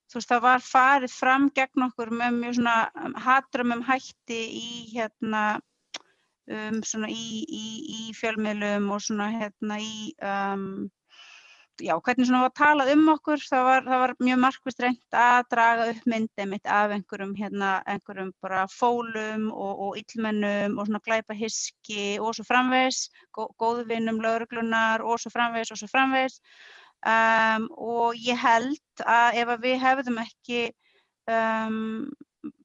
þú 0.07 0.19
veist 0.19 0.33
það 0.33 0.45
var 0.47 0.67
farið 0.67 1.15
fram 1.15 1.49
gegn 1.57 1.87
okkur 1.89 2.13
með 2.15 2.41
mjög 2.41 2.59
svona 2.61 2.77
um, 3.05 3.17
hatrumum 3.27 3.83
hætti 3.87 4.43
í 4.61 4.69
hérna 4.95 5.45
um, 6.51 6.83
svona 6.87 7.11
í, 7.11 7.43
í, 7.45 7.67
í 7.99 8.15
fjölmiðlum 8.17 8.91
og 8.95 9.03
svona 9.05 9.31
hérna 9.35 9.81
í 9.83 10.13
já, 11.83 11.95
hvernig 12.01 12.29
svona 12.29 12.45
var 12.47 12.53
talað 12.57 12.93
um 12.95 13.09
okkur, 13.13 13.43
það 13.51 13.65
var, 13.67 13.83
það 13.87 14.03
var 14.03 14.13
mjög 14.29 14.39
markvist 14.45 14.81
reynd 14.83 15.19
að 15.21 15.49
draga 15.53 15.89
upp 15.93 16.07
myndið 16.13 16.49
mitt 16.51 16.71
af 16.71 16.95
einhverjum, 16.95 17.35
hérna, 17.37 17.73
einhverjum 17.89 18.33
bara 18.45 18.65
fólum 18.73 19.51
og, 19.53 19.83
og 19.87 19.99
illmennum 20.01 20.79
og 20.79 20.89
svona 20.89 21.03
glæpa 21.05 21.37
hiski 21.37 22.17
og 22.23 22.37
svo 22.37 22.47
framvegs, 22.49 23.07
góðvinnum 23.35 24.23
lauruglunar 24.25 25.05
og 25.05 25.21
svo 25.21 25.33
framvegs 25.35 25.75
og 25.75 25.81
svo 25.83 25.91
framvegs 25.93 26.41
um, 27.05 27.69
og 27.77 28.17
ég 28.25 28.41
held 28.41 29.05
að 29.05 29.43
ef 29.43 29.53
að 29.57 29.69
við 29.69 29.77
hefðum 29.85 30.23
ekki 30.25 30.63
um, 31.31 32.09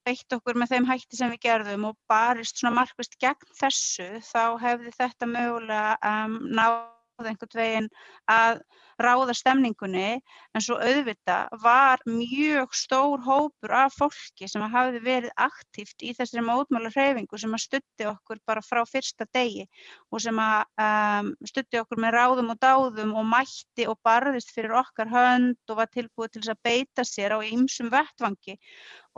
beitt 0.05 0.33
okkur 0.37 0.57
með 0.57 0.75
þeim 0.75 0.87
hætti 0.89 1.19
sem 1.19 1.33
við 1.33 1.43
gerðum 1.49 1.91
og 1.91 1.99
barist 2.09 2.61
svona 2.61 2.79
markvist 2.79 3.19
gegn 3.21 3.53
þessu, 3.59 4.09
þá 4.31 4.57
hefði 4.61 4.95
þetta 4.97 5.29
mögulega 5.29 5.99
um, 5.99 6.39
náð 6.47 6.81
einhvern 7.29 7.59
veginn 7.61 7.89
að 8.31 8.61
ráða 9.01 9.33
stemningunni 9.35 10.19
en 10.55 10.63
svo 10.63 10.77
auðvita 10.81 11.37
var 11.63 12.01
mjög 12.05 12.73
stór 12.77 13.21
hópur 13.25 13.73
af 13.75 13.95
fólki 13.97 14.49
sem 14.49 14.63
hafði 14.73 15.01
verið 15.05 15.33
aktíft 15.41 16.05
í 16.05 16.13
þessari 16.17 16.43
mótmála 16.45 16.91
hreyfingu 16.93 17.39
sem 17.41 17.55
að 17.55 17.63
stutti 17.65 18.07
okkur 18.09 18.41
bara 18.47 18.63
frá 18.65 18.83
fyrsta 18.89 19.27
degi 19.33 19.65
og 20.11 20.23
sem 20.23 20.41
að 20.41 20.85
um, 20.85 21.31
stutti 21.49 21.81
okkur 21.81 22.01
með 22.03 22.15
ráðum 22.17 22.53
og 22.53 22.61
dáðum 22.61 23.15
og 23.19 23.27
mætti 23.31 23.87
og 23.89 23.99
barðist 24.05 24.53
fyrir 24.55 24.77
okkar 24.81 25.11
hönd 25.11 25.71
og 25.71 25.81
var 25.81 25.91
tilbúið 25.93 26.37
til 26.37 26.45
að 26.53 26.61
beita 26.65 27.05
sér 27.07 27.37
á 27.37 27.39
ymsum 27.45 27.91
vettvangi. 27.93 28.57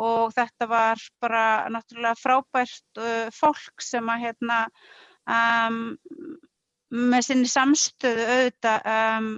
Og 0.01 0.33
þetta 0.33 0.67
var 0.69 1.01
bara 1.21 1.43
náttúrulega 1.73 2.17
frábært 2.17 3.01
uh, 3.01 3.29
fólk 3.33 3.83
sem 3.83 4.09
að 4.09 4.27
hérna 4.27 4.63
um, 5.29 5.83
með 6.93 7.27
sinni 7.27 7.49
samstöðu 7.49 8.25
auðvitað 8.29 8.89
um, 8.93 9.29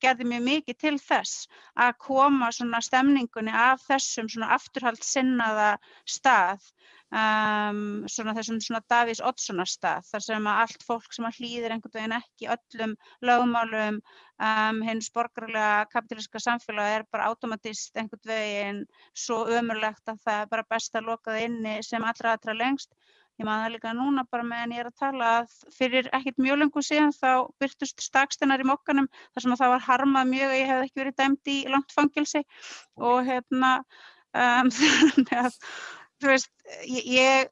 gerði 0.00 0.26
mjög 0.30 0.44
mikið 0.46 0.78
til 0.80 0.96
þess 1.00 1.48
að 1.84 1.98
koma 2.06 2.48
svona 2.56 2.80
stemningunni 2.84 3.52
af 3.52 3.82
þessum 3.84 4.30
svona 4.32 4.54
afturhaldsinnaða 4.56 5.74
stað, 6.08 6.64
um, 7.12 7.82
svona 8.08 8.34
þessum 8.38 8.62
svona 8.64 8.80
Davís 8.92 9.20
Oddssonar 9.20 9.68
stað, 9.68 10.08
þar 10.08 10.24
sem 10.24 10.48
að 10.48 10.62
allt 10.64 10.88
fólk 10.88 11.12
sem 11.12 11.28
að 11.28 11.42
hlýðir 11.42 11.76
einhvern 11.76 11.96
veginn 11.98 12.16
ekki 12.16 12.50
öllum 12.56 12.96
lögmálum 13.28 14.00
um, 14.00 14.82
hins 14.88 15.12
borgarlega 15.12 15.86
kapitalíska 15.92 16.40
samfélag 16.40 16.96
er 16.96 17.08
bara 17.12 17.28
automatist 17.28 17.96
einhvern 18.00 18.32
veginn 18.32 18.84
svo 19.12 19.44
ömurlegt 19.52 20.08
að 20.08 20.24
það 20.24 20.44
er 20.46 20.52
bara 20.56 20.68
best 20.72 20.96
að 20.96 21.12
loka 21.12 21.34
það 21.34 21.48
inni 21.50 21.80
sem 21.84 22.08
allra 22.08 22.38
aðra 22.38 22.56
lengst 22.56 22.94
Ég 23.40 23.46
maður 23.48 23.72
líka 23.72 23.92
núna 23.96 24.26
bara 24.28 24.44
meðan 24.44 24.74
ég 24.74 24.82
er 24.82 24.88
að 24.90 24.98
tala 25.00 25.28
að 25.38 25.52
fyrir 25.72 26.08
ekkert 26.12 26.40
mjög 26.44 26.58
lengur 26.60 26.84
síðan 26.84 27.14
þá 27.16 27.30
byrtust 27.62 28.02
stakstennar 28.04 28.60
í 28.60 28.66
mokkanum 28.68 29.06
þar 29.32 29.44
sem 29.44 29.54
að 29.54 29.62
það 29.62 29.72
var 29.74 29.86
harmað 29.86 30.28
mjög 30.34 30.50
að 30.50 30.58
ég 30.58 30.68
hef 30.70 30.82
ekki 30.84 31.00
verið 31.00 31.16
dæmt 31.22 31.52
í 31.52 31.56
langt 31.72 31.94
fangilsi 31.96 32.42
og 33.00 33.22
hérna 33.30 33.70
um, 34.36 34.68
að 35.40 35.56
þú 36.20 36.30
veist 36.34 36.52
ég, 36.84 37.08
ég 37.16 37.48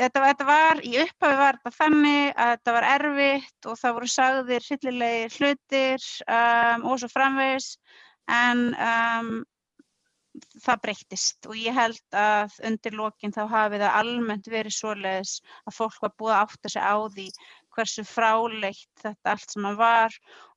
þetta, 0.00 0.24
þetta 0.26 0.48
var, 0.50 0.82
í 0.82 0.96
upphafi 1.04 1.38
var 1.44 1.60
þetta 1.60 1.76
þannig 1.78 2.34
að 2.34 2.52
þetta 2.56 2.74
var 2.76 2.88
erfitt 2.90 3.70
og 3.70 3.80
það 3.84 3.96
voru 4.00 4.12
sagðir 4.16 4.66
hryllilegir 4.66 5.38
hlutir 5.38 6.08
um, 6.26 6.88
og 6.90 7.00
svo 7.04 7.10
framvegs 7.14 7.70
en 8.30 8.66
um, 8.74 9.30
það 10.64 10.82
breyttist 10.84 11.48
og 11.48 11.56
ég 11.58 11.76
held 11.76 12.16
að 12.16 12.58
undir 12.68 12.96
lokin 12.98 13.34
þá 13.34 13.42
hafi 13.50 13.80
það 13.80 13.96
almennt 14.02 14.50
verið 14.50 14.76
svoleiðis 14.76 15.40
að 15.64 15.76
fólk 15.76 15.98
var 16.04 16.14
búið 16.18 16.36
að 16.36 16.44
átta 16.44 16.72
sig 16.74 16.84
á 16.84 16.96
því 17.14 17.26
hversu 17.74 18.04
fráleitt 18.06 19.02
þetta 19.02 19.34
allt 19.34 19.54
sem 19.54 19.68
að 19.70 19.80
var 19.80 20.16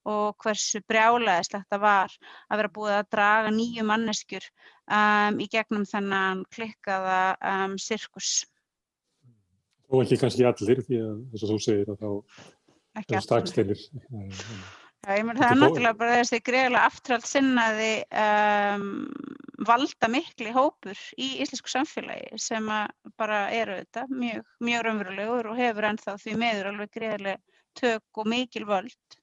og 0.09 0.43
hversu 0.43 0.81
brjálaðist 0.89 1.55
þetta 1.55 1.79
var 1.81 2.15
að 2.49 2.61
vera 2.61 2.73
búið 2.77 2.95
að 2.97 3.11
draga 3.15 3.53
nýju 3.55 3.85
manneskjur 3.87 4.47
um, 4.49 5.39
í 5.39 5.47
gegnum 5.51 5.85
þennan 5.87 6.43
klikkaða 6.53 7.21
um, 7.53 7.77
sirkus. 7.79 8.43
Og 9.93 10.03
ekki 10.03 10.19
kannski 10.23 10.47
allir 10.49 10.83
því 10.83 11.01
að 11.05 11.17
þess 11.31 11.45
að 11.45 11.53
þú 11.53 11.59
segir 11.67 11.93
að 11.93 12.03
þá 12.03 13.21
staksteilir. 13.23 13.85
Já, 15.03 15.17
ég 15.19 15.25
menn 15.27 15.35
það 15.35 15.49
er 15.51 15.57
náttúrulega 15.59 15.99
bara 15.99 16.19
þessi 16.21 16.37
greiðlega 16.47 16.87
aftröld 16.87 17.25
sinnaði 17.27 17.89
um, 18.23 18.83
valda 19.67 20.07
mikli 20.11 20.53
hópur 20.55 20.99
í 21.19 21.41
íslensku 21.43 21.71
samfélagi 21.71 22.39
sem 22.39 22.69
bara 23.19 23.41
eru 23.51 23.75
þetta 23.81 24.05
mjög, 24.07 24.45
mjög 24.63 24.85
raunverulegur 24.87 25.49
og 25.51 25.59
hefur 25.59 25.87
ennþá 25.89 26.13
því 26.21 26.35
meður 26.39 26.69
alveg 26.71 26.93
greiðlega 26.95 27.59
tök 27.79 28.21
og 28.23 28.29
mikil 28.31 28.63
völd. 28.69 29.17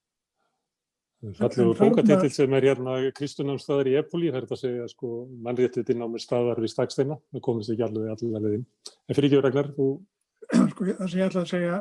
Fallegur 1.39 1.77
bókatitil 1.77 2.31
sem 2.33 2.57
er 2.57 2.67
hérna 2.71 2.97
Kristunamstaðar 3.17 3.89
í 3.89 3.97
Epoli, 4.01 4.29
það 4.33 4.41
er 4.43 4.47
að 4.57 4.61
segja 4.61 4.89
sko 4.89 5.11
mannréttitinn 5.47 6.05
á 6.05 6.09
með 6.09 6.25
staðar 6.25 6.61
við 6.61 6.73
staksteina, 6.75 7.17
það 7.33 7.45
komist 7.45 7.73
ekki 7.73 7.87
alveg 7.87 8.13
allir 8.13 8.45
leðin. 8.45 8.67
En 9.09 9.17
fyrir 9.17 9.31
ekki 9.31 9.43
Ragnar, 9.47 9.73
þú... 9.77 9.89
Sko 10.75 10.89
það 10.91 11.03
sem 11.07 11.21
ég 11.21 11.27
ætla 11.29 11.45
að 11.45 11.51
segja 11.55 11.81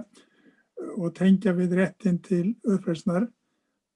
og 0.96 1.14
tengja 1.16 1.56
við 1.56 1.78
réttin 1.80 2.20
til 2.24 2.46
uppreysnar 2.68 3.28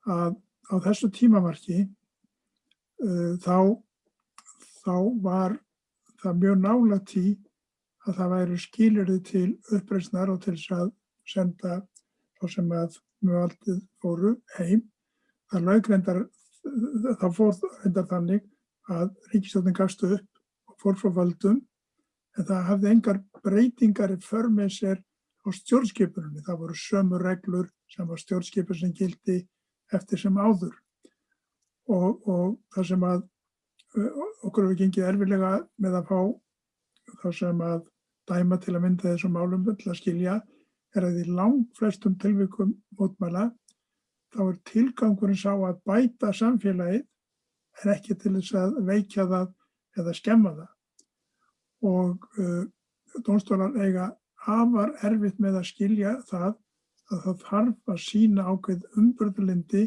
að 0.10 0.36
á 0.72 0.76
þessu 0.84 1.10
tímamarki 1.14 1.84
uh, 1.84 3.34
þá, 3.44 3.58
þá 4.84 4.96
var 5.24 5.58
það 6.24 6.40
mjög 6.44 6.62
nála 6.64 7.00
tí 7.08 7.26
að 8.08 8.18
það 8.20 8.34
væri 8.36 8.60
skilirði 8.60 9.20
til 9.28 9.50
uppreysnar 9.76 10.32
og 10.32 10.42
til 10.44 10.56
þess 10.58 10.78
að 10.80 10.94
senda 11.34 11.82
þá 12.40 12.48
sem 12.52 12.74
að 12.76 12.98
mjög 13.24 13.46
aldrei 13.46 13.78
fóru 14.04 14.34
heim 14.58 14.82
það 15.52 15.68
laugrendar, 15.70 16.20
það 17.22 17.38
fór 17.38 17.56
reyndar 17.84 18.10
þannig 18.10 18.50
að 18.92 19.10
ríkistjóðin 19.32 19.78
gafstu 19.78 20.10
upp 20.18 20.72
og 20.72 20.78
fór 20.82 21.00
frá 21.00 21.14
völdum 21.20 21.62
en 22.38 22.48
það 22.48 22.68
hafði 22.70 22.92
engar 22.92 23.20
breytingar 23.46 24.16
í 24.16 24.20
för 24.24 24.50
með 24.52 24.72
sér 24.78 25.02
á 25.44 25.50
stjórnskipunni. 25.54 26.42
Það 26.44 26.60
voru 26.64 26.78
sömu 26.80 27.20
reglur 27.22 27.70
sem 27.92 28.08
var 28.10 28.22
stjórnskipun 28.22 28.80
sem 28.80 28.94
gildi 28.96 29.42
eftir 29.98 30.22
sem 30.22 30.38
áður 30.38 30.74
og, 31.92 32.28
og 32.28 32.58
það 32.74 32.90
sem 32.90 33.08
að 33.08 33.24
okkur 33.94 34.68
hefur 34.68 34.80
gengið 34.80 35.10
erfilega 35.10 35.52
með 35.84 36.00
að 36.00 36.08
fá 36.10 36.20
það 37.22 37.36
sem 37.40 37.62
að 37.62 37.82
dæma 38.30 38.58
til 38.64 38.74
að 38.74 38.84
mynda 38.86 39.12
þessum 39.12 39.36
málum 39.36 39.66
til 39.68 39.92
að 39.92 40.00
skilja 40.00 40.38
er 40.96 41.08
að 41.08 41.20
í 41.24 41.26
lang 41.30 41.66
flestum 41.78 42.16
tilvikum 42.22 42.74
mótmæla 42.98 43.50
þá 44.34 44.42
er 44.48 44.62
tilgangurinn 44.70 45.40
sá 45.40 45.52
að 45.54 45.82
bæta 45.86 46.32
samfélagið 46.34 47.04
en 47.82 47.94
ekki 47.94 48.18
til 48.22 48.34
þess 48.38 48.58
að 48.58 48.80
veikja 48.88 49.26
það 49.30 49.48
eða 50.00 50.16
skemma 50.18 50.54
það. 50.58 50.72
Og 51.84 52.28
uh, 52.40 52.64
dónstólar 53.26 53.76
eiga 53.84 54.10
afar 54.44 54.94
erfitt 55.06 55.40
með 55.42 55.60
að 55.60 55.70
skilja 55.70 56.16
það 56.30 56.54
að 57.14 57.26
það 57.28 57.46
þarf 57.48 57.94
að 57.94 58.02
sína 58.08 58.48
ákveð 58.50 58.88
umbröðlindi 59.00 59.84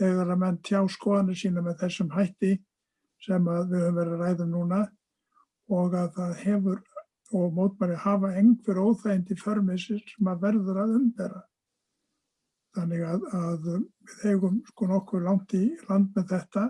þegar 0.00 0.32
að 0.32 0.40
menn 0.42 0.58
tjá 0.66 0.80
skoðanir 0.88 1.38
sína 1.40 1.64
með 1.64 1.80
þessum 1.82 2.10
hætti 2.14 2.54
sem 3.20 3.50
við 3.50 3.76
höfum 3.76 3.98
verið 4.00 4.16
að 4.16 4.24
ræða 4.24 4.48
núna 4.48 4.80
og 5.70 5.94
að 5.94 6.08
það 6.16 6.34
hefur 6.44 6.82
og 7.30 7.54
mótmæri 7.54 7.94
hafa 7.94 8.32
einhver 8.34 8.80
óþægindi 8.82 9.36
förmissir 9.38 10.00
sem 10.02 10.26
að 10.26 10.42
verður 10.46 10.80
að 10.82 10.94
umbera. 10.98 11.42
Þannig 12.74 13.04
að, 13.06 13.26
að 13.34 13.68
við 13.68 14.16
hegum 14.24 14.58
sko 14.66 14.88
nokkuð 14.90 15.26
langt 15.26 15.54
í 15.54 15.64
land 15.88 16.10
með 16.16 16.26
þetta. 16.34 16.64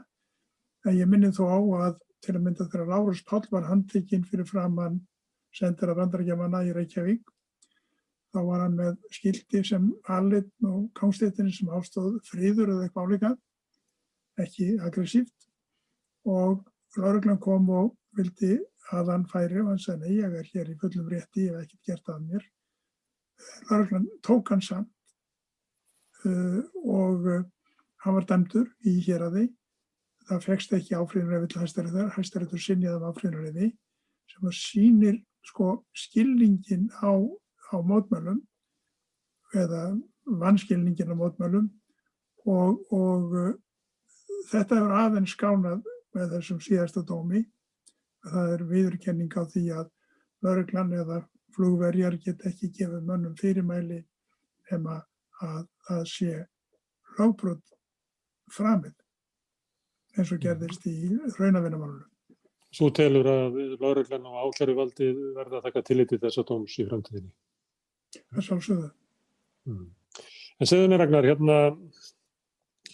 En 0.89 0.97
ég 0.97 1.09
minni 1.09 1.33
þó 1.37 1.45
á 1.49 1.61
að 1.87 1.99
til 2.25 2.35
að 2.37 2.43
mynda 2.45 2.67
þegar 2.69 2.93
Lárus 2.93 3.23
Pál 3.25 3.43
var 3.53 3.69
handtekinn 3.69 4.27
fyrir 4.29 4.49
framann 4.49 5.01
sendir 5.57 5.93
að 5.93 6.03
vandrargemanna 6.03 6.63
í 6.69 6.75
Reykjavík. 6.77 7.23
Þá 8.31 8.41
var 8.47 8.61
hann 8.63 8.77
með 8.79 8.99
skildi 9.11 9.63
sem 9.67 9.89
allit 10.17 10.51
og 10.67 10.85
kánstéttinni 10.99 11.55
sem 11.55 11.71
ástóð 11.75 12.21
fríður 12.29 12.75
eða 12.77 12.87
eitthvað 12.87 13.09
álíka, 13.09 13.31
ekki 14.45 14.69
aggressíft. 14.87 15.49
Og 16.31 16.63
Láruglan 17.01 17.41
kom 17.43 17.67
og 17.75 17.97
vildi 18.17 18.59
að 18.95 19.13
hann 19.15 19.27
færi 19.31 19.61
og 19.63 19.73
hann 19.73 19.83
sagði 19.83 20.07
nei, 20.07 20.21
ég 20.21 20.39
er 20.41 20.49
hér 20.55 20.71
í 20.71 20.79
fullum 20.79 21.11
rétti, 21.11 21.49
ég 21.49 21.59
hef 21.59 21.67
ekkert 21.67 21.91
gert 21.91 22.15
af 22.15 22.23
mér. 22.23 22.47
Láruglan 23.71 24.09
tók 24.27 24.55
hann 24.55 24.63
samt 24.63 24.95
Uh, 26.25 26.65
og 26.85 27.25
uh, 27.25 27.45
hann 28.05 28.15
var 28.15 28.27
dæmdur 28.29 28.67
í 28.85 28.99
héræði. 29.07 29.47
Það 30.29 30.43
fegst 30.45 30.75
ekki 30.77 30.99
áfríðunarlefi 30.99 31.49
til 31.49 31.63
hæstaréttar, 31.63 32.11
hæstaréttur 32.13 32.61
sinniðum 32.61 33.07
áfríðunarlefi 33.09 33.71
sem 34.29 34.51
að 34.51 34.59
sínir 34.59 35.17
sko 35.49 35.71
skilningin 35.97 36.91
á, 37.01 37.17
á 37.71 37.77
mótmælum 37.83 38.41
eða 39.55 39.83
vannskilningin 40.43 41.13
á 41.13 41.17
mótmælum 41.17 41.71
og, 42.47 42.81
og 42.93 43.35
uh, 43.35 43.55
þetta 44.51 44.79
er 44.81 44.95
aðeins 45.05 45.35
skánað 45.37 45.83
með 46.15 46.37
þessum 46.37 46.61
síðasta 46.65 47.03
dómi. 47.07 47.45
Það 48.27 48.55
er 48.55 48.65
viðurkenning 48.69 49.33
á 49.37 49.43
því 49.49 49.65
að 49.81 49.91
lauruglan 50.45 50.95
eða 50.97 51.21
flugverjar 51.55 52.17
get 52.25 52.43
ekki 52.49 52.71
gefið 52.77 53.07
mönnum 53.07 53.37
fyrirmæli 53.39 54.03
nema 54.71 55.01
að 55.41 55.67
það 55.89 56.03
sé 56.11 56.33
rábrot 57.19 57.63
framið 58.53 58.95
eins 60.19 60.33
og 60.35 60.43
gerðist 60.43 60.87
í 60.91 60.97
raunavinnumálunum. 61.39 62.07
Svo 62.71 62.91
telur 62.95 63.27
að 63.27 63.57
lauruglan 63.83 64.27
og 64.31 64.43
áklæru 64.47 64.77
valdi 64.79 65.11
verða 65.37 65.59
að 65.59 65.69
taka 65.69 65.83
tillit 65.87 66.13
í 66.15 66.21
þessa 66.23 66.45
dóms 66.47 66.77
í 66.79 66.87
framtíðinni? 66.87 67.33
Það 68.35 68.47
sálsögðu. 68.47 68.89
Mm. 69.69 69.87
En 70.61 70.69
segðu 70.69 70.91
mér 70.93 71.03
Ragnar, 71.03 71.27
hérna, 71.31 71.59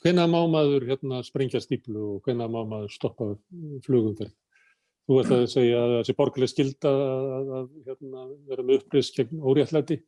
hvenna 0.00 0.26
má 0.30 0.38
maður 0.48 0.86
hérna, 0.88 1.20
sprengja 1.26 1.60
stíplu 1.62 2.02
og 2.14 2.26
hvenna 2.26 2.46
má 2.50 2.60
maður 2.68 2.92
stoppa 2.94 3.32
flugumferð? 3.86 4.34
Þú 5.06 5.18
ert 5.20 5.32
að 5.34 5.44
segja 5.52 5.82
að 5.82 5.92
það 5.92 6.06
sé 6.06 6.14
borgarlega 6.18 6.52
skilda 6.52 6.92
að, 6.92 7.26
að, 7.34 7.50
að 7.58 7.90
hérna, 7.90 8.24
vera 8.48 8.64
með 8.66 8.80
upplýst 8.80 9.18
gegn 9.18 9.42
óréttlæti. 9.42 10.00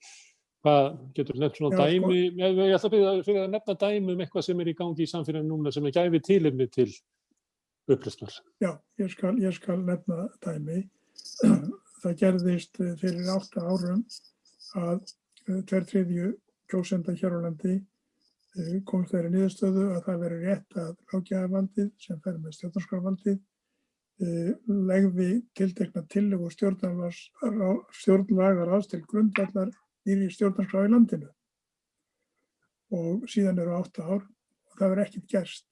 Hvað 0.67 0.87
getur 1.15 1.37
nefnt 1.39 1.61
svona 1.61 1.77
Já, 1.77 1.83
dæmi, 1.85 2.23
sko. 2.33 2.41
ég, 2.43 2.73
ætla 2.75 2.89
að 2.89 2.95
byrja 2.95 3.13
fyrir 3.29 3.45
að 3.45 3.53
nefna 3.53 3.75
dæmi 3.79 4.15
um 4.15 4.23
eitthvað 4.25 4.47
sem 4.49 4.63
er 4.63 4.71
í 4.71 4.75
gangi 4.81 5.05
í 5.05 5.11
samfélaginu 5.13 5.53
núna 5.53 5.73
sem 5.75 5.87
er 5.87 5.95
gæfið 5.95 6.25
tilumni 6.27 6.67
til 6.75 6.89
upplýstnar. 7.95 8.41
Já, 8.65 8.73
ég 8.99 9.13
skal, 9.13 9.37
ég 9.43 9.55
skal 9.55 9.79
nefna 9.85 10.27
dæmi. 10.47 10.81
Það 12.03 12.19
gerðist 12.19 12.79
fyrir 13.01 13.31
átta 13.35 13.63
árum 13.67 14.03
að 14.77 15.01
eh, 15.49 15.63
tver 15.69 15.87
triðju 15.89 16.33
kjósenda 16.69 17.15
hér 17.17 17.39
á 17.39 17.45
landi 17.47 17.75
eh, 17.77 18.79
komst 18.89 19.15
þeirri 19.15 19.33
niðurstöðu 19.35 19.85
að 19.95 20.03
það 20.09 20.25
veri 20.25 20.41
rétt 20.45 20.81
að 20.85 20.95
lágjæðavaldið 21.13 21.93
sem 22.05 22.21
fer 22.25 22.37
með 22.43 22.59
stjórnarskrafvaldið 22.59 23.39
legði 24.19 25.45
tiltekna 25.55 26.03
tillög 26.11 26.41
og 26.49 26.53
stjórnlagar 27.95 28.73
aðstil 28.75 29.05
grundvallar 29.07 29.71
nýri 30.09 30.31
stjórnarskrá 30.33 30.87
í 30.87 30.93
landinu. 30.93 31.29
Og 32.95 33.29
síðan 33.31 33.61
eru 33.63 33.77
átta 33.77 34.07
ár 34.07 34.23
og 34.25 34.79
það 34.79 34.93
verður 34.93 35.05
ekkert 35.05 35.29
gerst. 35.33 35.67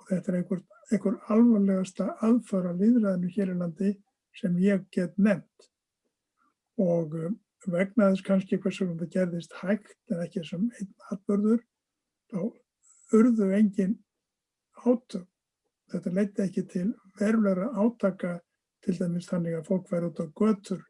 Og 0.00 0.08
þetta 0.10 0.32
er 0.32 0.38
einhver, 0.40 0.62
einhver 0.90 1.18
alvarlegasta 1.34 2.06
aðfara 2.24 2.72
líðræðinu 2.78 3.34
hér 3.36 3.52
í 3.52 3.58
landi 3.58 3.92
sem 4.38 4.56
ég 4.62 4.86
get 4.94 5.18
nefnt. 5.18 5.68
Og 6.78 7.14
um, 7.18 7.36
vegna 7.66 8.10
þess 8.12 8.26
kannski 8.26 8.58
hversu 8.62 8.86
það 8.90 9.10
gerðist 9.14 9.56
hægt 9.62 10.12
en 10.12 10.22
ekki 10.24 10.44
sem 10.46 10.68
einn 10.78 10.92
atbörður 11.12 11.62
þá 12.30 12.40
urðu 13.18 13.48
engin 13.56 13.96
átök. 14.84 15.26
Þetta 15.88 16.12
leiti 16.12 16.44
ekki 16.44 16.64
til 16.68 16.88
verulegra 17.18 17.70
átaka 17.80 18.34
til 18.84 18.98
dæmis 18.98 19.28
þannig 19.30 19.56
að 19.58 19.70
fólk 19.70 19.88
væri 19.90 20.10
út 20.10 20.20
á 20.20 20.26
götur. 20.40 20.82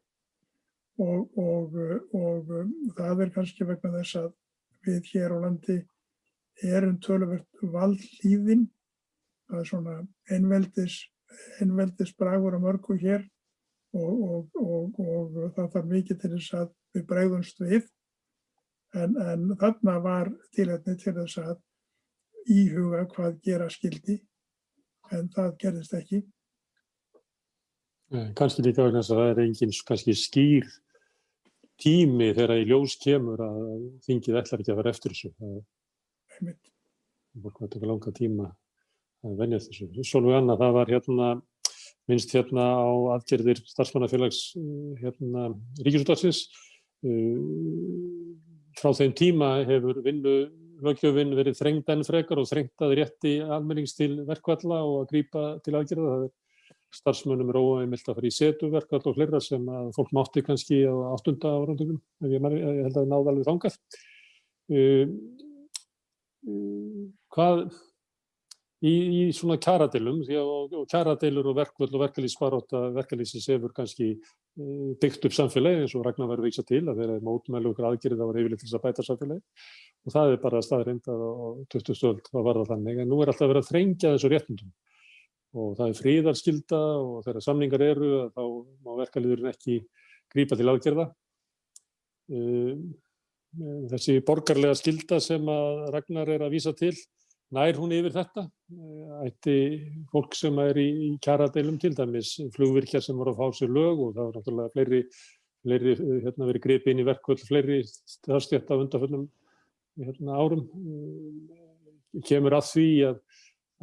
Og, 0.99 1.37
og, 1.39 1.75
og 2.11 2.49
um, 2.51 2.73
það 2.97 3.21
er 3.23 3.31
kannski 3.31 3.67
vegna 3.67 3.93
þess 3.93 4.17
að 4.19 4.33
við 4.83 5.13
hér 5.13 5.31
á 5.31 5.37
landi 5.45 5.77
erum 6.59 6.97
töluvert 6.99 7.61
valdlíðin, 7.63 8.65
það 9.47 9.61
er 9.61 9.69
svona 9.69 9.93
einveldis, 10.27 10.97
einveldis 11.63 12.11
bragur 12.19 12.57
á 12.57 12.59
mörgu 12.59 12.97
hér 12.99 13.23
og, 13.97 14.49
og 14.55 15.39
það 15.55 15.71
þarf 15.75 15.87
mikið 15.93 16.21
til 16.21 16.31
þess 16.35 16.57
að 16.59 16.73
við 16.95 17.05
bregðumst 17.09 17.63
við 17.63 17.87
en, 18.97 19.15
en 19.17 19.55
þarna 19.61 19.95
var 20.03 20.31
tilhætni 20.55 20.97
til 21.01 21.15
þess 21.17 21.41
að 21.43 21.55
íhuga 22.49 23.05
hvað 23.13 23.39
gera 23.45 23.69
skildi 23.69 24.19
en 25.13 25.29
það 25.33 25.55
gerðist 25.61 25.95
ekki. 25.97 26.21
Kanski 28.37 28.65
líka 28.65 28.85
vegna 28.85 29.03
þess 29.03 29.13
að 29.13 29.21
það 29.21 29.31
er 29.31 29.43
engin 29.43 29.75
kannski 29.89 30.15
skýr 30.17 30.69
tími 31.79 32.31
þegar 32.33 32.61
í 32.61 32.65
ljós 32.69 32.95
kemur 33.01 33.41
að 33.45 33.59
þingið 34.05 34.39
ætlar 34.41 34.63
ekki 34.63 34.73
að 34.73 34.81
vera 34.81 34.93
eftir 34.93 35.13
þessu. 35.13 35.31
Það 36.39 36.49
er 36.49 36.57
bara 37.45 37.67
eitthvað 37.67 37.87
langa 37.91 38.13
tíma 38.17 38.49
að 39.25 39.37
venja 39.39 39.61
þessu. 39.61 39.89
Svolítið 40.01 40.39
annað, 40.39 40.63
það 40.63 40.75
var 40.79 40.93
hérna, 40.93 41.29
minnst 42.09 42.33
hérna 42.33 42.65
á 42.81 42.89
aðgerðir 43.15 43.61
starfsmannafélags 43.69 44.41
hérna, 45.01 45.51
Ríkisútarsins. 45.85 46.47
Frá 48.79 48.91
þeim 48.97 49.13
tíma 49.17 49.53
hefur 49.69 50.01
vinnu 50.03 50.35
lögjöfin 50.83 51.35
verið 51.35 51.57
þrengd 51.59 51.89
enn 51.91 52.05
frekar 52.07 52.39
og 52.41 52.47
þrengt 52.49 52.83
að 52.85 52.95
rétti 52.99 53.33
almennings 53.43 53.95
til 53.97 54.13
verkvalla 54.27 54.79
og 54.87 55.01
að 55.03 55.09
grýpa 55.13 55.47
til 55.65 55.75
aðgerða. 55.75 56.13
Það 56.13 56.27
er 56.27 56.37
starfsmönnum 56.99 57.51
er 57.51 57.59
óæmilt 57.59 58.07
að 58.09 58.17
fara 58.17 58.29
í 58.29 58.33
setuverkvall 58.33 59.03
og 59.11 59.19
hlera 59.19 59.41
sem 59.43 59.67
að 59.69 59.91
fólk 59.97 60.13
mátti 60.15 60.41
kannski 60.45 60.81
á 60.89 60.93
áttunda 61.13 61.51
árandugum, 61.59 61.99
ef 62.23 62.31
ég, 62.33 62.47
ég 62.55 62.79
held 62.87 62.95
að 62.95 62.97
það 62.97 63.11
náði 63.11 63.31
alveg 63.33 63.49
þangað. 63.49 63.75
Uh, 64.69 65.05
hvað 67.35 67.63
í, 68.85 68.91
í 68.91 69.21
svona 69.35 69.57
kjaradeilum 69.61 70.21
og, 70.39 70.75
og 70.81 70.85
kjaradeilur 70.91 71.51
og 71.51 71.57
verkvöld 71.57 71.95
og 71.97 72.03
verkalýsbaróta 72.05 72.83
verkalýsins 72.95 73.49
hefur 73.51 73.73
kannski 73.75 74.11
uh, 74.15 74.91
byggt 75.01 75.27
upp 75.27 75.35
samfélagi 75.35 75.83
eins 75.83 75.95
og 75.99 76.05
Ragnar 76.07 76.31
verður 76.31 76.47
vísa 76.47 76.65
til 76.67 76.85
að 76.85 77.01
þeirra 77.01 77.17
er 77.19 77.25
mótmælu 77.27 77.73
okkur 77.73 77.89
aðgerið 77.89 78.23
að 78.23 78.31
vera 78.31 78.43
yfirleitt 78.43 78.63
til 78.63 78.69
þess 78.69 78.79
að 78.79 78.85
bæta 78.87 79.07
samfélagi 79.07 79.41
og 80.05 80.15
það 80.15 80.35
er 80.35 80.43
bara 80.45 80.63
staðrindað 80.63 81.25
á 81.25 81.31
20. 81.75 81.97
stöld 81.99 82.31
að 82.31 82.47
varða 82.47 82.69
þannig 82.71 83.03
en 83.03 83.11
nú 83.11 83.19
er 83.19 83.33
alltaf 83.33 83.51
verið 83.51 83.65
að 83.65 83.71
þrengja 83.73 84.13
þessu 84.15 84.31
réttundum 84.33 84.71
og 85.59 85.75
það 85.79 85.91
er 85.91 85.99
fríðarskilda 85.99 86.79
og 87.01 87.21
þegar 87.25 87.43
samningar 87.43 87.83
eru 87.83 88.09
þá 88.35 88.43
má 88.85 88.91
verkalýðurinn 88.99 89.49
ekki 89.49 89.79
grípa 90.29 90.57
til 90.57 90.67
aðgerða. 90.69 91.07
Þessi 93.89 94.19
borgarlega 94.27 94.77
skilda 94.77 95.17
sem 95.23 95.47
að 95.49 95.87
Ragnar 95.95 96.29
er 96.29 96.45
að 96.45 96.53
vísa 96.53 96.75
til 96.77 96.93
nær 97.55 97.79
hún 97.79 97.93
yfir 97.95 98.13
þetta. 98.13 98.45
Ætti 99.25 99.57
fólk 100.11 100.37
sem 100.37 100.57
er 100.63 100.79
í, 100.79 100.87
í 101.07 101.09
kjaradeilum 101.23 101.79
til 101.81 101.95
dæmis, 101.97 102.35
flugvirkjar 102.55 103.03
sem 103.03 103.17
voru 103.19 103.33
að 103.33 103.41
fá 103.41 103.59
sér 103.59 103.73
lög 103.73 104.03
og 104.05 104.15
það 104.15 104.29
var 104.29 104.37
náttúrulega 104.37 104.73
fleiri, 104.75 105.01
fleiri 105.65 105.95
hérna, 106.25 106.49
verið 106.51 106.65
gripið 106.67 106.93
inn 106.93 107.03
í 107.03 107.07
verkvöld, 107.09 107.43
fleiri 107.49 107.81
stjætt 107.89 108.69
af 108.69 108.85
undarföllum 108.85 109.27
hérna, 109.99 110.39
árum. 110.39 110.65
Kemur 112.25 112.57
að 112.57 112.65
því 112.71 112.87
að, 113.09 113.21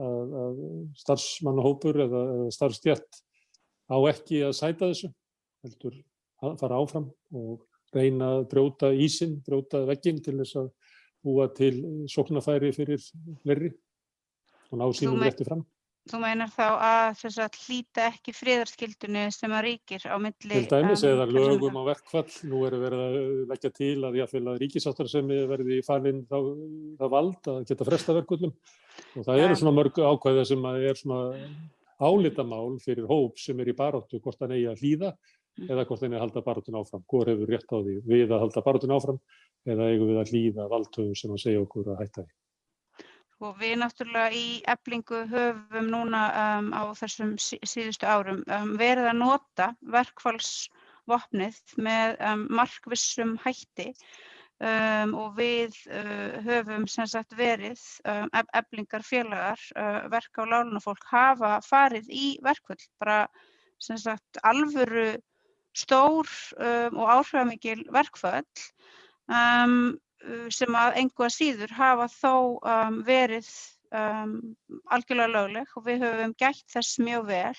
að, 0.02 0.34
að 0.42 0.58
starfsmannahópur 1.04 2.02
eða, 2.06 2.26
eða 2.36 2.50
starfstjætt 2.54 3.22
á 3.86 3.96
ekki 4.10 4.42
að 4.46 4.58
sæta 4.58 4.90
þessu, 4.90 5.12
heldur 5.66 5.98
að 6.44 6.58
fara 6.60 6.78
áfram 6.82 7.06
og 7.34 7.62
reyna 7.94 8.32
að 8.40 8.48
brjóta 8.50 8.90
ísin, 8.92 9.38
brjóta 9.46 9.84
veggin 9.88 10.18
til 10.22 10.36
þess 10.40 10.58
að 10.60 10.72
búa 11.26 11.48
til 11.54 12.06
sóknarfæri 12.12 12.72
fyrir 12.76 13.02
fleiri 13.42 13.72
og 14.70 14.78
ná 14.80 14.86
sínum 14.94 15.22
rétti 15.22 15.46
fram. 15.46 15.64
Þú 16.06 16.20
meinar 16.22 16.50
þá 16.54 16.66
að 16.86 17.22
hlýta 17.66 18.04
ekki 18.12 18.30
friðarskildunni 18.36 19.24
sem 19.34 19.50
að 19.50 19.64
ríkir 19.66 20.04
á 20.06 20.14
milli... 20.22 20.52
Til 20.52 20.68
dæmis 20.70 21.02
um, 21.02 21.08
eða 21.10 21.24
lögum 21.26 21.78
á 21.78 21.82
verkfall, 21.88 22.28
nú 22.46 22.60
eru 22.68 22.78
verið 22.78 23.02
að 23.02 23.16
leggja 23.50 23.70
til 23.74 23.96
að 24.06 24.20
að 24.22 24.60
ríkisáttar 24.60 25.10
sem 25.10 25.32
verði 25.50 25.80
í 25.80 25.86
falinn 25.86 26.22
þá, 26.30 26.38
þá 27.00 27.06
vald 27.16 27.50
að 27.50 27.58
geta 27.72 27.88
fresta 27.88 28.14
verkvallum 28.20 28.54
og 28.54 29.26
það 29.26 29.42
eru 29.48 29.58
svona 29.58 29.74
mörgu 29.80 30.06
ákvæða 30.06 30.46
sem 30.46 30.70
er 30.76 31.00
svona 31.00 31.18
álitamál 31.98 32.78
fyrir 32.84 33.10
hóp 33.10 33.42
sem 33.42 33.58
er 33.58 33.72
í 33.72 33.76
baróttu 33.76 34.22
hvort 34.22 34.38
hann 34.44 34.54
eigi 34.54 34.70
að 34.70 34.84
hlýða 34.84 35.10
mm. 35.10 35.66
eða 35.66 35.88
hvort 35.88 36.04
hann 36.04 36.14
eigi 36.14 36.20
að 36.20 36.26
halda 36.28 36.46
baróttun 36.46 36.78
áfram. 36.84 37.04
Hvor 37.10 37.32
hefur 37.32 37.50
rétt 37.50 37.66
á 37.74 37.78
því 37.82 37.98
við 38.06 38.30
að 38.30 38.46
halda 38.46 38.62
baróttun 38.68 38.94
áfram 38.94 39.20
eða 39.66 39.90
eigum 39.92 40.10
við 40.10 40.20
að 40.22 40.32
hlýða 40.32 40.66
valdhauðum 40.72 41.16
sem 41.20 41.34
að 41.34 41.42
segja 41.44 41.62
okkur 41.64 41.92
að 41.92 42.02
hætta 42.02 42.24
því. 42.24 42.34
Og 43.46 43.58
við 43.60 43.74
náttúrulega 43.82 44.32
í 44.32 44.46
eblingu 44.72 45.18
höfum 45.28 45.90
núna 45.92 46.22
um, 46.42 46.70
á 46.72 46.82
þessum 46.96 47.34
síðustu 47.42 48.08
árum 48.08 48.40
um, 48.48 48.70
verið 48.80 49.10
að 49.10 49.18
nota 49.18 49.66
verkfallsvopnið 49.92 51.58
með 51.84 52.16
um, 52.30 52.46
markvissum 52.56 53.34
hætti 53.44 53.90
um, 53.92 55.12
og 55.20 55.36
við 55.36 55.76
uh, 55.90 56.40
höfum 56.46 56.86
sem 56.88 57.08
sagt 57.12 57.36
verið 57.36 57.82
um, 58.08 58.30
eblingar 58.56 59.04
félagar, 59.04 59.60
uh, 59.76 60.06
verka 60.12 60.46
og 60.46 60.52
lálunafólk 60.54 61.04
hafa 61.10 61.58
farið 61.66 62.08
í 62.08 62.26
verkfall, 62.46 62.80
bara 63.02 63.26
sem 63.82 64.00
sagt 64.00 64.40
alvöru 64.48 65.10
stór 65.76 66.30
um, 66.56 67.02
og 67.02 67.18
áhrifamikil 67.18 67.82
verkfall 67.92 68.48
um, 69.30 69.96
sem 70.50 70.78
að 70.78 71.00
engu 71.02 71.26
að 71.26 71.34
síður 71.36 71.72
hafa 71.76 72.08
þó 72.10 72.34
um, 72.58 73.00
verið 73.06 73.48
um, 73.94 74.36
algjörlega 74.90 75.32
lögleg 75.32 75.76
og 75.76 75.86
við 75.86 76.04
höfum 76.06 76.34
gætt 76.40 76.64
þess 76.72 77.00
mjög 77.02 77.26
vel 77.30 77.56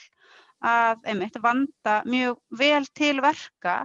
að 0.65 1.03
einmitt 1.05 1.37
vanda 1.41 1.99
mjög 2.09 2.39
vel 2.59 2.85
til 2.97 3.19
verka 3.23 3.77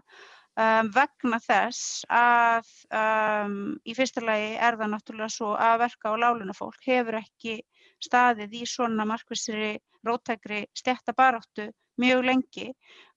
um, 0.56 0.88
vegna 0.94 1.38
þess 1.44 2.06
að 2.08 2.70
um, 2.88 3.76
í 3.84 3.94
fyrsta 3.98 4.24
lagi 4.24 4.56
er 4.56 4.78
það 4.80 4.94
náttúrulega 4.94 5.36
svo 5.36 5.52
að 5.54 5.78
verka 5.84 6.14
og 6.14 6.22
lálunafólk 6.24 6.88
hefur 6.88 7.20
ekki 7.20 7.60
staðið 8.02 8.58
í 8.62 8.66
svona 8.66 9.06
markvissri 9.06 9.76
rótækri 10.06 10.64
stjættabaráttu 10.74 11.68
mjög 12.00 12.24
lengi 12.26 12.70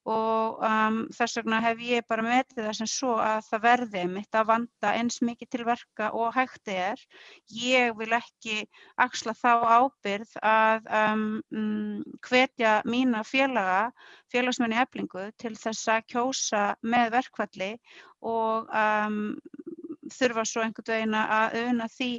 og 0.05 0.59
um, 0.61 0.97
þess 1.17 1.39
vegna 1.39 1.59
hef 1.63 1.79
ég 1.81 2.05
bara 2.09 2.25
metið 2.25 2.67
það 2.67 2.75
sem 2.77 2.89
svo 2.89 3.15
að 3.17 3.39
það 3.47 3.63
verði 3.63 4.03
mitt 4.11 4.37
að 4.37 4.49
vanda 4.51 4.91
eins 4.93 5.17
mikið 5.25 5.49
til 5.49 5.65
verka 5.65 6.09
og 6.13 6.35
hægt 6.35 6.69
er. 6.69 7.01
Ég 7.49 7.95
vil 7.97 8.11
ekki 8.13 8.59
axla 9.01 9.33
þá 9.33 9.51
ábyrð 9.79 10.35
að 10.45 10.91
um, 11.01 11.25
hvetja 12.27 12.75
mína 12.85 13.23
félaga, 13.25 13.89
félagsmenni 14.29 14.77
eflingu 14.83 15.31
til 15.41 15.55
þess 15.57 15.89
að 15.89 16.05
kjósa 16.13 16.65
með 16.85 17.15
verkvalli 17.17 17.71
og 18.21 18.69
um, 18.69 19.39
þurfa 20.13 20.45
svo 20.45 20.61
einhvern 20.61 20.91
veginn 20.91 21.17
að 21.17 21.57
auðna 21.63 21.89
því 21.89 22.11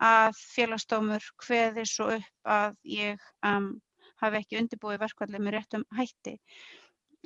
að 0.00 0.36
félagsdómur 0.36 1.24
hveði 1.44 1.86
svo 1.88 2.12
upp 2.18 2.52
að 2.52 2.76
ég 2.88 3.24
hafi 4.20 4.40
ekki 4.40 4.60
undirbúið 4.60 5.00
verkvalli 5.00 5.40
með 5.40 5.56
réttum 5.56 5.88
hætti 5.96 6.36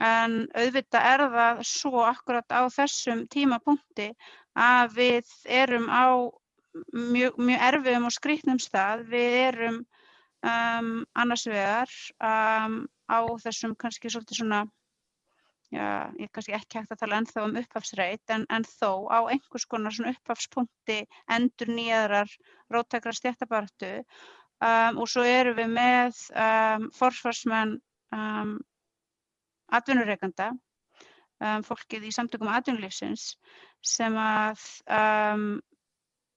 en 0.02 0.38
auðvitað 0.58 1.10
er 1.12 1.26
það 1.34 1.60
svo 1.68 2.02
akkurat 2.02 2.50
á 2.50 2.66
þessum 2.72 3.26
tímapunkti 3.30 4.10
að 4.58 4.96
við 4.98 5.34
erum 5.46 5.86
á 5.86 6.30
mjög, 6.92 7.36
mjög 7.38 7.66
erfiðum 7.68 8.08
og 8.08 8.14
skrítnum 8.14 8.60
stað. 8.62 9.04
Við 9.10 9.36
erum 9.42 9.82
um, 10.42 11.04
annars 11.14 11.46
vegar 11.46 11.92
um, 12.18 12.80
á 13.06 13.18
þessum 13.44 13.76
kannski 13.78 14.10
svolítið 14.10 14.40
svona, 14.40 14.60
já, 15.70 16.10
ég 16.18 16.30
kannski 16.34 16.56
ekki 16.58 16.80
hægt 16.80 16.94
að 16.94 17.02
tala 17.04 17.20
ennþá 17.20 17.46
um 17.46 17.58
upphafsreit, 17.62 18.24
en, 18.34 18.46
en 18.50 18.66
þó 18.66 19.06
á 19.10 19.18
einhvers 19.30 19.66
konar 19.70 19.94
svona 19.94 20.14
upphafspunkti 20.16 21.02
endur 21.30 21.70
nýjaðrar 21.70 22.36
rótækra 22.74 23.14
stjættabartu 23.14 23.96
um, 24.02 25.02
og 25.02 25.10
svo 25.10 25.26
erum 25.26 25.58
við 25.60 25.74
með 25.78 26.22
forsvarsmenn 26.98 27.78
um, 28.14 28.56
atvinnureikanda, 29.72 30.50
um, 31.44 31.62
fólkið 31.66 32.08
í 32.08 32.14
samtökum 32.14 32.50
atvinnulífsins 32.52 33.34
sem 33.84 34.16
að 34.20 34.60
um, 34.88 35.46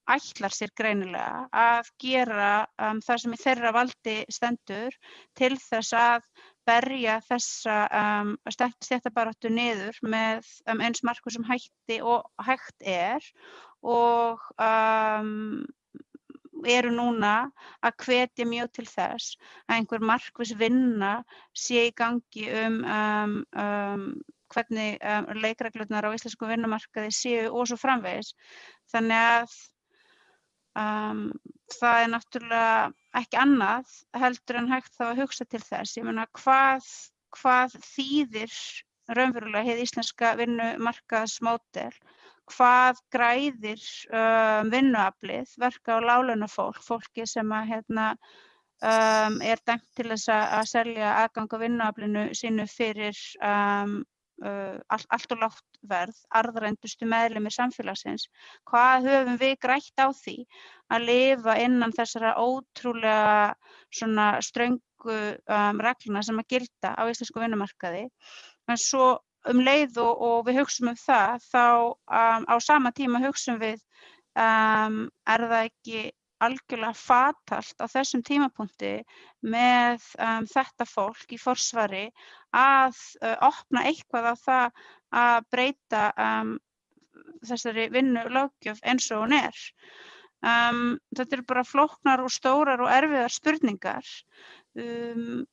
ætlar 0.07 0.53
sér 0.55 0.71
greinilega 0.78 1.47
að 1.51 1.89
gera 2.01 2.51
um, 2.80 3.01
það 3.03 3.23
sem 3.23 3.34
í 3.36 3.39
þeirra 3.41 3.73
valdi 3.75 4.17
stendur 4.32 4.95
til 5.38 5.53
þess 5.59 5.95
að 5.99 6.28
berja 6.67 7.17
þessa 7.28 7.78
um, 8.01 8.34
stjættabaráttu 8.51 9.51
niður 9.51 9.99
með 10.03 10.47
um, 10.67 10.84
eins 10.84 11.03
marku 11.07 11.32
sem 11.34 11.47
hætti 11.47 11.99
og 12.03 12.28
hægt 12.47 12.88
er 12.88 13.23
og 13.84 14.43
um, 14.59 15.65
eru 16.66 16.91
núna 16.93 17.51
að 17.86 17.99
hvetja 18.05 18.47
mjög 18.49 18.72
til 18.78 18.88
þess 18.89 19.38
að 19.68 19.76
einhver 19.78 20.05
markvis 20.12 20.55
vinna 20.58 21.12
sé 21.53 21.88
í 21.89 21.93
gangi 21.95 22.47
um, 22.64 22.82
um, 22.84 23.38
um 23.53 24.10
hvernig 24.53 24.97
um, 25.03 25.28
leikreglurnar 25.43 26.08
á 26.08 26.16
íslensku 26.16 26.47
vinnumarkaði 26.47 27.12
séu 27.12 27.49
og 27.51 27.68
svo 27.68 27.78
framvegis. 27.82 28.34
Þannig 28.93 29.24
að 29.28 29.55
um, 30.80 31.24
það 31.76 32.01
er 32.03 32.12
náttúrulega 32.14 33.22
ekki 33.22 33.41
annað 33.41 33.95
heldur 34.22 34.62
en 34.62 34.72
hægt 34.72 34.93
þá 34.95 35.05
að 35.10 35.24
hugsa 35.24 35.47
til 35.49 35.64
þess. 35.64 35.97
Ég 35.99 36.08
menna 36.08 36.28
hvað, 36.39 36.88
hvað 37.36 37.76
þýðir 37.89 38.55
raunverulega 39.18 39.68
heið 39.68 39.84
íslenska 39.86 40.34
vinnumarkaðsmódel 40.39 41.91
hvað 42.52 43.00
græðir 43.14 43.86
um, 44.10 44.70
vinnuaflið, 44.72 45.56
verka 45.60 45.98
á 46.00 46.06
lálunafólk, 46.06 46.80
fólki 46.86 47.28
sem 47.28 47.52
að, 47.52 47.72
hérna, 47.74 48.06
um, 48.82 49.39
er 49.43 49.62
dæmt 49.68 49.88
til 49.98 50.10
þess 50.14 50.30
að 50.34 50.70
selja 50.72 51.16
aðgang 51.24 51.52
á 51.52 51.58
vinnuaflinu 51.64 52.28
sínu 52.38 52.68
fyrir 52.72 53.20
um, 53.43 54.00
uh, 54.43 54.78
all, 54.93 55.06
allt 55.14 55.36
og 55.36 55.43
látt 55.43 55.80
verð, 55.88 56.18
arðrændustu 56.36 57.08
meðlumir 57.10 57.54
samfélagsins. 57.54 58.28
Hvað 58.70 59.10
höfum 59.12 59.39
við 59.41 59.56
grætt 59.64 60.02
á 60.04 60.08
því 60.16 60.38
að 60.93 61.08
lifa 61.12 61.58
innan 61.62 61.95
þessara 61.95 62.36
ótrúlega 62.41 63.56
ströngu 63.93 64.82
um, 65.08 65.82
regluna 65.84 66.24
sem 66.26 66.39
að 66.41 66.50
gilda 66.56 66.95
á 66.95 67.04
íslensku 67.10 67.43
vinnumarkaði? 67.43 68.08
En 68.68 68.80
svo 68.82 69.16
um 69.52 69.64
leið 69.64 70.00
og, 70.04 70.22
og 70.28 70.38
við 70.48 70.62
hugsaum 70.62 70.92
um 70.92 71.00
það 71.00 71.48
þá 71.48 71.66
um, 71.66 72.48
á 72.50 72.56
sama 72.64 72.92
tíma 72.96 73.22
hugsaum 73.24 73.60
við 73.62 73.82
um, 74.38 75.04
er 75.28 75.46
það 75.52 75.68
ekki 75.70 76.06
algjörlega 76.46 76.94
fatalt 76.98 77.82
á 77.82 77.86
þessum 77.90 78.22
tímapunkti 78.26 78.94
með 79.42 80.04
um, 80.22 80.46
þetta 80.50 80.86
fólk 80.86 81.34
í 81.34 81.40
forsvari 81.42 82.06
að 82.54 83.00
uh, 83.24 83.38
opna 83.50 83.88
eitthvað 83.90 84.30
á 84.30 84.36
það 84.44 84.84
að 85.18 85.50
breyta 85.56 86.04
um, 86.22 86.54
þessari 87.48 87.88
vinnu 87.94 88.28
lögjöf 88.30 88.82
eins 88.86 89.10
og 89.12 89.26
hún 89.26 89.38
er. 89.40 89.66
Um, 90.46 90.98
þetta 91.18 91.40
eru 91.40 91.48
bara 91.50 91.66
flóknar 91.66 92.22
og 92.22 92.34
stórar 92.34 92.84
og 92.84 92.92
erfiðar 92.94 93.34
spurningar. 93.34 94.10
Um, 94.78 95.46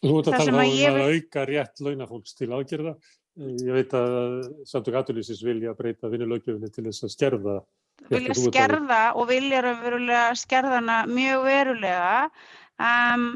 Þú 0.00 0.18
ert 0.18 0.30
að 0.30 0.38
tala 0.38 0.64
að 0.64 0.76
um 0.88 1.00
að 1.00 1.10
auka 1.14 1.44
rétt 1.48 1.82
launafólks 1.84 2.36
til 2.38 2.48
aðgerða. 2.56 2.94
Ég 3.40 3.72
veit 3.76 3.92
að 3.96 4.14
samtök 4.68 4.96
aðurlýsins 5.00 5.44
vilja 5.44 5.76
breyta 5.78 6.10
vinnulögjöfinni 6.12 6.72
til 6.72 6.86
þess 6.88 7.06
að 7.06 7.14
skerða 7.14 7.60
vilja 8.08 8.36
skerða 8.36 9.00
og 9.18 9.28
vilja 9.30 9.62
verulega 9.62 10.28
skerða 10.38 10.78
hana 10.80 11.00
mjög 11.08 11.44
verulega. 11.46 12.30
Um, 12.80 13.26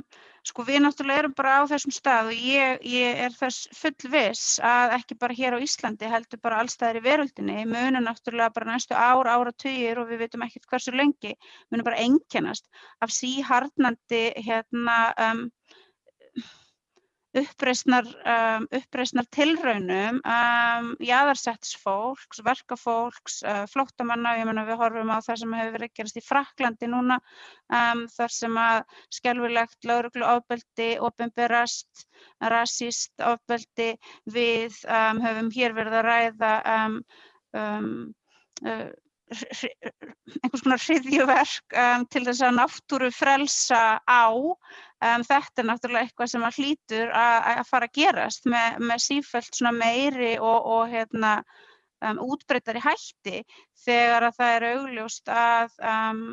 sko 0.44 0.64
við 0.64 0.82
náttúrulega 0.84 1.22
erum 1.22 1.34
bara 1.36 1.54
á 1.60 1.62
þessum 1.68 1.92
stað 1.94 2.30
og 2.32 2.40
ég, 2.40 2.82
ég 2.84 3.20
er 3.26 3.36
þess 3.36 3.68
fullviss 3.76 4.58
að 4.64 4.96
ekki 4.98 5.16
bara 5.20 5.36
hér 5.36 5.56
á 5.56 5.64
Íslandi 5.64 6.10
heldur 6.12 6.40
bara 6.44 6.58
allstæðir 6.60 7.00
í 7.00 7.04
veröldinni 7.04 7.64
munu 7.68 8.02
náttúrulega 8.04 8.52
bara 8.56 8.74
næstu 8.74 8.96
ár, 8.96 9.24
áratugir 9.24 10.00
og 10.00 10.10
við 10.10 10.24
veitum 10.24 10.44
ekkert 10.44 10.68
hversu 10.68 10.92
lengi 10.96 11.32
munu 11.72 11.86
bara 11.86 12.00
einkennast 12.04 12.68
af 13.04 13.12
síharnandi 13.12 14.24
hérna 14.44 14.98
um, 15.30 15.46
uppreisnar, 17.34 18.06
um, 18.06 18.66
tilraunum 19.34 20.20
um, 20.22 20.90
jaðarsetts 21.02 21.74
fólks, 21.82 22.40
verkafólks, 22.46 23.40
uh, 23.42 23.64
flóttamanna, 23.70 24.36
ég 24.38 24.46
menna 24.48 24.66
við 24.68 24.78
horfum 24.78 25.10
á 25.10 25.18
það 25.24 25.40
sem 25.42 25.56
hefur 25.58 25.76
verið 25.76 25.94
gerast 25.98 26.20
í 26.20 26.24
Fraklandi 26.24 26.90
núna 26.90 27.18
um, 27.74 28.04
þar 28.14 28.34
sem 28.38 28.58
að 28.64 28.82
skelfilegt 29.18 29.90
lauruglu 29.90 30.26
ofbeldi, 30.30 30.90
opinberast, 31.02 32.06
rasíst 32.54 33.24
ofbeldi 33.32 33.94
við 34.30 34.78
um, 34.86 35.22
höfum 35.24 35.54
hér 35.54 35.74
verið 35.78 36.00
að 36.00 36.10
ræða 36.10 36.52
um, 36.76 37.00
um, 37.58 37.96
uh, 38.62 38.92
einhvers 39.34 40.62
konar 40.62 40.82
hriðjuverk 40.84 41.76
um, 41.80 42.04
til 42.12 42.24
þess 42.28 42.44
að 42.44 42.58
náttúru 42.60 43.10
frelsa 43.14 43.82
á 44.06 44.30
Um, 45.04 45.24
þetta 45.26 45.60
er 45.60 45.68
náttúrulega 45.68 46.08
eitthvað 46.08 46.32
sem 46.32 46.46
að 46.46 46.58
hlýtur 46.62 47.10
að, 47.12 47.62
fara 47.68 47.88
að 47.90 47.96
gerast 47.98 48.46
með, 48.48 48.80
með 48.88 49.02
sífælt 49.04 49.60
meiri 49.76 50.34
og, 50.38 50.68
og 50.76 50.88
hérna, 50.92 51.36
um, 52.08 52.20
útbreytari 52.24 52.80
hætti 52.84 53.42
þegar 53.84 54.30
að 54.30 54.36
það 54.38 54.56
er 54.56 54.66
augljóst 54.70 55.32
að 55.32 55.78
um, 55.92 56.24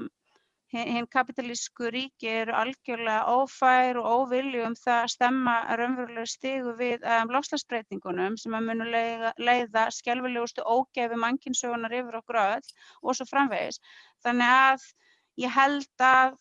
hinn 0.72 0.91
hin 0.95 1.07
kapitalísku 1.11 1.89
ríki 1.91 2.30
eru 2.32 2.53
algjörlega 2.55 3.34
ófær 3.36 3.99
og 3.99 4.07
óvilju 4.22 4.63
um 4.69 4.76
það 4.80 4.99
að 4.99 5.11
stemma 5.15 5.55
raunverulega 5.80 6.32
stigu 6.32 6.76
við 6.80 7.03
um, 7.03 7.34
lofslagsbreytingunum 7.36 8.38
sem 8.39 8.55
að 8.55 8.69
munu 8.69 8.88
leiða, 8.88 9.34
leiða 9.38 9.89
skelfilegustu 9.97 10.63
ógefi 10.63 11.19
mannkinsögunar 11.19 11.97
yfir 11.99 12.22
okkur 12.22 12.39
öll 12.45 12.72
og 13.01 13.17
svo 13.17 13.28
framvegis. 13.28 13.82
Þannig 14.24 14.55
að 14.55 14.88
ég 15.43 15.55
held 15.57 16.07
að 16.07 16.39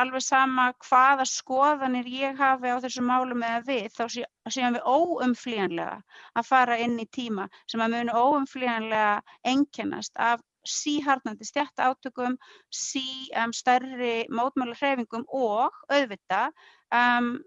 alveg 0.00 0.24
sama 0.24 0.68
hvaða 0.88 1.24
skoðanir 1.28 2.08
ég 2.10 2.38
hafi 2.38 2.72
á 2.72 2.82
þessum 2.82 3.08
málum 3.10 3.42
eða 3.46 3.62
við, 3.68 3.88
þá 3.94 4.04
sé, 4.14 4.24
séum 4.50 4.76
við 4.76 4.88
óumflýjanlega 4.94 5.98
að 6.34 6.48
fara 6.48 6.78
inn 6.84 6.98
í 6.98 7.06
tíma 7.18 7.48
sem 7.70 7.82
að 7.84 7.94
munu 7.96 8.22
óumflýjanlega 8.22 9.20
einkennast 9.52 10.16
af 10.18 10.42
síharnandi 10.68 11.46
stjætta 11.48 11.88
átökum, 11.88 12.36
sí 12.74 13.30
um, 13.36 13.54
stærri 13.56 14.26
mótmála 14.28 14.76
hreyfingum 14.76 15.24
og 15.32 15.72
auðvitað 15.88 16.52
um, 16.92 17.38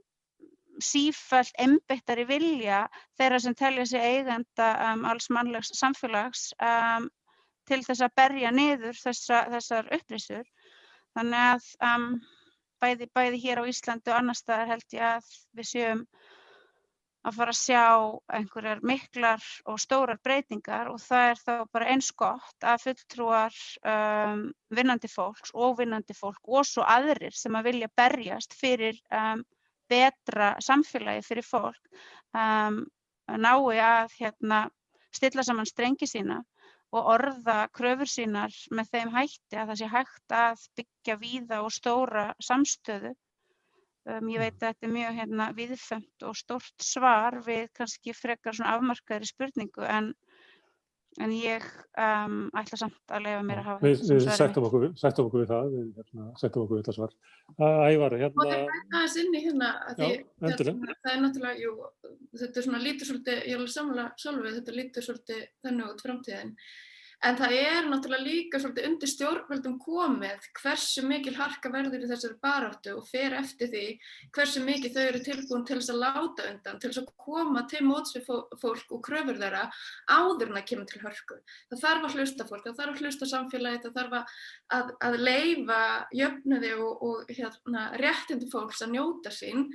sífælt 0.82 1.54
einbyttari 1.62 2.26
vilja 2.30 2.86
þeirra 3.20 3.40
sem 3.44 3.56
telja 3.58 3.86
sig 3.86 4.02
eigenda 4.02 4.72
um, 4.92 5.06
alls 5.06 5.30
mannlegs 5.30 5.74
samfélags 5.78 6.52
til 7.70 7.82
þess 7.86 8.04
að 8.04 8.16
berja 8.18 8.52
niður 8.52 8.98
þessa, 8.98 9.46
þessar 9.54 9.92
upplýsur. 9.96 10.48
Þannig 11.18 11.48
að 11.48 11.72
um, 11.88 12.06
bæði, 12.82 13.08
bæði 13.16 13.42
hér 13.46 13.62
á 13.62 13.70
Íslandi 13.72 14.14
og 14.14 14.20
annar 14.20 14.38
staðar 14.40 14.72
held 14.76 14.96
ég 14.96 15.08
að 15.08 15.34
við 15.58 15.70
séum 15.72 16.06
að 17.22 17.36
fara 17.38 17.54
að 17.54 17.60
sjá 17.60 17.84
einhverjar 18.34 18.80
miklar 18.88 19.44
og 19.70 19.78
stórar 19.82 20.20
breytingar 20.26 20.90
og 20.90 20.98
það 21.04 21.26
er 21.32 21.42
þá 21.42 21.52
bara 21.76 21.90
eins 21.94 22.10
gott 22.18 22.66
að 22.66 22.86
fulltrúar 22.88 23.58
um, 23.94 24.48
vinnandi 24.74 25.12
fólks 25.12 25.54
og 25.54 25.78
vinnandi 25.82 26.16
fólk 26.18 26.50
og 26.50 26.66
svo 26.66 26.86
aðrir 26.88 27.36
sem 27.38 27.58
að 27.60 27.70
vilja 27.70 27.92
berjast 28.02 28.58
fyrir 28.58 28.98
um, 29.14 29.44
betra 29.92 30.56
samfélagi 30.64 31.28
fyrir 31.28 31.46
fólk 31.46 32.02
um, 32.34 32.82
nái 33.32 33.78
að 33.86 34.18
hérna, 34.18 34.64
stilla 35.14 35.46
saman 35.46 35.70
strengi 35.70 36.10
sína 36.10 36.42
og 36.92 37.10
orða 37.16 37.58
kröfur 37.78 38.10
sínar 38.12 38.56
með 38.76 38.90
þeim 38.96 39.12
hætti 39.16 39.60
að 39.60 39.72
það 39.72 39.80
sé 39.82 39.90
hægt 39.96 40.36
að 40.36 40.64
byggja 40.80 41.18
víða 41.22 41.60
og 41.66 41.74
stóra 41.76 42.26
samstöðu. 42.44 43.14
Um, 44.10 44.32
ég 44.34 44.42
veit 44.42 44.56
að 44.58 44.66
þetta 44.66 44.88
er 44.88 44.94
mjög 44.96 45.18
hérna, 45.20 45.48
viðfemt 45.58 46.26
og 46.26 46.38
stórt 46.40 46.86
svar 46.86 47.38
við 47.46 47.68
kannski 47.78 48.16
frekar 48.18 48.58
afmarkaðri 48.66 49.30
spurningu 49.30 49.86
en, 49.86 50.12
en 51.20 51.32
ég 51.36 51.64
um, 52.00 52.36
ætla 52.56 52.78
samt 52.80 53.12
að 53.12 53.26
leifa 53.26 53.42
mér 53.44 53.60
að 53.60 53.66
hafa 53.68 53.84
Við, 53.84 54.04
þetta 54.08 54.36
sem 54.38 54.64
okkur, 54.64 54.84
við- 54.86 54.94
sættum 55.02 55.26
okkur 55.28 55.42
við 55.44 55.50
það, 55.52 55.72
við 55.74 55.90
hérna, 56.00 56.28
sættum 56.40 56.64
okkur 56.64 56.80
við 56.80 56.86
það 56.88 56.98
svar. 56.98 57.16
Ævar, 57.60 58.16
Og 58.16 58.22
hérna, 58.22 58.46
það 58.46 58.54
er 58.56 58.70
aðeins 58.96 59.18
inn 59.24 59.36
í 59.36 59.42
hérna, 59.44 59.72
að 59.92 60.00
Já, 60.00 60.06
því, 60.06 60.14
hérna, 60.46 60.96
það 61.02 61.12
er 61.12 61.22
náttúrulega, 61.26 61.60
jú, 61.66 61.74
þetta 62.40 62.62
er 62.62 62.68
svona 62.68 62.84
lítur 62.86 63.10
svolítið, 63.12 63.42
ég 63.44 63.52
er 63.52 63.60
alveg 63.60 63.76
samlega 63.76 64.08
sjálfið, 64.24 64.56
þetta 64.62 64.78
lítur 64.80 65.08
svolítið 65.10 65.44
þannig 65.68 65.92
út 65.92 66.06
framtíðin. 66.08 66.56
En 67.22 67.36
það 67.38 67.52
er 67.54 67.86
náttúrulega 67.86 68.26
líka 68.26 68.58
svolítið 68.58 68.86
undir 68.88 69.10
stjórnvöldum 69.12 69.76
komið 69.84 70.46
hversu 70.58 71.04
mikil 71.06 71.36
harka 71.38 71.70
verður 71.70 72.02
í 72.02 72.08
þessari 72.10 72.38
baráttu 72.42 72.96
og 72.98 73.04
fer 73.06 73.36
eftir 73.38 73.70
því 73.70 73.84
hversu 74.34 74.64
mikið 74.66 74.96
þau 74.96 75.02
eru 75.04 75.22
tilbúin 75.28 75.66
til 75.70 75.78
þess 75.78 75.92
að 75.94 76.00
láta 76.02 76.48
undan, 76.50 76.80
til 76.82 76.90
þess 76.90 77.02
að 77.04 77.12
koma 77.22 77.62
til 77.70 77.84
móts 77.86 78.16
við 78.16 78.26
fó- 78.26 78.58
fólk 78.64 78.96
og 78.98 79.04
kröfur 79.06 79.38
þeirra 79.38 79.68
áður 80.10 80.48
en 80.50 80.58
það 80.58 80.66
kemur 80.72 80.90
til 80.90 81.02
hörku. 81.04 81.38
Það 81.70 81.84
þarf 81.84 82.08
að 82.10 82.18
hlusta 82.18 82.48
fólk, 82.50 82.66
það 82.66 82.82
þarf 82.82 82.96
að 82.96 83.06
hlusta 83.06 83.30
samfélagi, 83.36 83.84
það 83.86 83.96
þarf 84.00 84.18
að, 84.18 84.34
að, 84.80 84.92
að 85.10 85.20
leifa 85.22 85.82
jöfnuði 86.24 86.74
og, 86.80 87.06
og 87.06 87.32
hérna, 87.38 87.86
réttindi 88.02 88.50
fólks 88.50 88.82
að 88.82 88.96
njóta 88.96 89.36
sín 89.36 89.68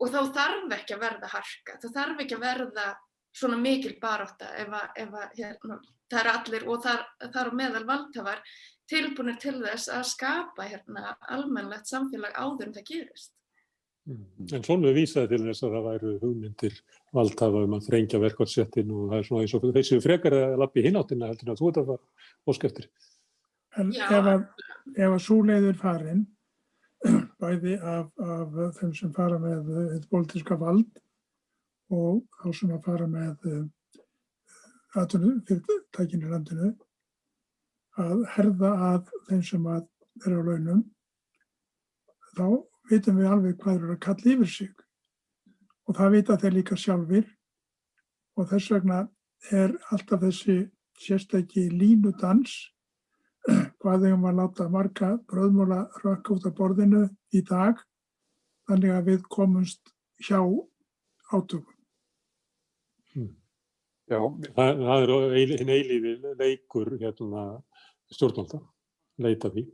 og 0.00 0.10
þá 0.10 0.20
þarf 0.40 0.76
ekki 0.80 0.98
að 0.98 1.06
verða 1.06 1.32
harka, 1.36 1.78
það 1.84 1.96
þarf 2.00 2.26
ekki 2.26 2.40
að 2.40 2.44
verða 2.48 2.90
svona 3.30 3.62
mikil 3.62 3.94
barátta 4.02 4.50
ef 4.58 4.74
að, 4.74 4.86
ef 5.04 5.18
að 5.22 5.34
hérna, 5.38 5.80
það 6.10 6.20
eru 6.20 6.32
allir 6.36 6.66
og 6.68 6.84
þar, 6.84 7.02
þar 7.34 7.50
á 7.50 7.52
meðal 7.60 7.84
valdhafar 7.88 8.42
tilbúinir 8.90 9.36
til 9.40 9.58
þess 9.60 9.90
að 9.92 10.08
skapa 10.10 10.66
hérna, 10.66 11.14
almennlegt 11.30 11.90
samfélag 11.90 12.34
áður 12.34 12.68
en 12.68 12.74
það 12.78 12.88
gerist. 12.88 13.36
en 14.10 14.64
Sólveig 14.66 14.96
vísaði 14.96 15.36
til 15.36 15.44
þess 15.44 15.62
að 15.66 15.76
það 15.76 15.86
væru 15.86 16.12
hugmyndir 16.24 16.80
valdhafa 17.14 17.62
um 17.66 17.76
að 17.76 17.86
þrengja 17.86 18.22
verkvælsettin 18.24 18.90
og 18.96 19.12
það 19.12 19.18
er 19.18 19.28
svona 19.28 19.44
eins 19.44 19.54
og 19.54 19.66
þessi 19.76 20.00
frekar 20.02 20.36
að 20.38 20.58
lappi 20.62 20.84
hináttina 20.86 21.30
heldur 21.30 21.48
en 21.48 21.54
að 21.54 21.62
þú 21.62 21.70
ert 21.70 21.80
að 21.82 21.90
fara 21.92 22.52
óskeftir. 22.52 22.88
En 23.78 23.92
Já. 23.94 24.06
ef 24.08 24.30
að, 24.32 24.46
að 25.06 25.18
svo 25.22 25.36
leiður 25.46 25.78
farin, 25.78 26.24
bæði 27.42 27.76
af, 27.78 28.08
af 28.18 28.58
þeim 28.80 28.96
sem 28.98 29.12
fara 29.14 29.38
með 29.42 29.70
þetta 29.76 30.10
pólitíska 30.10 30.58
vald 30.58 31.04
og 31.94 32.24
þá 32.40 32.48
sem 32.56 32.74
að 32.74 32.82
fara 32.88 33.06
með 33.10 33.46
atvinnufyrirtækin 34.98 36.24
í 36.24 36.30
landinu, 36.30 36.72
að 38.00 38.24
herða 38.34 38.70
að 38.90 39.12
þeim 39.28 39.42
sem 39.46 39.66
að 39.70 39.86
er 40.26 40.36
á 40.36 40.40
launum, 40.46 40.82
þá 42.36 42.46
vitum 42.90 43.20
við 43.20 43.30
alveg 43.30 43.58
hvað 43.60 43.78
eru 43.78 43.94
að 43.94 44.02
kalla 44.06 44.32
yfir 44.34 44.50
sig. 44.50 44.72
Og 45.88 45.96
það 45.98 46.12
vita 46.16 46.38
þeir 46.40 46.56
líka 46.56 46.78
sjálfir 46.78 47.30
og 48.38 48.50
þess 48.50 48.72
vegna 48.74 49.00
er 49.50 49.74
alltaf 49.90 50.22
þessi 50.22 50.58
sérstæki 51.00 51.66
línudans 51.72 52.54
hvað 53.80 54.06
þeim 54.06 54.26
að 54.28 54.40
láta 54.42 54.68
marga 54.72 55.14
bröðmóla 55.30 55.86
rökk 56.04 56.34
út 56.36 56.48
af 56.50 56.56
borðinu 56.58 57.06
í 57.34 57.42
dag 57.46 57.80
þannig 58.68 58.94
að 58.94 59.10
við 59.10 59.28
komumst 59.32 59.94
hjá 60.20 60.40
átökum. 61.32 61.79
Já, 64.10 64.18
Það, 64.56 64.80
það 64.82 65.02
er 65.04 65.10
eil- 65.38 65.58
hinn 65.60 65.68
eilífi 65.76 66.12
leikur 66.40 66.88
hérna, 66.98 67.42
stjórnvalda, 68.10 68.58
leita 69.22 69.50
því. 69.54 69.66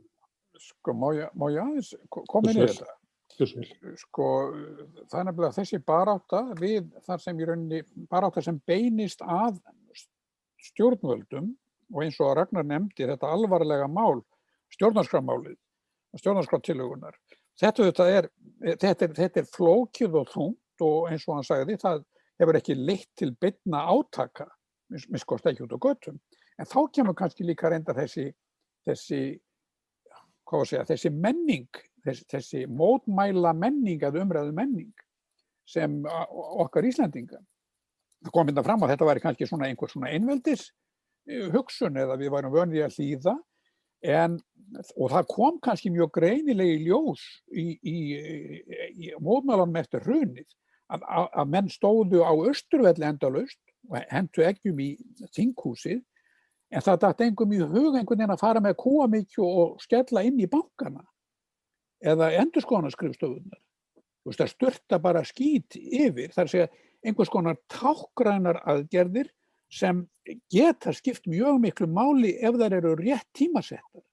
sko, 0.61 0.93
má 0.93 1.07
ég, 1.17 1.29
má 1.37 1.47
ég 1.53 1.61
aðeins 1.63 1.93
ko- 2.09 2.23
koma 2.29 2.51
inn 2.51 2.61
í 2.63 2.67
þetta? 2.67 2.93
Sko, 4.01 4.27
það 5.09 5.19
er 5.19 5.25
nefnilega 5.27 5.55
þessi 5.57 5.79
barátta 5.85 6.39
við 6.57 6.87
þar 7.05 7.21
sem 7.21 7.37
í 7.41 7.45
rauninni 7.45 7.81
barátta 8.09 8.41
sem 8.41 8.57
beinist 8.65 9.21
að 9.21 9.59
stjórnvöldum 10.69 11.51
og 11.93 12.03
eins 12.03 12.17
og 12.23 12.33
Ragnar 12.37 12.65
nefndi 12.67 13.05
þetta 13.07 13.29
alvarlega 13.31 13.87
mál, 13.89 14.21
stjórnarskramálið, 14.75 15.55
stjórnarskráttilugunar. 16.19 17.15
Þetta, 17.57 17.87
þetta, 17.89 18.07
er, 18.19 18.27
þetta, 18.77 19.05
er, 19.07 19.13
þetta 19.21 19.41
er 19.43 19.49
flókið 19.53 20.17
og 20.21 20.27
þungt 20.33 20.83
og 20.85 21.07
eins 21.11 21.25
og 21.27 21.37
hann 21.39 21.47
sagði 21.47 21.77
það 21.81 22.03
hefur 22.39 22.59
ekki 22.59 22.75
leitt 22.77 23.09
til 23.17 23.33
bytna 23.41 23.83
átaka, 23.91 24.47
miskost 25.13 25.47
ekki 25.49 25.65
út 25.65 25.75
á 25.75 25.79
göttum. 25.81 26.19
En 26.57 26.69
þá 26.69 26.79
kemur 26.93 27.17
kannski 27.17 27.45
líka 27.45 27.69
reynda 27.69 27.95
þessi, 27.97 28.29
þessi, 28.87 29.21
segja, 30.47 30.85
þessi 30.89 31.11
menning, 31.13 31.67
þessi, 32.05 32.25
þessi 32.33 32.63
mótmæla 32.69 33.53
menning 33.57 34.01
eða 34.01 34.23
umræðu 34.23 34.55
menning 34.57 34.93
sem 35.67 35.99
okkar 36.07 36.87
Íslandinga. 36.87 37.41
Það 38.23 38.33
kom 38.33 38.49
hérna 38.49 38.63
fram 38.65 38.83
að 38.83 38.93
þetta 38.93 39.07
væri 39.09 39.23
kannski 39.23 39.47
svona 39.49 39.67
einhver 39.67 39.91
svona 39.91 40.11
einveldis 40.15 40.69
eh, 41.29 41.49
hugsun 41.53 41.99
eða 41.99 42.15
við 42.17 42.31
værum 42.33 42.55
vönið 42.55 42.85
að 42.87 42.95
hlýða 42.97 43.35
en, 44.07 44.37
og 44.95 45.11
það 45.13 45.27
kom 45.33 45.59
kannski 45.63 45.91
mjög 45.93 46.13
greinilegi 46.17 46.79
ljós 46.87 47.25
í, 47.51 47.67
í, 47.77 47.97
í, 48.15 48.79
í 48.95 49.11
mótmælanum 49.21 49.77
eftir 49.81 50.05
hrunið 50.07 50.47
að, 50.93 51.03
að, 51.03 51.27
að 51.33 51.51
menn 51.55 51.71
stóðu 51.71 52.23
á 52.23 52.33
Östurvelli 52.51 53.07
endalust 53.07 53.59
og 53.89 53.99
hendu 54.11 54.45
ekkjum 54.47 54.81
í 54.83 54.89
þinghúsið 55.35 56.01
en 56.71 56.83
það 56.83 57.03
dætt 57.03 57.23
engum 57.27 57.53
í 57.55 57.61
hug 57.61 57.93
einhvern 57.95 58.17
veginn 58.17 58.35
að 58.35 58.43
fara 58.43 58.63
með 58.63 58.79
kúamikju 58.81 59.45
og 59.47 59.77
skella 59.83 60.25
inn 60.27 60.39
í 60.43 60.49
bankana 60.51 61.05
eða 62.03 62.33
endurskónarskrifstofunar 62.43 63.61
þú 64.27 64.33
veist, 64.33 64.41
það 64.41 64.51
störta 64.51 64.99
bara 64.99 65.23
skýt 65.23 65.77
yfir, 65.79 66.33
þar 66.35 66.51
að 66.51 66.75
einhvers 67.07 67.31
konar 67.31 67.59
tákgrænar 67.71 68.59
aðgerðir 68.67 69.29
sem 69.71 70.03
geta 70.51 70.93
skipt 70.95 71.27
mjög 71.31 71.61
miklu 71.63 71.87
máli 71.91 72.33
ef 72.43 72.57
þær 72.59 72.77
eru 72.79 72.93
rétt 72.99 73.27
tímasettar. 73.35 74.03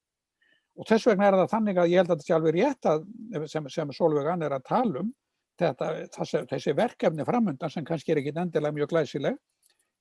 Og 0.74 0.86
þess 0.86 1.06
vegna 1.06 1.28
er 1.28 1.36
það 1.38 1.50
þannig 1.52 1.78
að 1.78 1.90
ég 1.90 2.00
held 2.00 2.10
að 2.10 2.16
þetta 2.16 2.26
sé 2.26 2.34
alveg 2.34 2.56
rétt 2.56 2.88
að, 2.90 3.04
sem, 3.50 3.68
sem 3.70 3.92
Solveig 3.94 4.30
Ann 4.30 4.42
er 4.42 4.54
að 4.56 4.66
tala 4.70 5.02
um, 5.04 5.12
þetta, 5.60 5.90
þessi, 6.14 6.44
þessi 6.50 6.76
verkefni 6.76 7.26
framöndan 7.26 7.72
sem 7.72 7.84
kannski 7.86 8.14
er 8.14 8.22
ekki 8.22 8.34
endilega 8.34 8.74
mjög 8.74 8.94
glæsileg, 8.94 9.36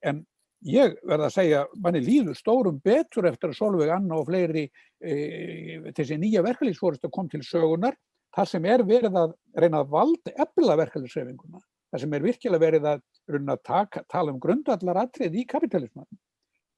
en 0.04 0.24
ég 0.68 0.96
verða 1.04 1.28
að 1.28 1.36
segja, 1.36 1.62
manni 1.84 2.02
líður 2.04 2.38
stórum 2.40 2.80
betur 2.84 3.28
eftir 3.28 3.52
að 3.52 3.60
Solveig 3.60 3.92
Ann 3.94 4.12
og 4.16 4.26
fleiri 4.30 4.64
e, 5.04 5.16
þessi 5.92 6.18
nýja 6.20 6.44
verkefliðsfóristu 6.46 7.12
kom 7.12 7.30
til 7.32 7.44
sögunar 7.46 7.98
það 8.34 8.50
sem 8.50 8.68
er 8.70 8.84
verið 8.88 9.18
að 9.20 9.34
reyna 9.60 9.84
að 9.84 9.92
valda 9.94 10.34
ebla 10.46 10.78
verkefliðsreifinguna, 10.82 11.60
það 11.92 12.04
sem 12.04 12.16
er 12.18 12.26
virkilega 12.26 12.64
verið 12.64 12.88
að, 12.94 13.04
að 13.38 13.60
taka, 13.68 14.04
tala 14.10 14.34
um 14.34 14.40
grundallar 14.42 15.04
atrið 15.04 15.38
í 15.42 15.46
kapitalisman. 15.50 16.08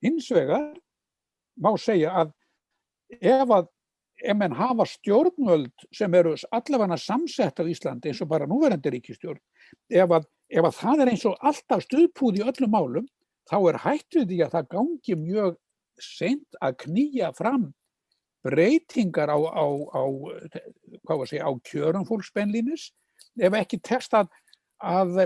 Hins 0.04 0.28
vegar 0.36 0.74
má 1.62 1.72
segja 1.80 2.12
að 2.24 2.34
ef 3.22 3.54
að 3.54 3.70
ef 4.24 4.38
menn 4.38 4.56
hafa 4.56 4.86
stjórnvöld 4.88 5.88
sem 5.94 6.14
eru 6.16 6.36
allavega 6.56 6.98
samsett 6.98 7.60
á 7.60 7.64
Íslandi 7.68 8.12
eins 8.12 8.22
og 8.24 8.32
bara 8.32 8.48
núverandi 8.48 8.94
ríkistjórn, 8.94 9.42
ef 9.92 10.16
að, 10.18 10.28
ef 10.50 10.68
að 10.70 10.78
það 10.80 11.04
er 11.04 11.12
eins 11.12 11.26
og 11.28 11.40
alltaf 11.42 11.84
stuðpúð 11.86 12.40
í 12.40 12.46
öllum 12.48 12.76
málum, 12.76 13.08
þá 13.50 13.58
er 13.70 13.82
hætt 13.84 14.20
við 14.20 14.30
því 14.32 14.42
að 14.46 14.54
það 14.56 14.70
gangi 14.76 15.18
mjög 15.22 15.58
sent 16.02 16.60
að 16.64 16.80
knýja 16.86 17.32
fram 17.36 17.70
breytingar 18.46 19.32
á, 19.32 19.38
á, 19.42 19.66
á, 19.96 20.04
segja, 21.26 21.50
á 21.50 21.52
kjörum 21.66 22.06
fólksbennlínis 22.08 22.92
ef 23.42 23.56
ekki 23.58 23.80
tekst 23.84 24.14
að, 24.18 24.30
að 24.80 25.26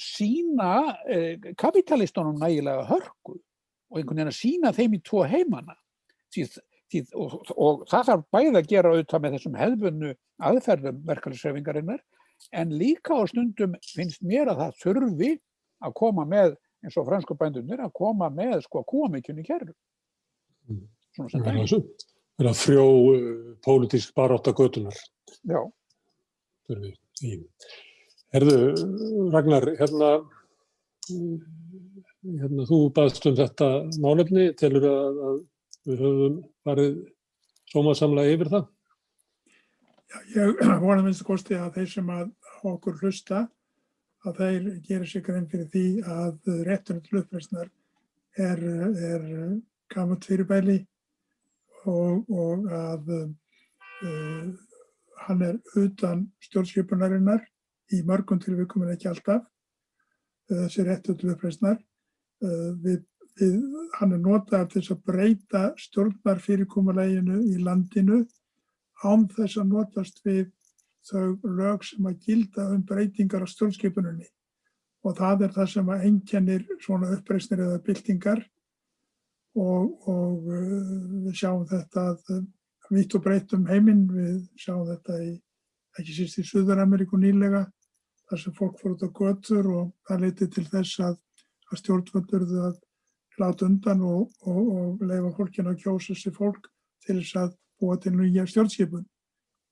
sína 0.00 0.94
eh, 1.10 1.40
kapitalistunum 1.58 2.38
nægilega 2.40 2.86
hörku 2.90 3.34
og 3.34 3.98
einhvern 3.98 4.20
veginn 4.20 4.32
að 4.32 4.38
sína 4.38 4.72
þeim 4.74 4.96
í 4.96 5.00
tvo 5.06 5.24
heimana. 5.28 5.76
Því, 6.34 6.46
því, 6.94 7.02
og, 7.20 7.36
og 7.54 7.84
það 7.90 8.08
þarf 8.10 8.24
bæði 8.34 8.52
að 8.60 8.70
gera 8.72 8.92
auðvitað 8.92 9.24
með 9.24 9.36
þessum 9.36 9.58
hefðbunnu 9.60 10.14
aðferðum 10.50 11.02
verkefælisreifingarinnar 11.10 12.00
en 12.62 12.74
líka 12.80 13.18
á 13.18 13.22
stundum 13.30 13.76
finnst 13.92 14.24
mér 14.24 14.52
að 14.52 14.64
það 14.64 14.80
þurfi 14.82 15.30
að 15.84 15.94
koma 16.00 16.24
með, 16.28 16.56
eins 16.84 16.96
og 17.00 17.06
fransku 17.08 17.36
bændunir, 17.38 17.82
að 17.84 17.94
koma 17.96 18.30
með 18.32 18.58
sko 18.64 18.84
kúamikjunni 18.88 19.44
kjærlu. 19.46 19.76
Mm 20.70 20.82
vera 22.38 22.54
frjó 22.58 22.84
uh, 22.84 23.54
pólitísk 23.64 24.14
barátt 24.16 24.48
að 24.50 24.58
götunar. 24.62 25.00
Já. 25.46 25.60
Herðu, 28.34 28.56
Ragnar, 29.30 29.66
hérna, 29.78 30.10
hérna 32.40 32.66
þú 32.66 32.78
baðst 32.96 33.28
um 33.30 33.36
þetta 33.38 33.68
málefni, 34.02 34.48
telur 34.58 34.88
að, 34.90 35.20
að 35.28 35.36
við 35.88 36.00
höfum 36.04 36.38
farið 36.64 36.96
sómasamlega 37.72 38.36
yfir 38.36 38.50
það? 38.54 38.64
Já, 40.14 40.18
ég 40.36 40.64
vona 40.84 41.04
minnst 41.04 41.26
kosti 41.26 41.58
að 41.58 41.78
þeir 41.78 41.92
sem 41.94 42.10
að 42.14 42.32
okkur 42.64 42.98
hlusta 43.02 43.44
að 44.24 44.40
þeir 44.40 44.68
gerir 44.88 45.08
sig 45.10 45.24
grein 45.26 45.48
fyrir 45.50 45.70
því 45.72 45.86
að 46.08 46.52
réttunum 46.68 47.04
til 47.04 47.20
uppreysnar 47.20 47.70
er, 48.40 48.60
er 49.10 49.24
gammalt 49.92 50.24
fyrirbæli 50.24 50.78
og, 51.84 52.24
og 52.32 52.70
að 52.72 53.10
uh, 53.14 54.46
hann 55.24 55.42
er 55.44 55.58
utan 55.80 56.24
stjórnskipunarinnar 56.44 57.44
í 57.92 58.00
mörgum 58.06 58.40
tilvíkum 58.40 58.84
en 58.84 58.94
ekki 58.94 59.10
alltaf 59.10 59.44
þessi 60.50 60.84
réttu 60.84 61.14
til 61.16 61.32
uppreysnar. 61.32 61.78
Við, 62.84 63.04
við, 63.40 63.58
hann 63.98 64.14
er 64.16 64.22
notað 64.22 64.68
til 64.72 64.80
þess 64.80 64.94
að 64.94 65.04
breyta 65.10 65.64
stjórnarfyrirkomuleginu 65.86 67.40
í 67.50 67.58
landinu 67.62 68.22
án 69.04 69.26
þess 69.32 69.58
að 69.60 69.72
notast 69.72 70.22
við 70.24 70.46
þau 71.04 71.36
lög 71.44 71.84
sem 71.84 72.06
að 72.08 72.20
gilda 72.24 72.70
um 72.72 72.82
breytingar 72.86 73.44
á 73.44 73.48
stjórnskipununni 73.50 74.28
og 75.04 75.16
það 75.18 75.46
er 75.46 75.54
það 75.54 75.70
sem 75.74 75.90
að 75.92 76.04
engjannir 76.08 76.66
svona 76.80 77.10
uppreysnir 77.12 77.62
eða 77.66 77.80
byltingar. 77.84 78.44
Og, 79.54 80.08
og 80.10 80.46
uh, 80.50 80.78
við 81.26 81.34
sjáum 81.38 81.66
þetta 81.70 82.06
að 82.10 82.46
vitt 82.94 83.14
og 83.14 83.22
breytt 83.22 83.52
um 83.54 83.66
heiminn, 83.68 84.06
við 84.10 84.40
sjáum 84.58 84.88
þetta 84.88 85.18
í, 85.22 85.28
ekki 86.00 86.16
síst 86.16 86.40
í 86.42 86.46
Suður-Ameríku 86.48 87.20
nýlega, 87.20 87.62
þar 88.30 88.40
sem 88.40 88.56
fólk 88.56 88.80
fór 88.80 88.96
út 88.96 89.04
á 89.06 89.10
götur 89.14 89.68
og 89.70 89.92
það 90.08 90.24
leiti 90.24 90.48
til 90.56 90.64
þess 90.72 91.04
að, 91.06 91.20
að 91.70 91.80
stjórnvöldurðu 91.82 92.64
að 92.66 92.80
láta 93.40 93.66
undan 93.66 94.02
og, 94.06 94.30
og, 94.46 94.62
og 94.76 95.04
leifa 95.06 95.32
fólkinu 95.38 95.72
að 95.72 95.80
kjósa 95.82 96.16
sér 96.18 96.34
fólk 96.36 96.68
til 97.04 97.18
þess 97.20 97.38
að 97.40 97.54
búa 97.80 97.96
til 98.00 98.14
nýja 98.14 98.46
stjórnskipun, 98.48 99.06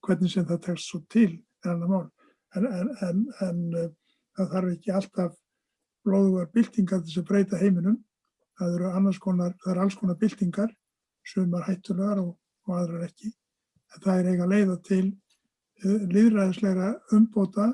hvernig 0.03 0.33
sem 0.33 0.47
það 0.49 0.65
tekst 0.67 0.91
svo 0.91 1.03
til 1.13 1.31
en 1.65 1.75
annar 1.77 1.93
mál. 1.93 2.09
En, 2.57 2.67
en, 2.67 2.91
en, 3.07 3.21
en 3.47 3.61
uh, 3.79 3.91
það 4.37 4.55
þarf 4.55 4.73
ekki 4.77 4.95
alltaf 4.99 5.37
blóðugar 6.03 6.51
byltingar 6.53 7.05
þess 7.05 7.23
að 7.23 7.29
breyta 7.31 7.61
heiminum 7.61 8.01
það 8.59 8.75
eru 8.77 9.13
konar, 9.21 9.55
það 9.63 9.73
eru 9.73 9.85
alls 9.85 9.97
konar 9.99 10.19
byltingar, 10.21 10.75
sumar 11.25 11.65
hættulegar 11.67 12.21
og, 12.23 12.37
og 12.67 12.77
aðrar 12.79 13.07
ekki. 13.09 13.33
En 13.95 14.05
það 14.05 14.19
er 14.19 14.31
eiga 14.33 14.51
leiða 14.51 14.77
til 14.87 15.07
uh, 15.85 16.05
líðræðisleira 16.13 16.93
umbóta 17.17 17.73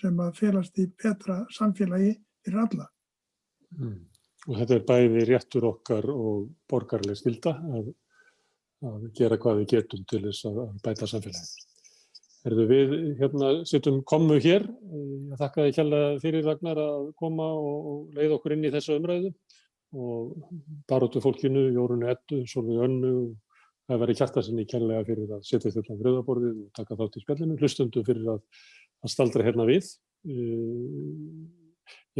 sem 0.00 0.20
að 0.20 0.38
félast 0.38 0.78
í 0.78 0.88
betra 1.02 1.42
samfélagi 1.52 2.14
fyrir 2.44 2.64
alla. 2.64 2.88
Mm. 3.78 4.00
Og 4.50 4.56
þetta 4.58 4.78
er 4.78 4.86
bæði 4.86 5.26
réttur 5.28 5.66
okkar 5.68 6.08
og 6.10 6.48
borgarlega 6.70 7.18
skilda 7.18 7.52
að, 7.78 7.92
að 8.88 9.04
gera 9.18 9.38
hvað 9.38 9.60
við 9.60 9.68
getum 9.76 10.02
til 10.10 10.22
þess 10.24 10.48
að 10.50 10.64
bæta 10.82 11.08
samfélagi. 11.10 11.68
Erðu 12.42 12.64
við 12.66 12.94
hérna 13.20 13.52
sittum 13.70 14.00
komu 14.02 14.40
hér, 14.42 14.64
ég 14.66 15.38
þakka 15.38 15.68
þið 15.68 15.76
kjalla 15.76 16.00
fyrir 16.24 16.48
Ragnar 16.48 16.80
að 16.82 17.04
koma 17.20 17.46
og 17.54 18.16
leiða 18.16 18.34
okkur 18.40 18.56
inn 18.56 18.66
í 18.66 18.72
þessu 18.74 18.96
umræðu 18.98 19.30
og 19.92 20.32
baróttu 20.90 21.22
fólkinu, 21.22 21.68
Jórunu 21.76 22.08
Ettu, 22.10 22.40
Solveig 22.50 22.82
Önnu 22.82 23.12
það 23.86 24.02
verið 24.02 24.20
kjarta 24.20 24.44
sinni 24.44 24.66
kærlega 24.68 25.06
fyrir 25.06 25.34
að 25.36 25.42
setja 25.46 25.72
þetta 25.74 25.94
á 25.94 26.00
gröðaborðið 26.02 26.60
og 26.64 26.70
taka 26.78 26.98
þátt 26.98 27.18
í 27.18 27.24
spjallinu, 27.24 27.58
hlustundu 27.60 28.04
fyrir 28.06 28.30
að, 28.34 28.40
að 29.02 29.14
staldra 29.14 29.46
hérna 29.46 29.66
við. 29.68 29.90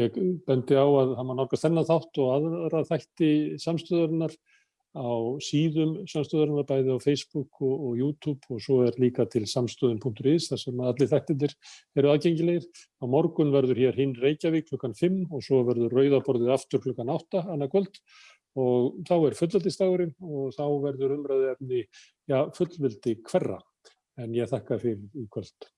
Ég 0.00 0.16
bendi 0.46 0.76
á 0.78 0.86
að 0.88 1.14
það 1.18 1.26
maður 1.28 1.38
nálgast 1.42 1.66
þennan 1.66 1.88
þátt 1.88 2.20
og 2.22 2.28
aðra 2.32 2.82
þætti 2.88 3.30
samstöðarinnar 3.60 4.36
á 4.92 5.12
síðum 5.44 5.92
samstöðarinnar 6.08 6.66
bæði 6.68 6.96
á 6.96 7.04
Facebook 7.04 7.60
og, 7.64 7.74
og 7.88 8.00
YouTube 8.00 8.48
og 8.52 8.60
svo 8.64 8.78
er 8.86 8.96
líka 9.00 9.24
til 9.28 9.44
samstöðun.is 9.48 10.48
þar 10.52 10.60
sem 10.60 10.80
allir 10.84 11.10
þættindir 11.12 11.54
eru 11.96 12.12
aðgengilegir. 12.12 12.68
Á 13.00 13.04
morgun 13.08 13.52
verður 13.52 13.80
hér 13.84 14.00
hinn 14.00 14.16
Reykjavík 14.20 14.70
klukkan 14.70 14.96
5 14.96 15.26
og 15.32 15.44
svo 15.44 15.62
verður 15.68 15.96
Rauðaborðið 15.96 16.54
aftur 16.56 16.84
klukkan 16.84 17.12
8 17.12 17.44
annað 17.52 17.72
kvöld 17.76 18.00
og 18.62 18.96
þá 19.08 19.14
er 19.16 19.38
fullveldistagurinn 19.38 20.16
og 20.20 20.56
þá 20.56 20.64
verður 20.84 21.16
umræðið 21.18 21.52
efni 21.54 21.84
ja, 22.28 22.44
fullveldi 22.56 23.16
hverra 23.28 23.60
en 24.20 24.36
ég 24.36 24.48
þakka 24.48 24.80
fyrir 24.80 25.04
í 25.16 25.28
kvöld. 25.32 25.72